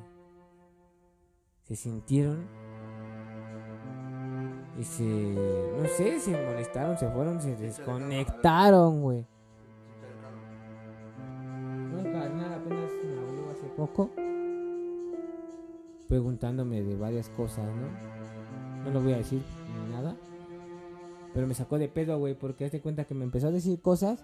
Se 1.61 1.75
sintieron 1.75 2.47
y 4.79 4.83
se, 4.83 5.03
no 5.03 5.85
sé, 5.87 6.19
se 6.19 6.31
molestaron, 6.31 6.97
se 6.97 7.09
fueron, 7.09 7.41
se 7.41 7.55
desconectaron, 7.55 9.01
güey. 9.01 9.25
No, 11.91 12.03
carnal, 12.03 12.53
apenas 12.53 12.91
me 13.03 13.19
habló 13.19 13.51
hace 13.51 13.67
poco. 13.75 14.09
Preguntándome 16.07 16.81
de 16.81 16.95
varias 16.95 17.29
cosas, 17.29 17.65
¿no? 17.65 18.85
No 18.85 18.91
lo 18.91 19.01
voy 19.01 19.13
a 19.13 19.17
decir 19.17 19.43
ni 19.75 19.93
nada. 19.93 20.15
Pero 21.33 21.47
me 21.47 21.53
sacó 21.53 21.77
de 21.77 21.87
pedo, 21.87 22.17
güey, 22.17 22.33
porque 22.33 22.65
hazte 22.65 22.81
cuenta 22.81 23.05
que 23.05 23.13
me 23.13 23.23
empezó 23.23 23.47
a 23.47 23.51
decir 23.51 23.81
cosas. 23.81 24.23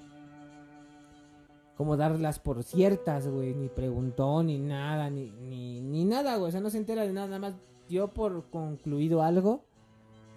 Como 1.76 1.96
darlas 1.96 2.40
por 2.40 2.64
ciertas, 2.64 3.28
güey. 3.28 3.54
Ni 3.54 3.70
preguntó, 3.70 4.42
ni 4.44 4.58
nada, 4.58 5.10
ni, 5.10 5.30
ni, 5.32 5.80
ni 5.82 6.06
nada, 6.06 6.38
güey. 6.38 6.50
O 6.50 6.52
sea, 6.52 6.60
no 6.62 6.70
se 6.70 6.78
entera 6.78 7.04
de 7.04 7.14
nada. 7.14 7.28
Nada 7.28 7.40
más 7.40 7.54
dio 7.88 8.14
por 8.14 8.50
concluido 8.50 9.22
algo. 9.22 9.64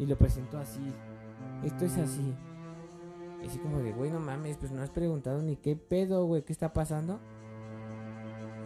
Y 0.01 0.07
lo 0.07 0.17
presentó 0.17 0.59
así. 0.59 0.81
Esto 1.63 1.85
es 1.85 1.97
así. 1.99 2.35
Y 3.43 3.47
así 3.47 3.59
como 3.59 3.79
de, 3.79 3.93
güey, 3.93 4.11
no 4.11 4.19
mames, 4.19 4.57
pues 4.57 4.73
no 4.73 4.83
has 4.83 4.91
preguntado 4.91 5.41
ni 5.43 5.57
qué 5.57 5.77
pedo, 5.77 6.25
güey, 6.25 6.43
qué 6.43 6.53
está 6.53 6.73
pasando. 6.73 7.21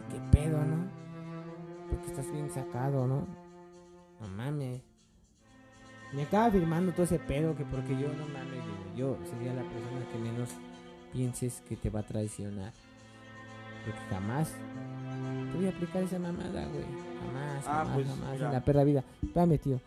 ¿Qué 0.09 0.19
pedo, 0.31 0.63
no? 0.63 0.87
Porque 1.89 2.07
estás 2.07 2.31
bien 2.31 2.49
sacado, 2.49 3.05
¿no? 3.07 3.27
No 4.21 4.27
mames. 4.29 4.81
Me 6.13 6.23
acaba 6.23 6.49
firmando 6.51 6.93
todo 6.93 7.03
ese 7.03 7.19
pedo 7.19 7.55
que 7.55 7.65
porque 7.65 7.97
yo, 7.97 8.07
no 8.13 8.25
mames, 8.27 8.61
güey, 8.63 8.97
yo 8.97 9.17
sería 9.29 9.53
la 9.53 9.63
persona 9.63 10.07
que 10.11 10.17
menos 10.17 10.49
pienses 11.11 11.61
que 11.67 11.75
te 11.75 11.89
va 11.89 11.99
a 12.01 12.03
traicionar. 12.07 12.71
Porque 13.85 13.99
jamás 14.09 14.53
te 15.51 15.57
voy 15.57 15.65
a 15.67 15.69
aplicar 15.69 16.03
esa 16.03 16.17
mamada, 16.19 16.65
güey. 16.67 16.85
Jamás, 17.25 17.65
Ah, 17.67 17.71
jamás, 17.83 17.93
pues, 17.95 18.07
jamás, 18.07 18.31
mira. 18.33 18.45
en 18.47 18.53
la 18.53 18.63
perra 18.63 18.83
vida. 18.85 19.03
Espérame, 19.21 19.57
tío. 19.59 19.81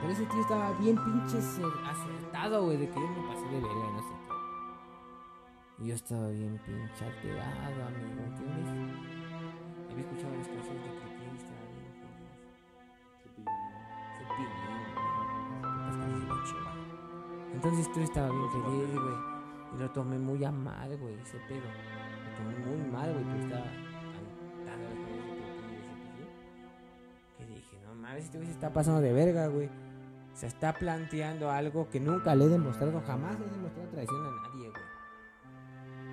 Pero 0.00 0.12
ese 0.12 0.26
tío 0.26 0.40
estaba 0.40 0.72
bien 0.72 0.96
pinche 1.04 1.38
acer- 1.38 1.84
acertado, 1.86 2.64
güey, 2.64 2.76
de 2.78 2.88
que 2.88 2.94
yo 3.00 3.08
me 3.08 3.22
pasé 3.28 3.44
de 3.46 3.60
verga 3.60 3.88
y 3.88 3.92
no 3.92 4.02
sé 4.02 4.08
qué. 4.08 4.14
Y 5.84 5.88
yo 5.88 5.94
estaba 5.94 6.28
bien 6.28 6.58
pinche 6.64 7.04
alterado, 7.04 7.86
amigo, 7.86 8.22
¿entiendes? 8.26 8.68
Había 9.90 10.04
escuchado 10.04 10.34
las 10.36 10.48
canciones 10.48 10.82
de 10.84 10.90
Critín, 11.00 11.36
estaba 11.36 11.60
bien 11.70 11.92
feliz. 12.00 12.30
De 14.18 14.24
Chihuahua. 16.46 16.74
Entonces 17.54 17.92
tú 17.92 18.00
estaba 18.00 18.28
bien 18.30 18.50
feliz, 18.50 18.90
güey. 18.94 19.14
Y 19.74 19.78
lo 19.78 19.90
tomé 19.90 20.18
muy 20.18 20.44
a 20.44 20.50
mal, 20.52 20.96
güey, 20.98 21.14
ese 21.20 21.38
pedo. 21.48 21.60
Lo 21.60 22.36
tomé 22.36 22.56
muy 22.66 22.78
mal, 22.90 23.12
güey, 23.12 23.24
pero 23.24 23.38
estaba 23.44 23.66
cantando 24.64 24.64
las 24.64 24.74
canciones 24.94 25.36
de. 26.16 26.24
Que 27.38 27.44
dije, 27.46 27.76
no 27.86 27.94
mames, 27.94 28.24
este 28.24 28.36
güey 28.38 28.48
se 28.48 28.54
está 28.54 28.72
pasando 28.72 29.00
de 29.00 29.12
verga, 29.12 29.46
güey. 29.48 29.68
Se 30.40 30.46
está 30.46 30.72
planteando 30.72 31.50
algo 31.50 31.90
que 31.90 32.00
nunca 32.00 32.34
le 32.34 32.46
he 32.46 32.48
demostrado, 32.48 33.02
jamás 33.06 33.38
le 33.38 33.44
he 33.44 33.50
demostrado 33.50 33.90
traición 33.90 34.24
a 34.24 34.30
nadie, 34.30 34.70
güey. 34.70 34.82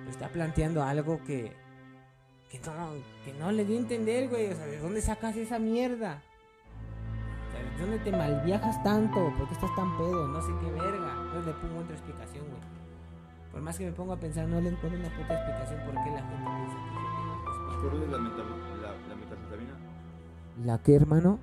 Pero 0.00 0.10
está 0.10 0.28
planteando 0.28 0.82
algo 0.82 1.24
que, 1.24 1.56
que 2.50 2.58
no, 2.58 2.90
que 3.24 3.32
no 3.32 3.50
le 3.52 3.64
di 3.64 3.76
a 3.76 3.78
entender, 3.78 4.28
güey. 4.28 4.52
O 4.52 4.54
sea, 4.54 4.66
¿de 4.66 4.80
dónde 4.80 5.00
sacas 5.00 5.34
esa 5.34 5.58
mierda? 5.58 6.22
O 7.48 7.52
sea, 7.52 7.62
¿de 7.62 7.80
dónde 7.80 7.98
te 8.00 8.12
malviajas 8.12 8.82
tanto? 8.82 9.32
¿Por 9.38 9.48
qué 9.48 9.54
estás 9.54 9.74
tan 9.74 9.96
pedo? 9.96 10.28
No 10.28 10.42
sé 10.42 10.52
qué 10.60 10.72
verga. 10.72 11.14
No 11.32 11.40
le 11.40 11.52
pongo 11.54 11.80
otra 11.80 11.94
explicación, 11.94 12.44
güey. 12.48 12.60
Por 13.50 13.62
más 13.62 13.78
que 13.78 13.86
me 13.86 13.92
ponga 13.92 14.12
a 14.12 14.20
pensar, 14.20 14.46
no 14.46 14.60
le 14.60 14.68
encuentro 14.68 15.00
una 15.00 15.08
puta 15.08 15.32
explicación 15.32 15.80
por 15.86 15.94
qué 16.04 16.10
la 16.10 16.20
gente 16.20 16.44
piensa 16.44 16.76
que 16.76 16.92
yo 16.92 17.08
tengo 17.16 17.32
que 17.44 17.88
¿Conoces 17.88 18.10
la, 18.10 18.18
la, 18.18 18.92
la 19.08 19.16
metanfetamina? 19.16 19.72
¿La 20.66 20.78
qué, 20.82 20.96
hermano? 20.96 21.38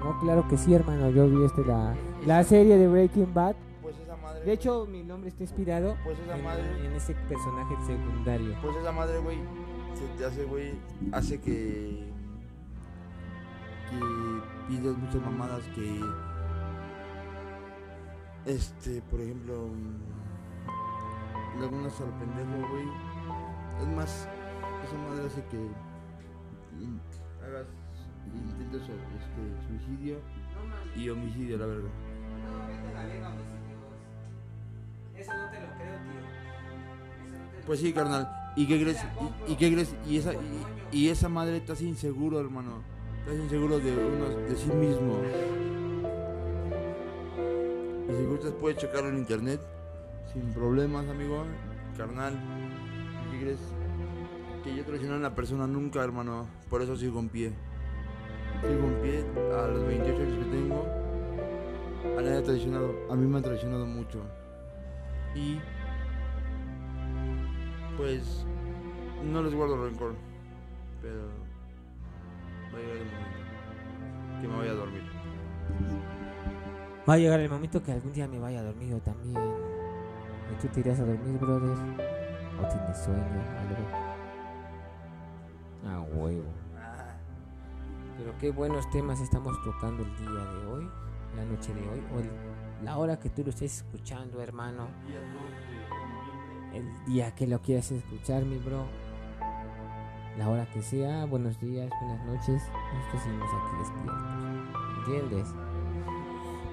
No, 0.00 0.18
claro 0.20 0.48
que 0.48 0.56
sí, 0.56 0.74
hermano. 0.74 1.10
Yo 1.10 1.28
vi 1.28 1.44
este 1.44 1.64
la, 1.64 1.94
la 2.26 2.42
serie 2.44 2.76
de 2.76 2.88
Breaking 2.88 3.32
Bad. 3.34 3.54
Pues 3.82 3.96
esa 3.98 4.16
madre. 4.16 4.44
De 4.44 4.52
hecho, 4.52 4.86
mi 4.86 5.02
nombre 5.02 5.28
está 5.28 5.42
inspirado 5.42 5.96
Pues 6.04 6.18
esa 6.18 6.36
en, 6.36 6.44
madre- 6.44 6.86
en 6.86 6.92
ese 6.92 7.14
personaje 7.14 7.74
secundario. 7.86 8.54
Pues 8.62 8.76
esa 8.76 8.92
madre, 8.92 9.18
güey, 9.18 9.38
se 9.94 10.06
te 10.18 10.24
hace, 10.24 10.44
güey, 10.44 10.72
hace 11.12 11.38
que. 11.40 12.10
que 13.90 14.00
pidas 14.68 14.96
muchas 14.96 15.20
mamadas 15.22 15.62
que. 15.74 16.00
Este, 18.46 19.02
por 19.10 19.20
ejemplo. 19.20 19.68
Algunas 21.60 22.00
al 22.00 22.08
pendejo, 22.18 22.68
güey. 22.70 22.86
Es 23.82 23.88
más, 23.96 24.28
esa 24.84 24.96
madre 25.08 25.26
hace 25.26 25.44
que. 25.46 25.58
mm, 25.58 26.98
hagas 27.44 27.66
intentos 28.34 28.82
este, 28.82 29.66
suicidio 29.68 30.18
y 30.96 31.08
homicidio, 31.08 31.58
la 31.58 31.66
verdad. 31.66 31.90
Eso 35.16 35.32
no 35.34 35.50
te 35.50 35.60
lo 35.60 35.66
creo, 35.76 35.96
tío. 35.96 37.66
Pues 37.66 37.80
sí, 37.80 37.92
carnal. 37.92 38.28
¿Y 38.56 38.66
qué 38.66 38.80
crees? 38.82 39.04
¿Y, 39.46 39.52
y 39.52 39.56
qué 39.56 39.72
crees? 39.72 39.94
Y 40.08 40.16
esa, 40.16 40.32
y, 40.34 40.38
y 40.92 41.08
esa 41.08 41.28
madre 41.28 41.58
estás 41.58 41.82
inseguro, 41.82 42.40
hermano. 42.40 42.82
Estás 43.20 43.36
inseguro 43.36 43.78
de 43.78 43.92
uno, 43.92 44.28
de 44.28 44.56
sí 44.56 44.70
mismo. 44.70 45.20
Y 48.08 48.16
si 48.16 48.24
gustas 48.24 48.52
puedes 48.60 48.78
checarlo 48.78 49.10
en 49.10 49.18
internet. 49.18 49.60
Sin 50.32 50.52
problemas, 50.52 51.08
amigo. 51.08 51.44
Carnal. 51.96 52.34
¿Y 53.28 53.30
¿Qué 53.32 53.40
crees? 53.44 53.60
Que 54.64 54.74
yo 54.74 54.84
traicioné 54.84 55.14
a 55.14 55.18
una 55.18 55.34
persona 55.34 55.66
nunca, 55.66 56.02
hermano. 56.02 56.46
Por 56.68 56.82
eso 56.82 56.96
sigo 56.96 57.20
en 57.20 57.28
pie. 57.28 57.52
Sigo 58.62 58.86
en 58.86 58.94
pie 59.02 59.24
a 59.54 59.66
los 59.68 59.84
28 59.86 60.22
años 60.22 60.38
que 60.38 60.50
tengo. 60.50 60.86
A 62.18 62.22
nadie 62.22 62.38
ha 62.38 62.42
traicionado. 62.42 62.94
A 63.10 63.16
mí 63.16 63.26
me 63.26 63.36
han 63.36 63.42
traicionado 63.42 63.86
mucho. 63.86 64.22
Y 65.34 65.60
pues 67.96 68.44
no 69.30 69.42
les 69.42 69.54
guardo 69.54 69.84
rencor, 69.84 70.14
pero 71.02 71.28
va 72.72 72.78
a 72.78 72.80
llegar 72.80 72.96
el 72.96 73.04
momento 73.04 74.40
que 74.40 74.48
me 74.48 74.56
voy 74.56 74.68
a 74.68 74.72
dormir. 74.72 75.02
Va 77.08 77.14
a 77.14 77.18
llegar 77.18 77.40
el 77.40 77.50
momento 77.50 77.82
que 77.82 77.92
algún 77.92 78.12
día 78.12 78.28
me 78.28 78.38
vaya 78.38 78.60
a 78.60 78.62
dormir 78.62 78.90
yo 78.90 78.98
también. 79.00 79.36
¿Y 79.36 80.54
tú 80.60 80.68
te 80.68 80.80
irás 80.80 81.00
a 81.00 81.04
dormir, 81.04 81.38
brother? 81.38 81.76
¿O 82.58 82.66
tienes 82.68 82.98
sueño? 82.98 83.20
Algo. 83.60 83.84
A 85.88 86.00
huevo. 86.00 86.69
Pero 88.20 88.36
qué 88.38 88.50
buenos 88.50 88.88
temas 88.90 89.18
estamos 89.22 89.56
tocando 89.64 90.02
el 90.02 90.16
día 90.18 90.44
de 90.44 90.66
hoy, 90.66 90.90
la 91.36 91.44
noche 91.46 91.72
de 91.72 91.80
hoy, 91.88 92.00
o 92.14 92.84
la 92.84 92.98
hora 92.98 93.18
que 93.18 93.30
tú 93.30 93.42
lo 93.42 93.48
estés 93.48 93.78
escuchando, 93.78 94.42
hermano. 94.42 94.88
El 96.74 96.86
día 97.06 97.34
que 97.34 97.46
lo 97.46 97.62
quieras 97.62 97.90
escuchar, 97.90 98.44
mi 98.44 98.58
bro. 98.58 98.84
La 100.36 100.50
hora 100.50 100.70
que 100.70 100.82
sea, 100.82 101.24
buenos 101.24 101.58
días, 101.60 101.90
buenas 101.98 102.26
noches. 102.26 102.62
Nosotros 102.94 103.22
seguimos 103.22 103.50
aquí 103.54 103.78
despiertos. 103.78 104.22
¿Entiendes? 104.98 105.54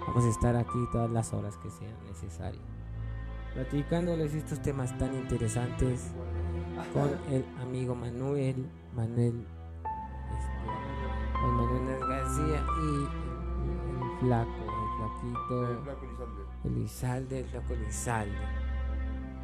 Vamos 0.06 0.26
a 0.26 0.30
estar 0.30 0.56
aquí 0.58 0.80
todas 0.92 1.10
las 1.10 1.34
horas 1.34 1.56
que 1.58 1.70
sean 1.70 1.96
necesarias. 2.08 2.64
Platicándoles 3.54 4.34
estos 4.34 4.62
temas 4.62 4.98
tan 4.98 5.16
interesantes 5.16 6.12
con 6.94 7.10
el 7.34 7.46
amigo 7.62 7.96
Manuel, 7.96 8.70
Manuel, 8.94 9.48
con 11.48 11.56
Manuel 11.56 12.00
García 12.08 12.66
y 12.82 12.88
el, 12.88 14.04
el 14.04 14.20
flaco, 14.20 14.50
el 14.60 15.84
flaquito. 15.84 16.26
Elizalde, 16.66 17.40
el 17.42 17.52
loco 17.54 17.74
Elizalde. 17.74 18.36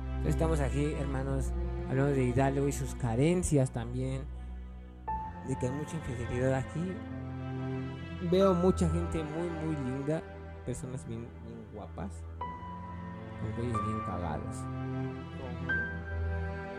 Entonces 0.08 0.36
estamos 0.36 0.60
aquí, 0.60 0.93
hermanos, 0.93 1.51
hablando 1.89 2.12
de 2.12 2.24
Hidalgo 2.24 2.68
y 2.68 2.72
sus 2.72 2.95
carencias 2.95 3.72
también. 3.72 4.24
De 5.47 5.58
que 5.58 5.68
hay 5.68 5.72
mucha 5.74 5.95
infidelidad 5.97 6.54
aquí. 6.56 6.93
Veo 8.32 8.54
mucha 8.54 8.89
gente 8.89 9.24
muy, 9.24 9.49
muy 9.49 9.76
linda. 9.76 10.22
Personas 10.66 11.06
bien, 11.08 11.28
bien 11.45 11.66
guapas. 11.74 12.24
Con 13.41 13.51
güeyes 13.56 13.86
bien 13.86 13.99
cagados. 14.06 14.56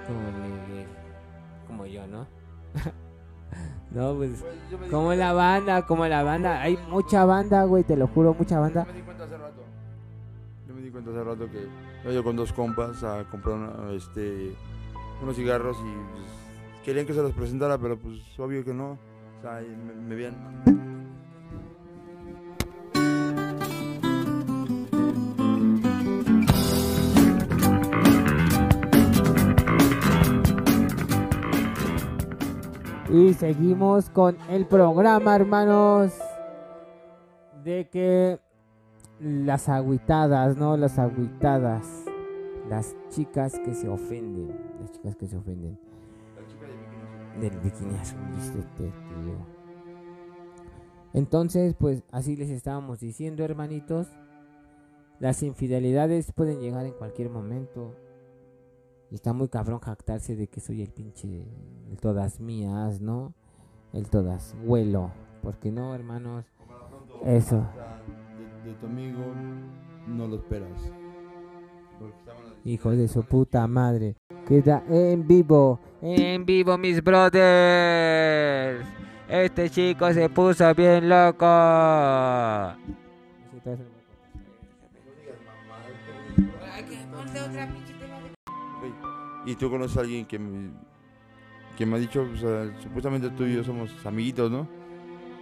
Como 0.07 0.33
Miguel. 0.33 0.89
Como 1.66 1.87
yo, 1.87 2.07
¿no? 2.07 2.27
no, 3.95 4.15
pues. 4.15 4.45
Como 4.91 5.15
la 5.15 5.33
banda, 5.33 5.87
como 5.87 6.07
la 6.07 6.23
banda. 6.23 6.61
Hay 6.61 6.79
mucha 6.91 7.25
banda, 7.25 7.65
güey, 7.65 7.85
te 7.85 7.97
lo 7.97 8.09
juro, 8.09 8.35
mucha 8.35 8.59
banda. 8.59 8.85
Yo 8.85 8.93
me 8.93 8.99
di 8.99 9.03
cuenta 9.03 9.25
hace 9.25 9.39
rato. 9.39 9.63
Yo 10.69 10.75
me 10.75 10.83
di 10.83 10.91
cuenta 10.91 11.11
hace 11.11 11.25
rato 11.25 11.49
que 11.51 12.13
yo 12.13 12.25
con 12.25 12.37
dos 12.37 12.53
compas 12.53 13.03
a 13.05 13.25
comprar 13.31 13.71
este, 13.93 14.53
unos 15.23 15.37
cigarros 15.37 15.77
y 15.79 16.13
pues, 16.13 16.27
querían 16.85 17.07
que 17.07 17.15
se 17.15 17.23
los 17.23 17.33
presentara, 17.33 17.79
pero 17.79 17.97
pues 17.97 18.21
obvio 18.39 18.65
que 18.65 18.75
no. 18.75 18.99
O 19.39 19.43
sea, 19.43 19.61
me, 19.63 19.95
me 19.95 20.15
veían. 20.15 20.35
Y 33.15 33.33
seguimos 33.35 34.11
con 34.11 34.37
el 34.51 34.67
programa, 34.67 35.37
hermanos. 35.37 36.12
De 37.62 37.89
que 37.89 38.41
las 39.21 39.69
agüitadas, 39.69 40.57
¿no? 40.57 40.77
Las 40.77 40.99
agüitadas. 40.99 41.87
Las 42.69 42.97
chicas 43.11 43.57
que 43.65 43.73
se 43.73 43.89
ofenden. 43.89 44.49
Las 44.81 44.91
chicas 44.91 45.15
que 45.15 45.29
se 45.29 45.37
ofenden. 45.37 45.79
Del 47.41 47.57
bikini 47.61 47.95
tío. 48.77 48.91
Entonces, 51.12 51.77
pues 51.79 52.03
así 52.11 52.35
les 52.35 52.51
estábamos 52.51 52.99
diciendo, 52.99 53.45
hermanitos. 53.45 54.09
Las 55.21 55.45
infidelidades 55.45 56.33
pueden 56.33 56.59
llegar 56.59 56.85
en 56.85 56.95
cualquier 56.95 57.31
momento. 57.31 57.95
Está 59.15 59.33
muy 59.33 59.49
cabrón 59.49 59.79
jactarse 59.79 60.35
de 60.35 60.49
que 60.49 60.59
soy 60.61 60.83
el 60.83 60.91
pinche. 60.91 61.47
El 61.89 61.99
todas 62.01 62.41
mías, 62.41 63.01
¿no? 63.01 63.33
El 63.93 64.11
todas 64.11 64.57
vuelo. 64.67 65.12
Porque 65.41 65.71
no, 65.71 65.95
hermanos. 65.95 66.45
Eso. 67.25 67.65
De, 68.65 68.71
de 68.71 68.77
tu 68.77 68.87
amigo 68.87 69.23
no 70.09 70.27
lo 70.27 70.35
esperas. 70.35 70.91
Hijo 72.65 72.91
de 72.91 73.07
su 73.07 73.23
puta 73.23 73.65
madre. 73.69 74.17
Queda 74.49 74.83
en 74.89 75.25
vivo. 75.25 75.79
En 76.03 76.45
vivo, 76.45 76.77
mis 76.77 77.01
brothers. 77.01 78.85
Este 79.29 79.71
chico 79.71 80.12
se 80.12 80.29
puso 80.29 80.75
bien 80.75 81.09
loco. 81.09 81.47
Ok, 83.57 83.79
Y 89.47 89.57
tú 89.57 89.71
conoces 89.71 89.97
a 89.97 90.01
alguien 90.01 90.25
que, 90.27 90.39
me- 90.39 90.71
que 91.77 91.87
me 91.87 91.97
ha 91.97 91.99
dicho, 91.99 92.23
o 92.33 92.37
sea, 92.37 92.71
supuestamente 92.83 93.31
tú 93.31 93.45
y 93.45 93.55
yo 93.55 93.65
somos 93.65 93.91
amiguitos, 94.07 94.51
¿no? 94.51 94.67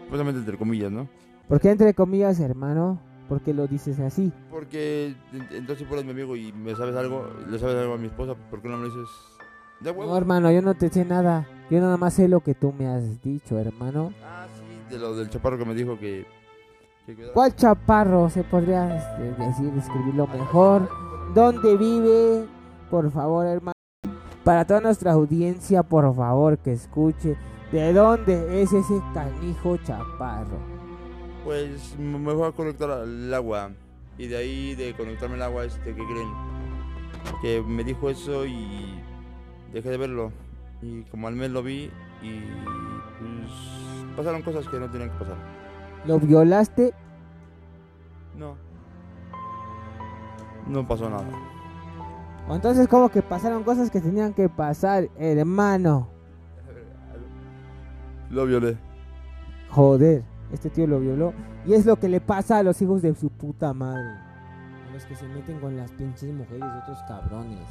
Supuestamente 0.04 0.40
entre 0.40 0.58
comillas, 0.58 0.90
¿no? 0.90 1.08
¿Por 1.48 1.60
qué 1.60 1.70
entre 1.70 1.94
comillas, 1.94 2.40
hermano? 2.40 2.98
¿Por 3.28 3.40
qué 3.40 3.54
lo 3.54 3.66
dices 3.66 3.98
así? 4.00 4.32
Porque 4.50 5.14
en- 5.32 5.48
entonces 5.56 5.86
por 5.86 6.02
mi 6.04 6.10
amigo 6.10 6.36
y 6.36 6.52
me 6.52 6.74
sabes 6.74 6.96
algo, 6.96 7.26
le 7.48 7.58
sabes 7.58 7.76
algo 7.76 7.94
a 7.94 7.98
mi 7.98 8.06
esposa, 8.06 8.34
¿por 8.50 8.60
qué 8.60 8.68
no 8.68 8.76
me 8.76 8.88
lo 8.88 8.94
dices 8.94 9.08
de 9.80 9.90
huevo? 9.90 10.10
No, 10.10 10.16
hermano, 10.18 10.50
yo 10.50 10.60
no 10.62 10.74
te 10.74 10.88
sé 10.88 11.04
nada. 11.04 11.46
Yo 11.70 11.80
nada 11.80 11.96
más 11.96 12.14
sé 12.14 12.28
lo 12.28 12.40
que 12.40 12.54
tú 12.54 12.72
me 12.78 12.86
has 12.86 13.22
dicho, 13.22 13.58
hermano. 13.58 14.12
Ah, 14.24 14.46
sí, 14.54 14.92
de 14.94 14.98
lo 15.00 15.16
del 15.16 15.30
chaparro 15.30 15.56
que 15.58 15.64
me 15.64 15.74
dijo 15.74 15.98
que... 15.98 16.26
que 17.06 17.14
¿Cuál 17.32 17.54
chaparro 17.56 18.28
se 18.28 18.42
podría 18.44 18.84
decir, 19.38 19.70
describirlo 19.72 20.26
mejor? 20.26 20.88
¿Dónde 21.34 21.76
vive? 21.76 22.44
Por 22.90 23.10
favor, 23.10 23.46
hermano. 23.46 23.72
Para 24.44 24.64
toda 24.64 24.80
nuestra 24.80 25.12
audiencia, 25.12 25.82
por 25.82 26.14
favor, 26.14 26.58
que 26.58 26.72
escuche. 26.72 27.36
¿De 27.70 27.92
dónde 27.92 28.62
es 28.62 28.72
ese 28.72 29.00
canijo 29.14 29.76
chaparro? 29.78 30.58
Pues 31.44 31.96
me 31.98 32.32
voy 32.34 32.48
a 32.48 32.52
conectar 32.52 32.90
al 32.90 33.32
agua. 33.32 33.70
Y 34.18 34.26
de 34.26 34.36
ahí, 34.36 34.74
de 34.74 34.94
conectarme 34.94 35.36
al 35.36 35.42
agua, 35.42 35.64
este, 35.64 35.94
¿qué 35.94 36.02
creen? 36.04 36.28
Que 37.40 37.62
me 37.62 37.84
dijo 37.84 38.10
eso 38.10 38.44
y 38.44 39.00
dejé 39.72 39.90
de 39.90 39.96
verlo. 39.96 40.32
Y 40.82 41.02
como 41.04 41.28
al 41.28 41.36
mes 41.36 41.50
lo 41.50 41.62
vi 41.62 41.90
y 42.20 42.40
pues 43.18 44.16
pasaron 44.16 44.42
cosas 44.42 44.66
que 44.68 44.78
no 44.78 44.90
tenían 44.90 45.10
que 45.10 45.18
pasar. 45.18 45.36
¿Lo 46.04 46.18
violaste? 46.18 46.92
No. 48.36 48.56
No 50.66 50.86
pasó 50.86 51.08
nada. 51.08 51.24
¿O 52.48 52.54
entonces 52.54 52.88
como 52.88 53.08
que 53.08 53.22
pasaron 53.22 53.62
cosas 53.64 53.90
que 53.90 54.00
tenían 54.00 54.34
que 54.34 54.48
pasar, 54.48 55.08
hermano? 55.16 56.08
Lo 58.30 58.46
violé. 58.46 58.76
Joder, 59.70 60.22
este 60.52 60.68
tío 60.68 60.86
lo 60.86 61.00
violó. 61.00 61.32
Y 61.64 61.72
es 61.72 61.86
lo 61.86 61.96
que 61.96 62.08
le 62.08 62.20
pasa 62.20 62.58
a 62.58 62.62
los 62.62 62.80
hijos 62.82 63.00
de 63.00 63.14
su 63.14 63.30
puta 63.30 63.72
madre. 63.72 64.18
A 64.88 64.92
los 64.92 65.04
que 65.06 65.14
se 65.16 65.26
meten 65.28 65.58
con 65.60 65.76
las 65.76 65.90
pinches 65.92 66.32
mujeres 66.34 66.60
de 66.60 66.78
otros 66.78 66.98
cabrones. 67.08 67.66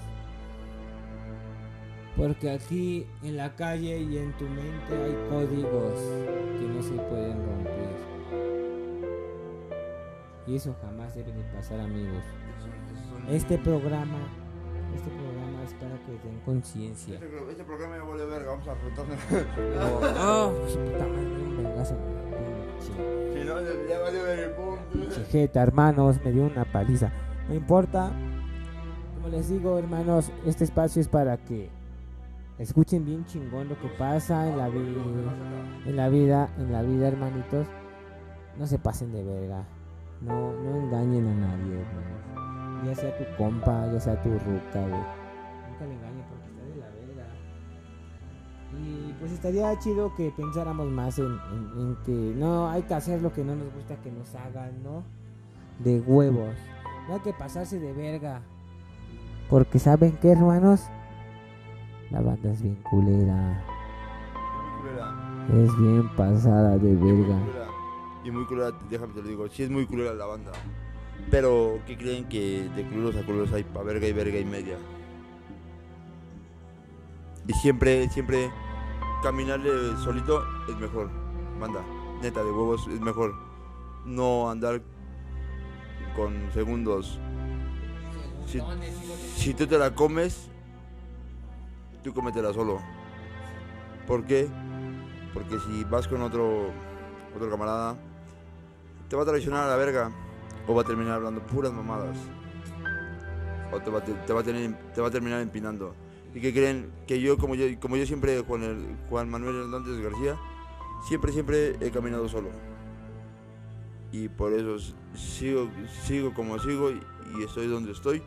Porque 2.17 2.49
aquí 2.49 3.05
en 3.21 3.37
la 3.37 3.55
calle 3.55 3.99
y 3.99 4.17
en 4.17 4.35
tu 4.37 4.45
mente 4.45 5.03
hay 5.03 5.15
códigos 5.29 5.99
que 6.59 6.67
no 6.67 6.81
se 6.81 6.93
pueden 7.09 7.45
romper. 7.45 8.11
Y 10.47 10.55
eso 10.55 10.75
jamás 10.81 11.13
debe 11.15 11.31
de 11.31 11.43
pasar 11.55 11.79
amigos. 11.79 12.23
Este 13.29 13.57
programa, 13.59 14.17
este 14.95 15.09
programa 15.09 15.63
es 15.63 15.73
para 15.73 15.95
que 16.05 16.11
den 16.27 16.39
conciencia. 16.45 17.15
Este 17.15 17.63
programa 17.63 17.97
ya 17.97 18.03
vale 18.03 18.25
verga, 18.25 18.51
vamos 18.51 18.67
a 18.67 18.71
afrontarnos. 18.71 19.17
Oh, 20.19 20.53
su 20.67 20.79
puta 20.79 21.07
madre, 21.07 21.43
un 21.43 21.57
vergazo, 21.57 21.95
pinche. 21.95 22.91
Si 23.33 23.45
no, 23.45 23.61
ya 23.89 23.99
vale 23.99 24.21
verga 24.21 24.43
el 24.45 24.51
punto. 24.51 25.15
Chejeta, 25.15 25.61
hermanos, 25.61 26.19
me 26.23 26.31
dio 26.31 26.43
una 26.45 26.65
paliza. 26.65 27.11
No 27.47 27.55
importa. 27.55 28.11
Como 29.15 29.29
les 29.29 29.49
digo, 29.49 29.77
hermanos, 29.77 30.31
este 30.45 30.63
espacio 30.63 30.99
es 30.99 31.07
para 31.07 31.37
que 31.37 31.69
escuchen 32.57 33.05
bien 33.05 33.25
chingón 33.25 33.69
lo 33.69 33.79
que 33.79 33.87
pasa 33.89 34.47
en 34.49 34.57
la 34.57 34.67
vida, 34.67 35.01
en 35.85 35.95
la 35.95 36.09
vida, 36.09 36.49
en 36.57 36.71
la 36.71 36.81
vida, 36.81 37.07
hermanitos. 37.07 37.67
No 38.57 38.65
se 38.65 38.79
pasen 38.79 39.11
de 39.11 39.23
verga. 39.23 39.63
No, 40.21 40.53
no 40.53 40.77
engañen 40.77 41.27
a 41.27 41.35
nadie, 41.35 41.81
hermanos. 41.81 42.50
Ya 42.85 42.95
sea 42.95 43.15
tu 43.17 43.23
compa, 43.37 43.91
ya 43.93 43.99
sea 43.99 44.21
tu 44.21 44.29
ruca, 44.29 44.79
güey. 44.79 45.03
Nunca 45.69 45.85
le 45.85 45.93
engañen 45.93 46.25
porque 46.29 46.47
está 46.47 46.63
de 46.63 46.75
la 46.79 46.89
verga. 46.89 47.27
Y 48.79 49.13
pues 49.19 49.31
estaría 49.31 49.79
chido 49.79 50.15
que 50.15 50.31
pensáramos 50.35 50.87
más 50.87 51.19
en 51.19 51.97
que 52.05 52.11
no 52.11 52.69
hay 52.69 52.81
que 52.83 52.93
hacer 52.95 53.21
lo 53.21 53.31
que 53.31 53.43
no 53.43 53.55
nos 53.55 53.71
gusta 53.73 53.95
que 53.97 54.11
nos 54.11 54.33
hagan, 54.33 54.81
¿no? 54.83 55.03
De 55.79 55.99
huevos. 55.99 56.55
No 57.07 57.15
hay 57.15 57.19
que 57.21 57.33
pasarse 57.33 57.79
de 57.79 57.93
verga. 57.93 58.41
Porque 59.49 59.77
saben 59.77 60.17
qué, 60.21 60.31
hermanos? 60.31 60.83
La 62.09 62.21
banda 62.21 62.51
es 62.51 62.61
bien 62.61 62.75
culera. 62.89 63.63
Es 65.49 65.77
bien 65.77 66.09
pasada 66.15 66.77
de 66.77 66.95
verga. 66.95 67.37
Y 68.23 68.31
muy 68.31 68.45
culera, 68.45 68.71
déjame 68.89 69.13
te 69.13 69.21
lo 69.21 69.27
digo, 69.27 69.47
sí 69.49 69.63
es 69.63 69.69
muy 69.69 69.85
culera 69.85 70.13
la 70.13 70.25
banda. 70.25 70.51
Pero, 71.29 71.79
¿qué 71.85 71.97
creen 71.97 72.27
que 72.27 72.69
de 72.75 72.83
culeros 72.83 73.15
a 73.15 73.25
culeros 73.25 73.53
hay 73.53 73.63
pa' 73.63 73.83
verga 73.83 74.07
y 74.07 74.13
verga 74.13 74.39
y 74.39 74.45
media? 74.45 74.77
Y 77.47 77.53
siempre, 77.53 78.09
siempre 78.09 78.51
caminarle 79.21 79.71
solito 80.03 80.43
es 80.67 80.75
mejor. 80.77 81.09
Banda, 81.59 81.83
neta, 82.21 82.43
de 82.43 82.51
huevos 82.51 82.87
es 82.87 82.99
mejor. 82.99 83.33
No 84.05 84.49
andar 84.49 84.81
con 86.15 86.51
segundos. 86.53 87.19
Si, 89.35 89.53
tú 89.53 89.65
te 89.65 89.77
la 89.77 89.95
comes, 89.95 90.49
tú 92.03 92.13
cómetela 92.13 92.53
solo. 92.53 92.81
¿Por 94.07 94.25
qué? 94.25 94.49
Porque 95.33 95.57
si 95.59 95.83
vas 95.85 96.07
con 96.07 96.21
otro, 96.21 96.69
otro 97.35 97.49
camarada, 97.49 97.95
te 99.07 99.15
va 99.15 99.23
a 99.23 99.25
traicionar 99.25 99.63
a 99.63 99.67
la 99.67 99.75
verga. 99.77 100.11
O 100.67 100.75
va 100.75 100.81
a 100.81 100.85
terminar 100.85 101.13
hablando 101.15 101.41
puras 101.47 101.71
mamadas. 101.73 102.17
O 103.71 103.79
te 103.79 103.89
va, 103.89 104.03
te- 104.03 104.13
te 104.13 104.33
va 104.33 104.41
a 104.41 104.43
tener, 104.43 104.73
te 104.93 105.01
va 105.01 105.07
a 105.07 105.11
terminar 105.11 105.41
empinando. 105.41 105.95
¿Y 106.33 106.39
qué 106.39 106.53
creen? 106.53 106.91
Que 107.07 107.19
yo, 107.21 107.37
como 107.37 107.55
yo, 107.55 107.65
como 107.79 107.97
yo 107.97 108.05
siempre, 108.05 108.39
Juan, 108.41 108.63
el- 108.63 108.97
Juan 109.09 109.29
Manuel 109.29 109.55
Hernández 109.61 109.97
García, 110.03 110.37
siempre, 111.07 111.31
siempre 111.31 111.75
he 111.79 111.89
caminado 111.91 112.27
solo. 112.29 112.49
Y 114.11 114.27
por 114.27 114.51
eso 114.53 114.77
sigo, 115.13 115.69
sigo 116.03 116.33
como 116.33 116.59
sigo 116.59 116.91
y, 116.91 117.01
y 117.39 117.43
estoy 117.43 117.67
donde 117.67 117.93
estoy. 117.93 118.21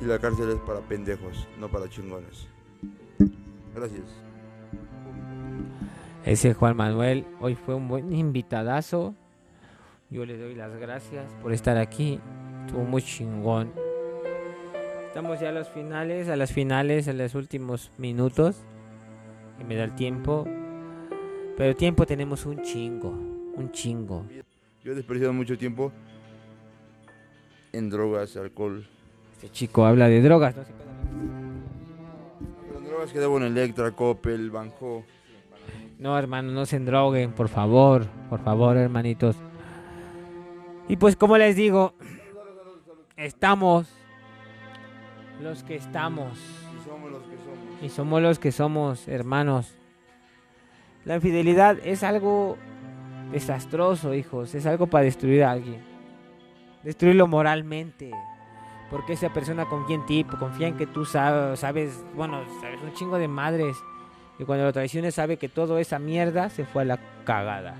Y 0.00 0.04
la 0.04 0.18
cárcel 0.18 0.50
es 0.50 0.56
para 0.60 0.80
pendejos, 0.80 1.48
no 1.58 1.68
para 1.68 1.88
chingones. 1.88 2.46
Gracias. 3.74 4.04
Ese 6.24 6.54
Juan 6.54 6.76
Manuel 6.76 7.24
hoy 7.40 7.54
fue 7.54 7.74
un 7.74 7.88
buen 7.88 8.12
invitadazo. 8.12 9.14
Yo 10.10 10.24
le 10.24 10.38
doy 10.38 10.54
las 10.54 10.74
gracias 10.76 11.32
por 11.42 11.52
estar 11.52 11.76
aquí. 11.76 12.20
Estuvo 12.64 12.84
muy 12.84 13.02
chingón. 13.02 13.72
Estamos 15.08 15.40
ya 15.40 15.48
a 15.48 15.52
los 15.52 15.68
finales, 15.68 16.28
a 16.28 16.36
las 16.36 16.52
finales, 16.52 17.08
a 17.08 17.12
los 17.12 17.34
últimos 17.34 17.90
minutos. 17.98 18.64
Que 19.58 19.64
me 19.64 19.74
da 19.74 19.84
el 19.84 19.94
tiempo. 19.94 20.46
Pero 21.56 21.74
tiempo 21.74 22.06
tenemos 22.06 22.46
un 22.46 22.62
chingo. 22.62 23.10
Un 23.10 23.70
chingo. 23.72 24.24
Yo 24.84 24.92
he 24.92 24.94
desperdiciado 24.94 25.32
mucho 25.32 25.58
tiempo 25.58 25.90
en 27.72 27.90
drogas, 27.90 28.36
alcohol. 28.36 28.86
Este 29.32 29.50
chico 29.50 29.84
habla 29.86 30.08
de 30.08 30.22
drogas. 30.22 30.56
¿no? 30.56 30.62
Pero 32.68 32.78
en 32.78 32.84
drogas 32.84 33.12
que 33.12 33.18
debo 33.18 33.38
en 33.38 33.44
Electra, 33.44 33.90
Coppel, 33.90 34.50
Banjo. 34.50 35.04
No, 35.98 36.16
hermano, 36.16 36.52
no 36.52 36.64
se 36.64 36.76
endroguen, 36.76 37.32
por 37.32 37.48
favor. 37.48 38.06
Por 38.28 38.40
favor, 38.40 38.76
hermanitos. 38.76 39.36
Y 40.88 40.96
pues 40.96 41.16
como 41.16 41.36
les 41.36 41.56
digo, 41.56 41.94
estamos 43.16 43.88
los 45.40 45.64
que 45.64 45.76
estamos. 45.76 46.38
Y 46.78 46.84
somos 46.84 47.10
los 47.10 47.22
que 47.22 47.36
somos. 47.36 47.82
Y 47.82 47.88
somos 47.88 48.22
los 48.22 48.38
que 48.38 48.52
somos, 48.52 49.08
hermanos. 49.08 49.74
La 51.04 51.16
infidelidad 51.16 51.78
es 51.84 52.02
algo 52.02 52.56
desastroso, 53.32 54.14
hijos. 54.14 54.54
Es 54.54 54.66
algo 54.66 54.86
para 54.86 55.04
destruir 55.04 55.44
a 55.44 55.52
alguien. 55.52 55.82
Destruirlo 56.82 57.26
moralmente. 57.26 58.12
Porque 58.90 59.14
esa 59.14 59.32
persona 59.32 59.66
confía 59.66 59.96
en 59.96 60.06
ti, 60.06 60.24
confía 60.24 60.68
en 60.68 60.76
que 60.76 60.86
tú 60.86 61.04
sabes, 61.04 61.58
sabes, 61.58 62.04
bueno, 62.14 62.42
sabes 62.60 62.80
un 62.82 62.92
chingo 62.92 63.18
de 63.18 63.26
madres. 63.26 63.76
Y 64.38 64.44
cuando 64.44 64.64
lo 64.64 64.72
traiciones 64.72 65.16
sabe 65.16 65.36
que 65.36 65.48
toda 65.48 65.80
esa 65.80 65.98
mierda 65.98 66.48
se 66.48 66.64
fue 66.64 66.82
a 66.82 66.84
la 66.84 66.98
cagada. 67.24 67.74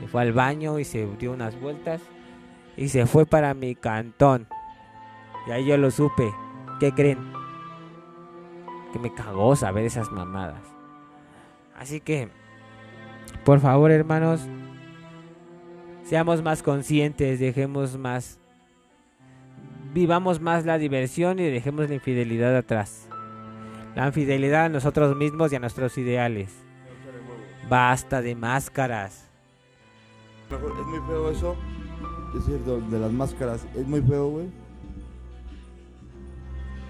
Se 0.00 0.08
fue 0.08 0.22
al 0.22 0.32
baño 0.32 0.78
y 0.78 0.84
se 0.84 1.06
dio 1.18 1.32
unas 1.32 1.60
vueltas. 1.60 2.00
Y 2.78 2.88
se 2.88 3.04
fue 3.04 3.26
para 3.26 3.52
mi 3.52 3.74
cantón. 3.74 4.46
Y 5.46 5.50
ahí 5.50 5.66
yo 5.66 5.76
lo 5.76 5.90
supe. 5.90 6.32
¿Qué 6.80 6.92
creen? 6.92 7.38
que 8.92 8.98
me 8.98 9.12
cagó 9.12 9.54
saber 9.56 9.84
esas 9.84 10.10
mamadas. 10.10 10.62
Así 11.76 12.00
que, 12.00 12.28
por 13.44 13.60
favor, 13.60 13.90
hermanos, 13.90 14.40
seamos 16.04 16.42
más 16.42 16.62
conscientes, 16.62 17.38
dejemos 17.38 17.96
más, 17.98 18.40
vivamos 19.92 20.40
más 20.40 20.64
la 20.64 20.78
diversión 20.78 21.38
y 21.38 21.48
dejemos 21.48 21.88
la 21.88 21.94
infidelidad 21.96 22.56
atrás. 22.56 23.08
La 23.94 24.06
infidelidad 24.06 24.66
a 24.66 24.68
nosotros 24.68 25.16
mismos 25.16 25.52
y 25.52 25.56
a 25.56 25.60
nuestros 25.60 25.98
ideales. 25.98 26.54
Basta 27.68 28.22
de 28.22 28.34
máscaras. 28.34 29.28
Es 30.50 30.86
muy 30.86 31.00
feo 31.06 31.30
eso. 31.30 31.56
Es 32.36 32.44
cierto, 32.44 32.80
de 32.80 32.98
las 32.98 33.12
máscaras. 33.12 33.66
Es 33.74 33.86
muy 33.86 34.02
feo, 34.02 34.28
güey. 34.28 34.46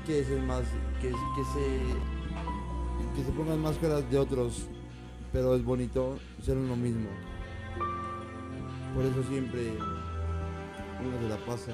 ¿Qué 0.07 0.21
es 0.21 0.31
el 0.31 0.43
más. 0.43 0.63
que, 1.01 1.11
que 1.11 1.45
se. 1.55 3.17
que 3.17 3.25
se 3.25 3.33
pongan 3.33 3.61
máscaras 3.61 4.11
de 4.11 4.19
otros, 4.19 4.67
pero 5.33 5.55
es 5.55 5.65
bonito 5.65 6.19
ser 6.43 6.57
uno 6.57 6.77
mismo. 6.77 7.09
Por 8.95 9.05
eso 9.05 9.23
siempre 9.25 9.73
uno 11.01 11.19
se 11.21 11.29
la 11.29 11.37
pasa 11.47 11.73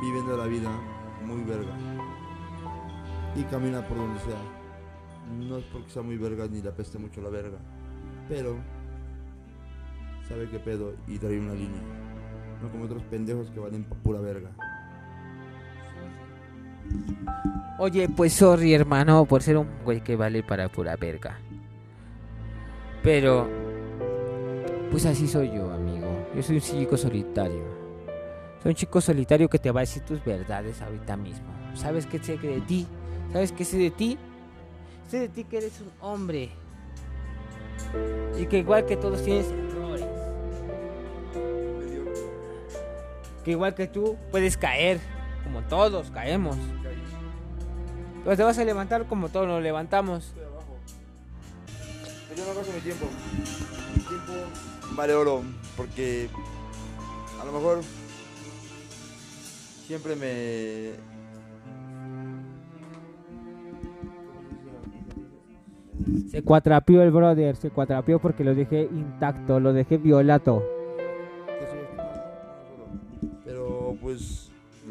viviendo 0.00 0.36
la 0.36 0.46
vida 0.46 0.70
muy 1.24 1.44
verga. 1.44 1.76
Y 3.36 3.44
camina 3.44 3.86
por 3.86 3.96
donde 3.96 4.20
sea. 4.20 4.40
No 5.38 5.58
es 5.58 5.64
porque 5.66 5.90
sea 5.90 6.02
muy 6.02 6.16
verga 6.16 6.48
ni 6.48 6.60
le 6.60 6.68
apeste 6.68 6.98
mucho 6.98 7.20
la 7.20 7.28
verga. 7.28 7.58
Pero 8.28 8.56
sabe 10.30 10.48
qué 10.48 10.60
pedo 10.60 10.94
y 11.08 11.18
trae 11.18 11.38
una 11.38 11.54
línea. 11.54 11.82
No 12.62 12.70
como 12.70 12.84
otros 12.84 13.02
pendejos 13.04 13.50
que 13.50 13.58
valen 13.58 13.84
pura 13.84 14.20
verga. 14.20 14.50
Oye, 17.78 18.08
pues 18.08 18.32
sorry, 18.34 18.72
hermano, 18.72 19.24
por 19.24 19.42
ser 19.42 19.56
un 19.56 19.66
güey 19.84 20.02
que 20.02 20.14
vale 20.14 20.44
para 20.44 20.68
pura 20.68 20.94
verga. 20.96 21.38
Pero, 23.02 23.48
pues 24.90 25.04
así 25.04 25.26
soy 25.26 25.50
yo, 25.50 25.72
amigo. 25.72 26.28
Yo 26.36 26.42
soy 26.42 26.56
un 26.56 26.62
chico 26.62 26.96
solitario. 26.96 27.64
Soy 28.62 28.70
un 28.70 28.76
chico 28.76 29.00
solitario 29.00 29.48
que 29.48 29.58
te 29.58 29.72
va 29.72 29.80
a 29.80 29.82
decir 29.82 30.04
tus 30.04 30.24
verdades 30.24 30.80
ahorita 30.80 31.16
mismo. 31.16 31.48
¿Sabes 31.74 32.06
qué 32.06 32.18
sé 32.20 32.36
de 32.36 32.60
ti? 32.60 32.86
¿Sabes 33.32 33.50
qué 33.50 33.64
sé 33.64 33.78
de 33.78 33.90
ti? 33.90 34.18
Sé 35.08 35.20
de 35.20 35.28
ti 35.28 35.44
que 35.44 35.56
eres 35.56 35.80
un 35.80 35.90
hombre. 36.00 36.50
Y 38.38 38.46
que 38.46 38.58
igual 38.58 38.84
que 38.84 38.96
todos 38.96 39.24
tienes 39.24 39.52
Que 43.50 43.54
igual 43.54 43.74
que 43.74 43.88
tú 43.88 44.16
puedes 44.30 44.56
caer. 44.56 45.00
Como 45.42 45.62
todos 45.62 46.12
caemos. 46.12 46.56
Pero 48.22 48.36
te 48.36 48.44
vas 48.44 48.56
a 48.58 48.64
levantar 48.64 49.06
como 49.06 49.28
todos 49.28 49.48
nos 49.48 49.60
levantamos. 49.60 50.32
Yo 52.36 52.46
no 52.46 52.54
gasto 52.54 52.72
mi 52.72 52.80
tiempo. 52.80 53.06
Mi 53.96 54.02
tiempo 54.04 54.32
vale 54.94 55.14
oro 55.14 55.42
porque 55.76 56.28
a 57.40 57.44
lo 57.44 57.50
mejor 57.50 57.80
siempre 59.84 60.14
me... 60.14 60.92
Se 66.30 66.44
cuatrapió 66.44 67.02
el 67.02 67.10
brother, 67.10 67.56
se 67.56 67.70
cuatrapió 67.70 68.20
porque 68.20 68.44
lo 68.44 68.54
dejé 68.54 68.82
intacto, 68.82 69.58
lo 69.58 69.72
dejé 69.72 69.98
violato. 69.98 70.79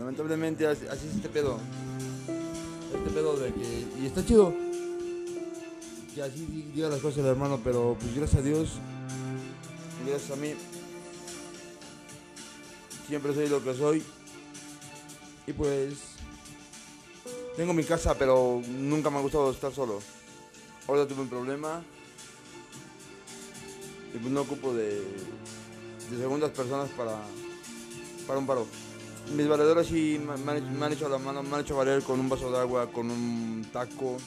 Lamentablemente 0.09 0.65
así, 0.65 0.87
así 0.87 1.07
es 1.07 1.15
este 1.17 1.29
pedo. 1.29 1.59
Este 2.95 3.09
pedo 3.11 3.37
de 3.37 3.53
que... 3.53 3.85
Y 4.01 4.07
está 4.07 4.25
chido. 4.25 4.51
Que 6.15 6.23
así 6.23 6.47
di- 6.47 6.71
diga 6.73 6.89
las 6.89 6.99
cosas 6.99 7.19
el 7.19 7.27
hermano, 7.27 7.59
pero 7.63 7.95
pues 7.99 8.15
gracias 8.15 8.41
a 8.41 8.43
Dios, 8.43 8.69
gracias 10.07 10.31
a 10.31 10.35
mí, 10.35 10.55
siempre 13.07 13.35
soy 13.35 13.49
lo 13.49 13.63
que 13.63 13.75
soy. 13.75 14.03
Y 15.45 15.53
pues 15.53 15.93
tengo 17.55 17.73
mi 17.73 17.83
casa, 17.83 18.15
pero 18.17 18.63
nunca 18.67 19.11
me 19.11 19.17
ha 19.19 19.21
gustado 19.21 19.51
estar 19.51 19.71
solo. 19.71 19.99
Ahora 20.87 21.07
tuve 21.07 21.21
un 21.21 21.29
problema 21.29 21.83
y 24.15 24.17
pues 24.17 24.33
no 24.33 24.41
ocupo 24.41 24.73
de, 24.73 25.03
de 26.09 26.17
segundas 26.17 26.49
personas 26.49 26.89
para, 26.97 27.21
para 28.25 28.39
un 28.39 28.47
paro. 28.47 28.65
Mis 29.35 29.47
valedores 29.47 29.87
sí 29.87 30.19
me, 30.19 30.51
han, 30.83 30.91
hecho- 30.93 31.07
la 31.07 31.17
mano, 31.19 31.43
me 31.43 31.55
han 31.55 31.61
hecho 31.61 31.75
valer 31.75 32.01
con 32.03 32.19
un 32.19 32.27
vaso 32.29 32.51
de 32.51 32.57
agua, 32.59 32.91
con 32.91 33.09
un 33.11 33.65
taco, 33.71 34.17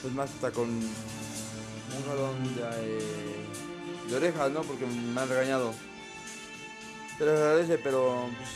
pues 0.00 0.12
más 0.14 0.30
hasta 0.30 0.52
con 0.52 0.68
un 0.70 2.04
jalón 2.06 2.54
de, 2.54 2.62
eh, 2.62 4.16
orejas, 4.16 4.50
¿no? 4.52 4.62
Porque 4.62 4.86
me 4.86 5.20
han 5.20 5.28
regañado. 5.28 5.74
Se 7.18 7.24
les 7.24 7.34
agradece, 7.36 7.78
pero 7.78 8.26
pues, 8.36 8.50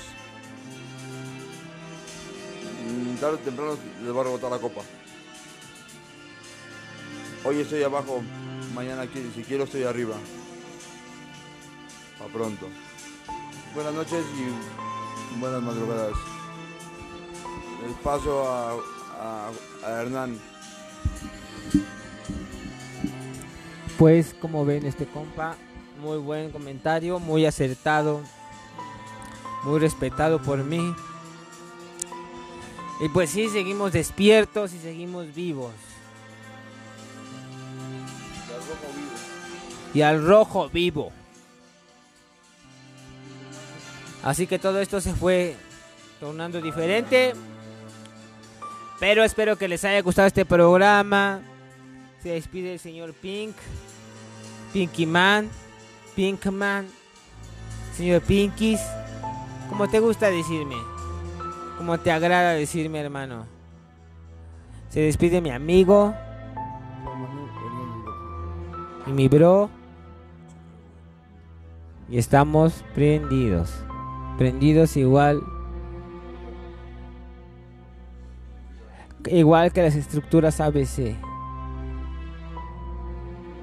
mm, 2.93 3.17
tarde 3.17 3.35
o 3.35 3.39
temprano 3.39 3.79
les 4.05 4.15
va 4.17 4.21
a 4.21 4.25
rebotar 4.25 4.51
la 4.51 4.59
copa. 4.59 4.83
Hoy 7.45 7.61
estoy 7.61 7.83
abajo, 7.83 8.23
mañana 8.75 9.05
qui- 9.07 9.33
si 9.35 9.43
quiero 9.43 9.65
estoy 9.65 9.83
arriba. 9.83 10.17
Pa' 12.19 12.27
pronto. 12.27 12.67
Buenas 13.75 13.95
noches 13.95 14.25
y 14.37 14.88
buenas 15.37 15.63
madrugadas. 15.63 16.13
Les 17.87 17.97
paso 17.99 18.49
a, 18.51 18.73
a- 19.21 19.51
a 19.87 19.91
Hernán. 20.03 20.39
Pues 23.99 24.35
como 24.41 24.65
ven 24.65 24.87
este 24.87 25.07
compa, 25.07 25.57
muy 26.01 26.19
buen 26.19 26.51
comentario, 26.51 27.19
muy 27.19 27.47
acertado, 27.47 28.21
muy 29.65 29.79
respetado 29.81 30.41
por 30.41 30.63
mí. 30.63 30.95
Y 33.01 33.09
pues 33.09 33.31
sí, 33.31 33.49
seguimos 33.49 33.93
despiertos 33.93 34.73
y 34.73 34.79
seguimos 34.79 35.35
vivos. 35.35 35.73
Y 39.95 40.03
al 40.03 40.25
rojo 40.25 40.69
vivo. 40.69 41.13
Así 44.23 44.47
que 44.47 44.59
todo 44.59 44.81
esto 44.81 45.01
se 45.01 45.15
fue 45.15 45.57
tornando 46.21 46.61
diferente. 46.61 47.35
Pero 48.99 49.23
espero 49.23 49.57
que 49.57 49.69
les 49.69 49.85
haya 49.85 50.03
gustado 50.03 50.27
este 50.27 50.45
programa. 50.45 51.41
Se 52.23 52.31
despide 52.31 52.75
el 52.75 52.79
señor 52.79 53.15
Pink. 53.15 53.55
Pinky 54.73 55.07
Man. 55.07 55.49
Pink 56.17 56.47
Man. 56.47 56.87
Señor 57.97 58.23
Pinkies. 58.23 58.81
Como 59.69 59.89
te 59.89 60.01
gusta 60.01 60.31
decirme. 60.31 60.77
Como 61.77 61.99
te 61.99 62.11
agrada 62.11 62.53
decirme, 62.53 63.01
hermano. 63.01 63.47
Se 64.91 65.01
despide 65.01 65.41
mi 65.41 65.51
amigo 65.51 66.15
y 69.07 69.11
mi 69.13 69.29
bro. 69.29 69.71
Y 72.11 72.19
estamos 72.19 72.85
prendidos. 72.95 73.85
Prendidos 74.39 74.97
igual. 74.97 75.43
Igual 79.27 79.73
que 79.73 79.83
las 79.83 79.97
estructuras 79.97 80.61
ABC. 80.61 81.17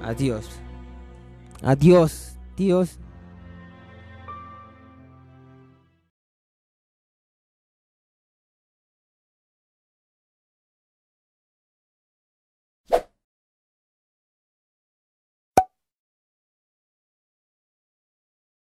Adiós. 0.02 0.60
Adiós. 1.62 2.36
Dios 2.56 2.98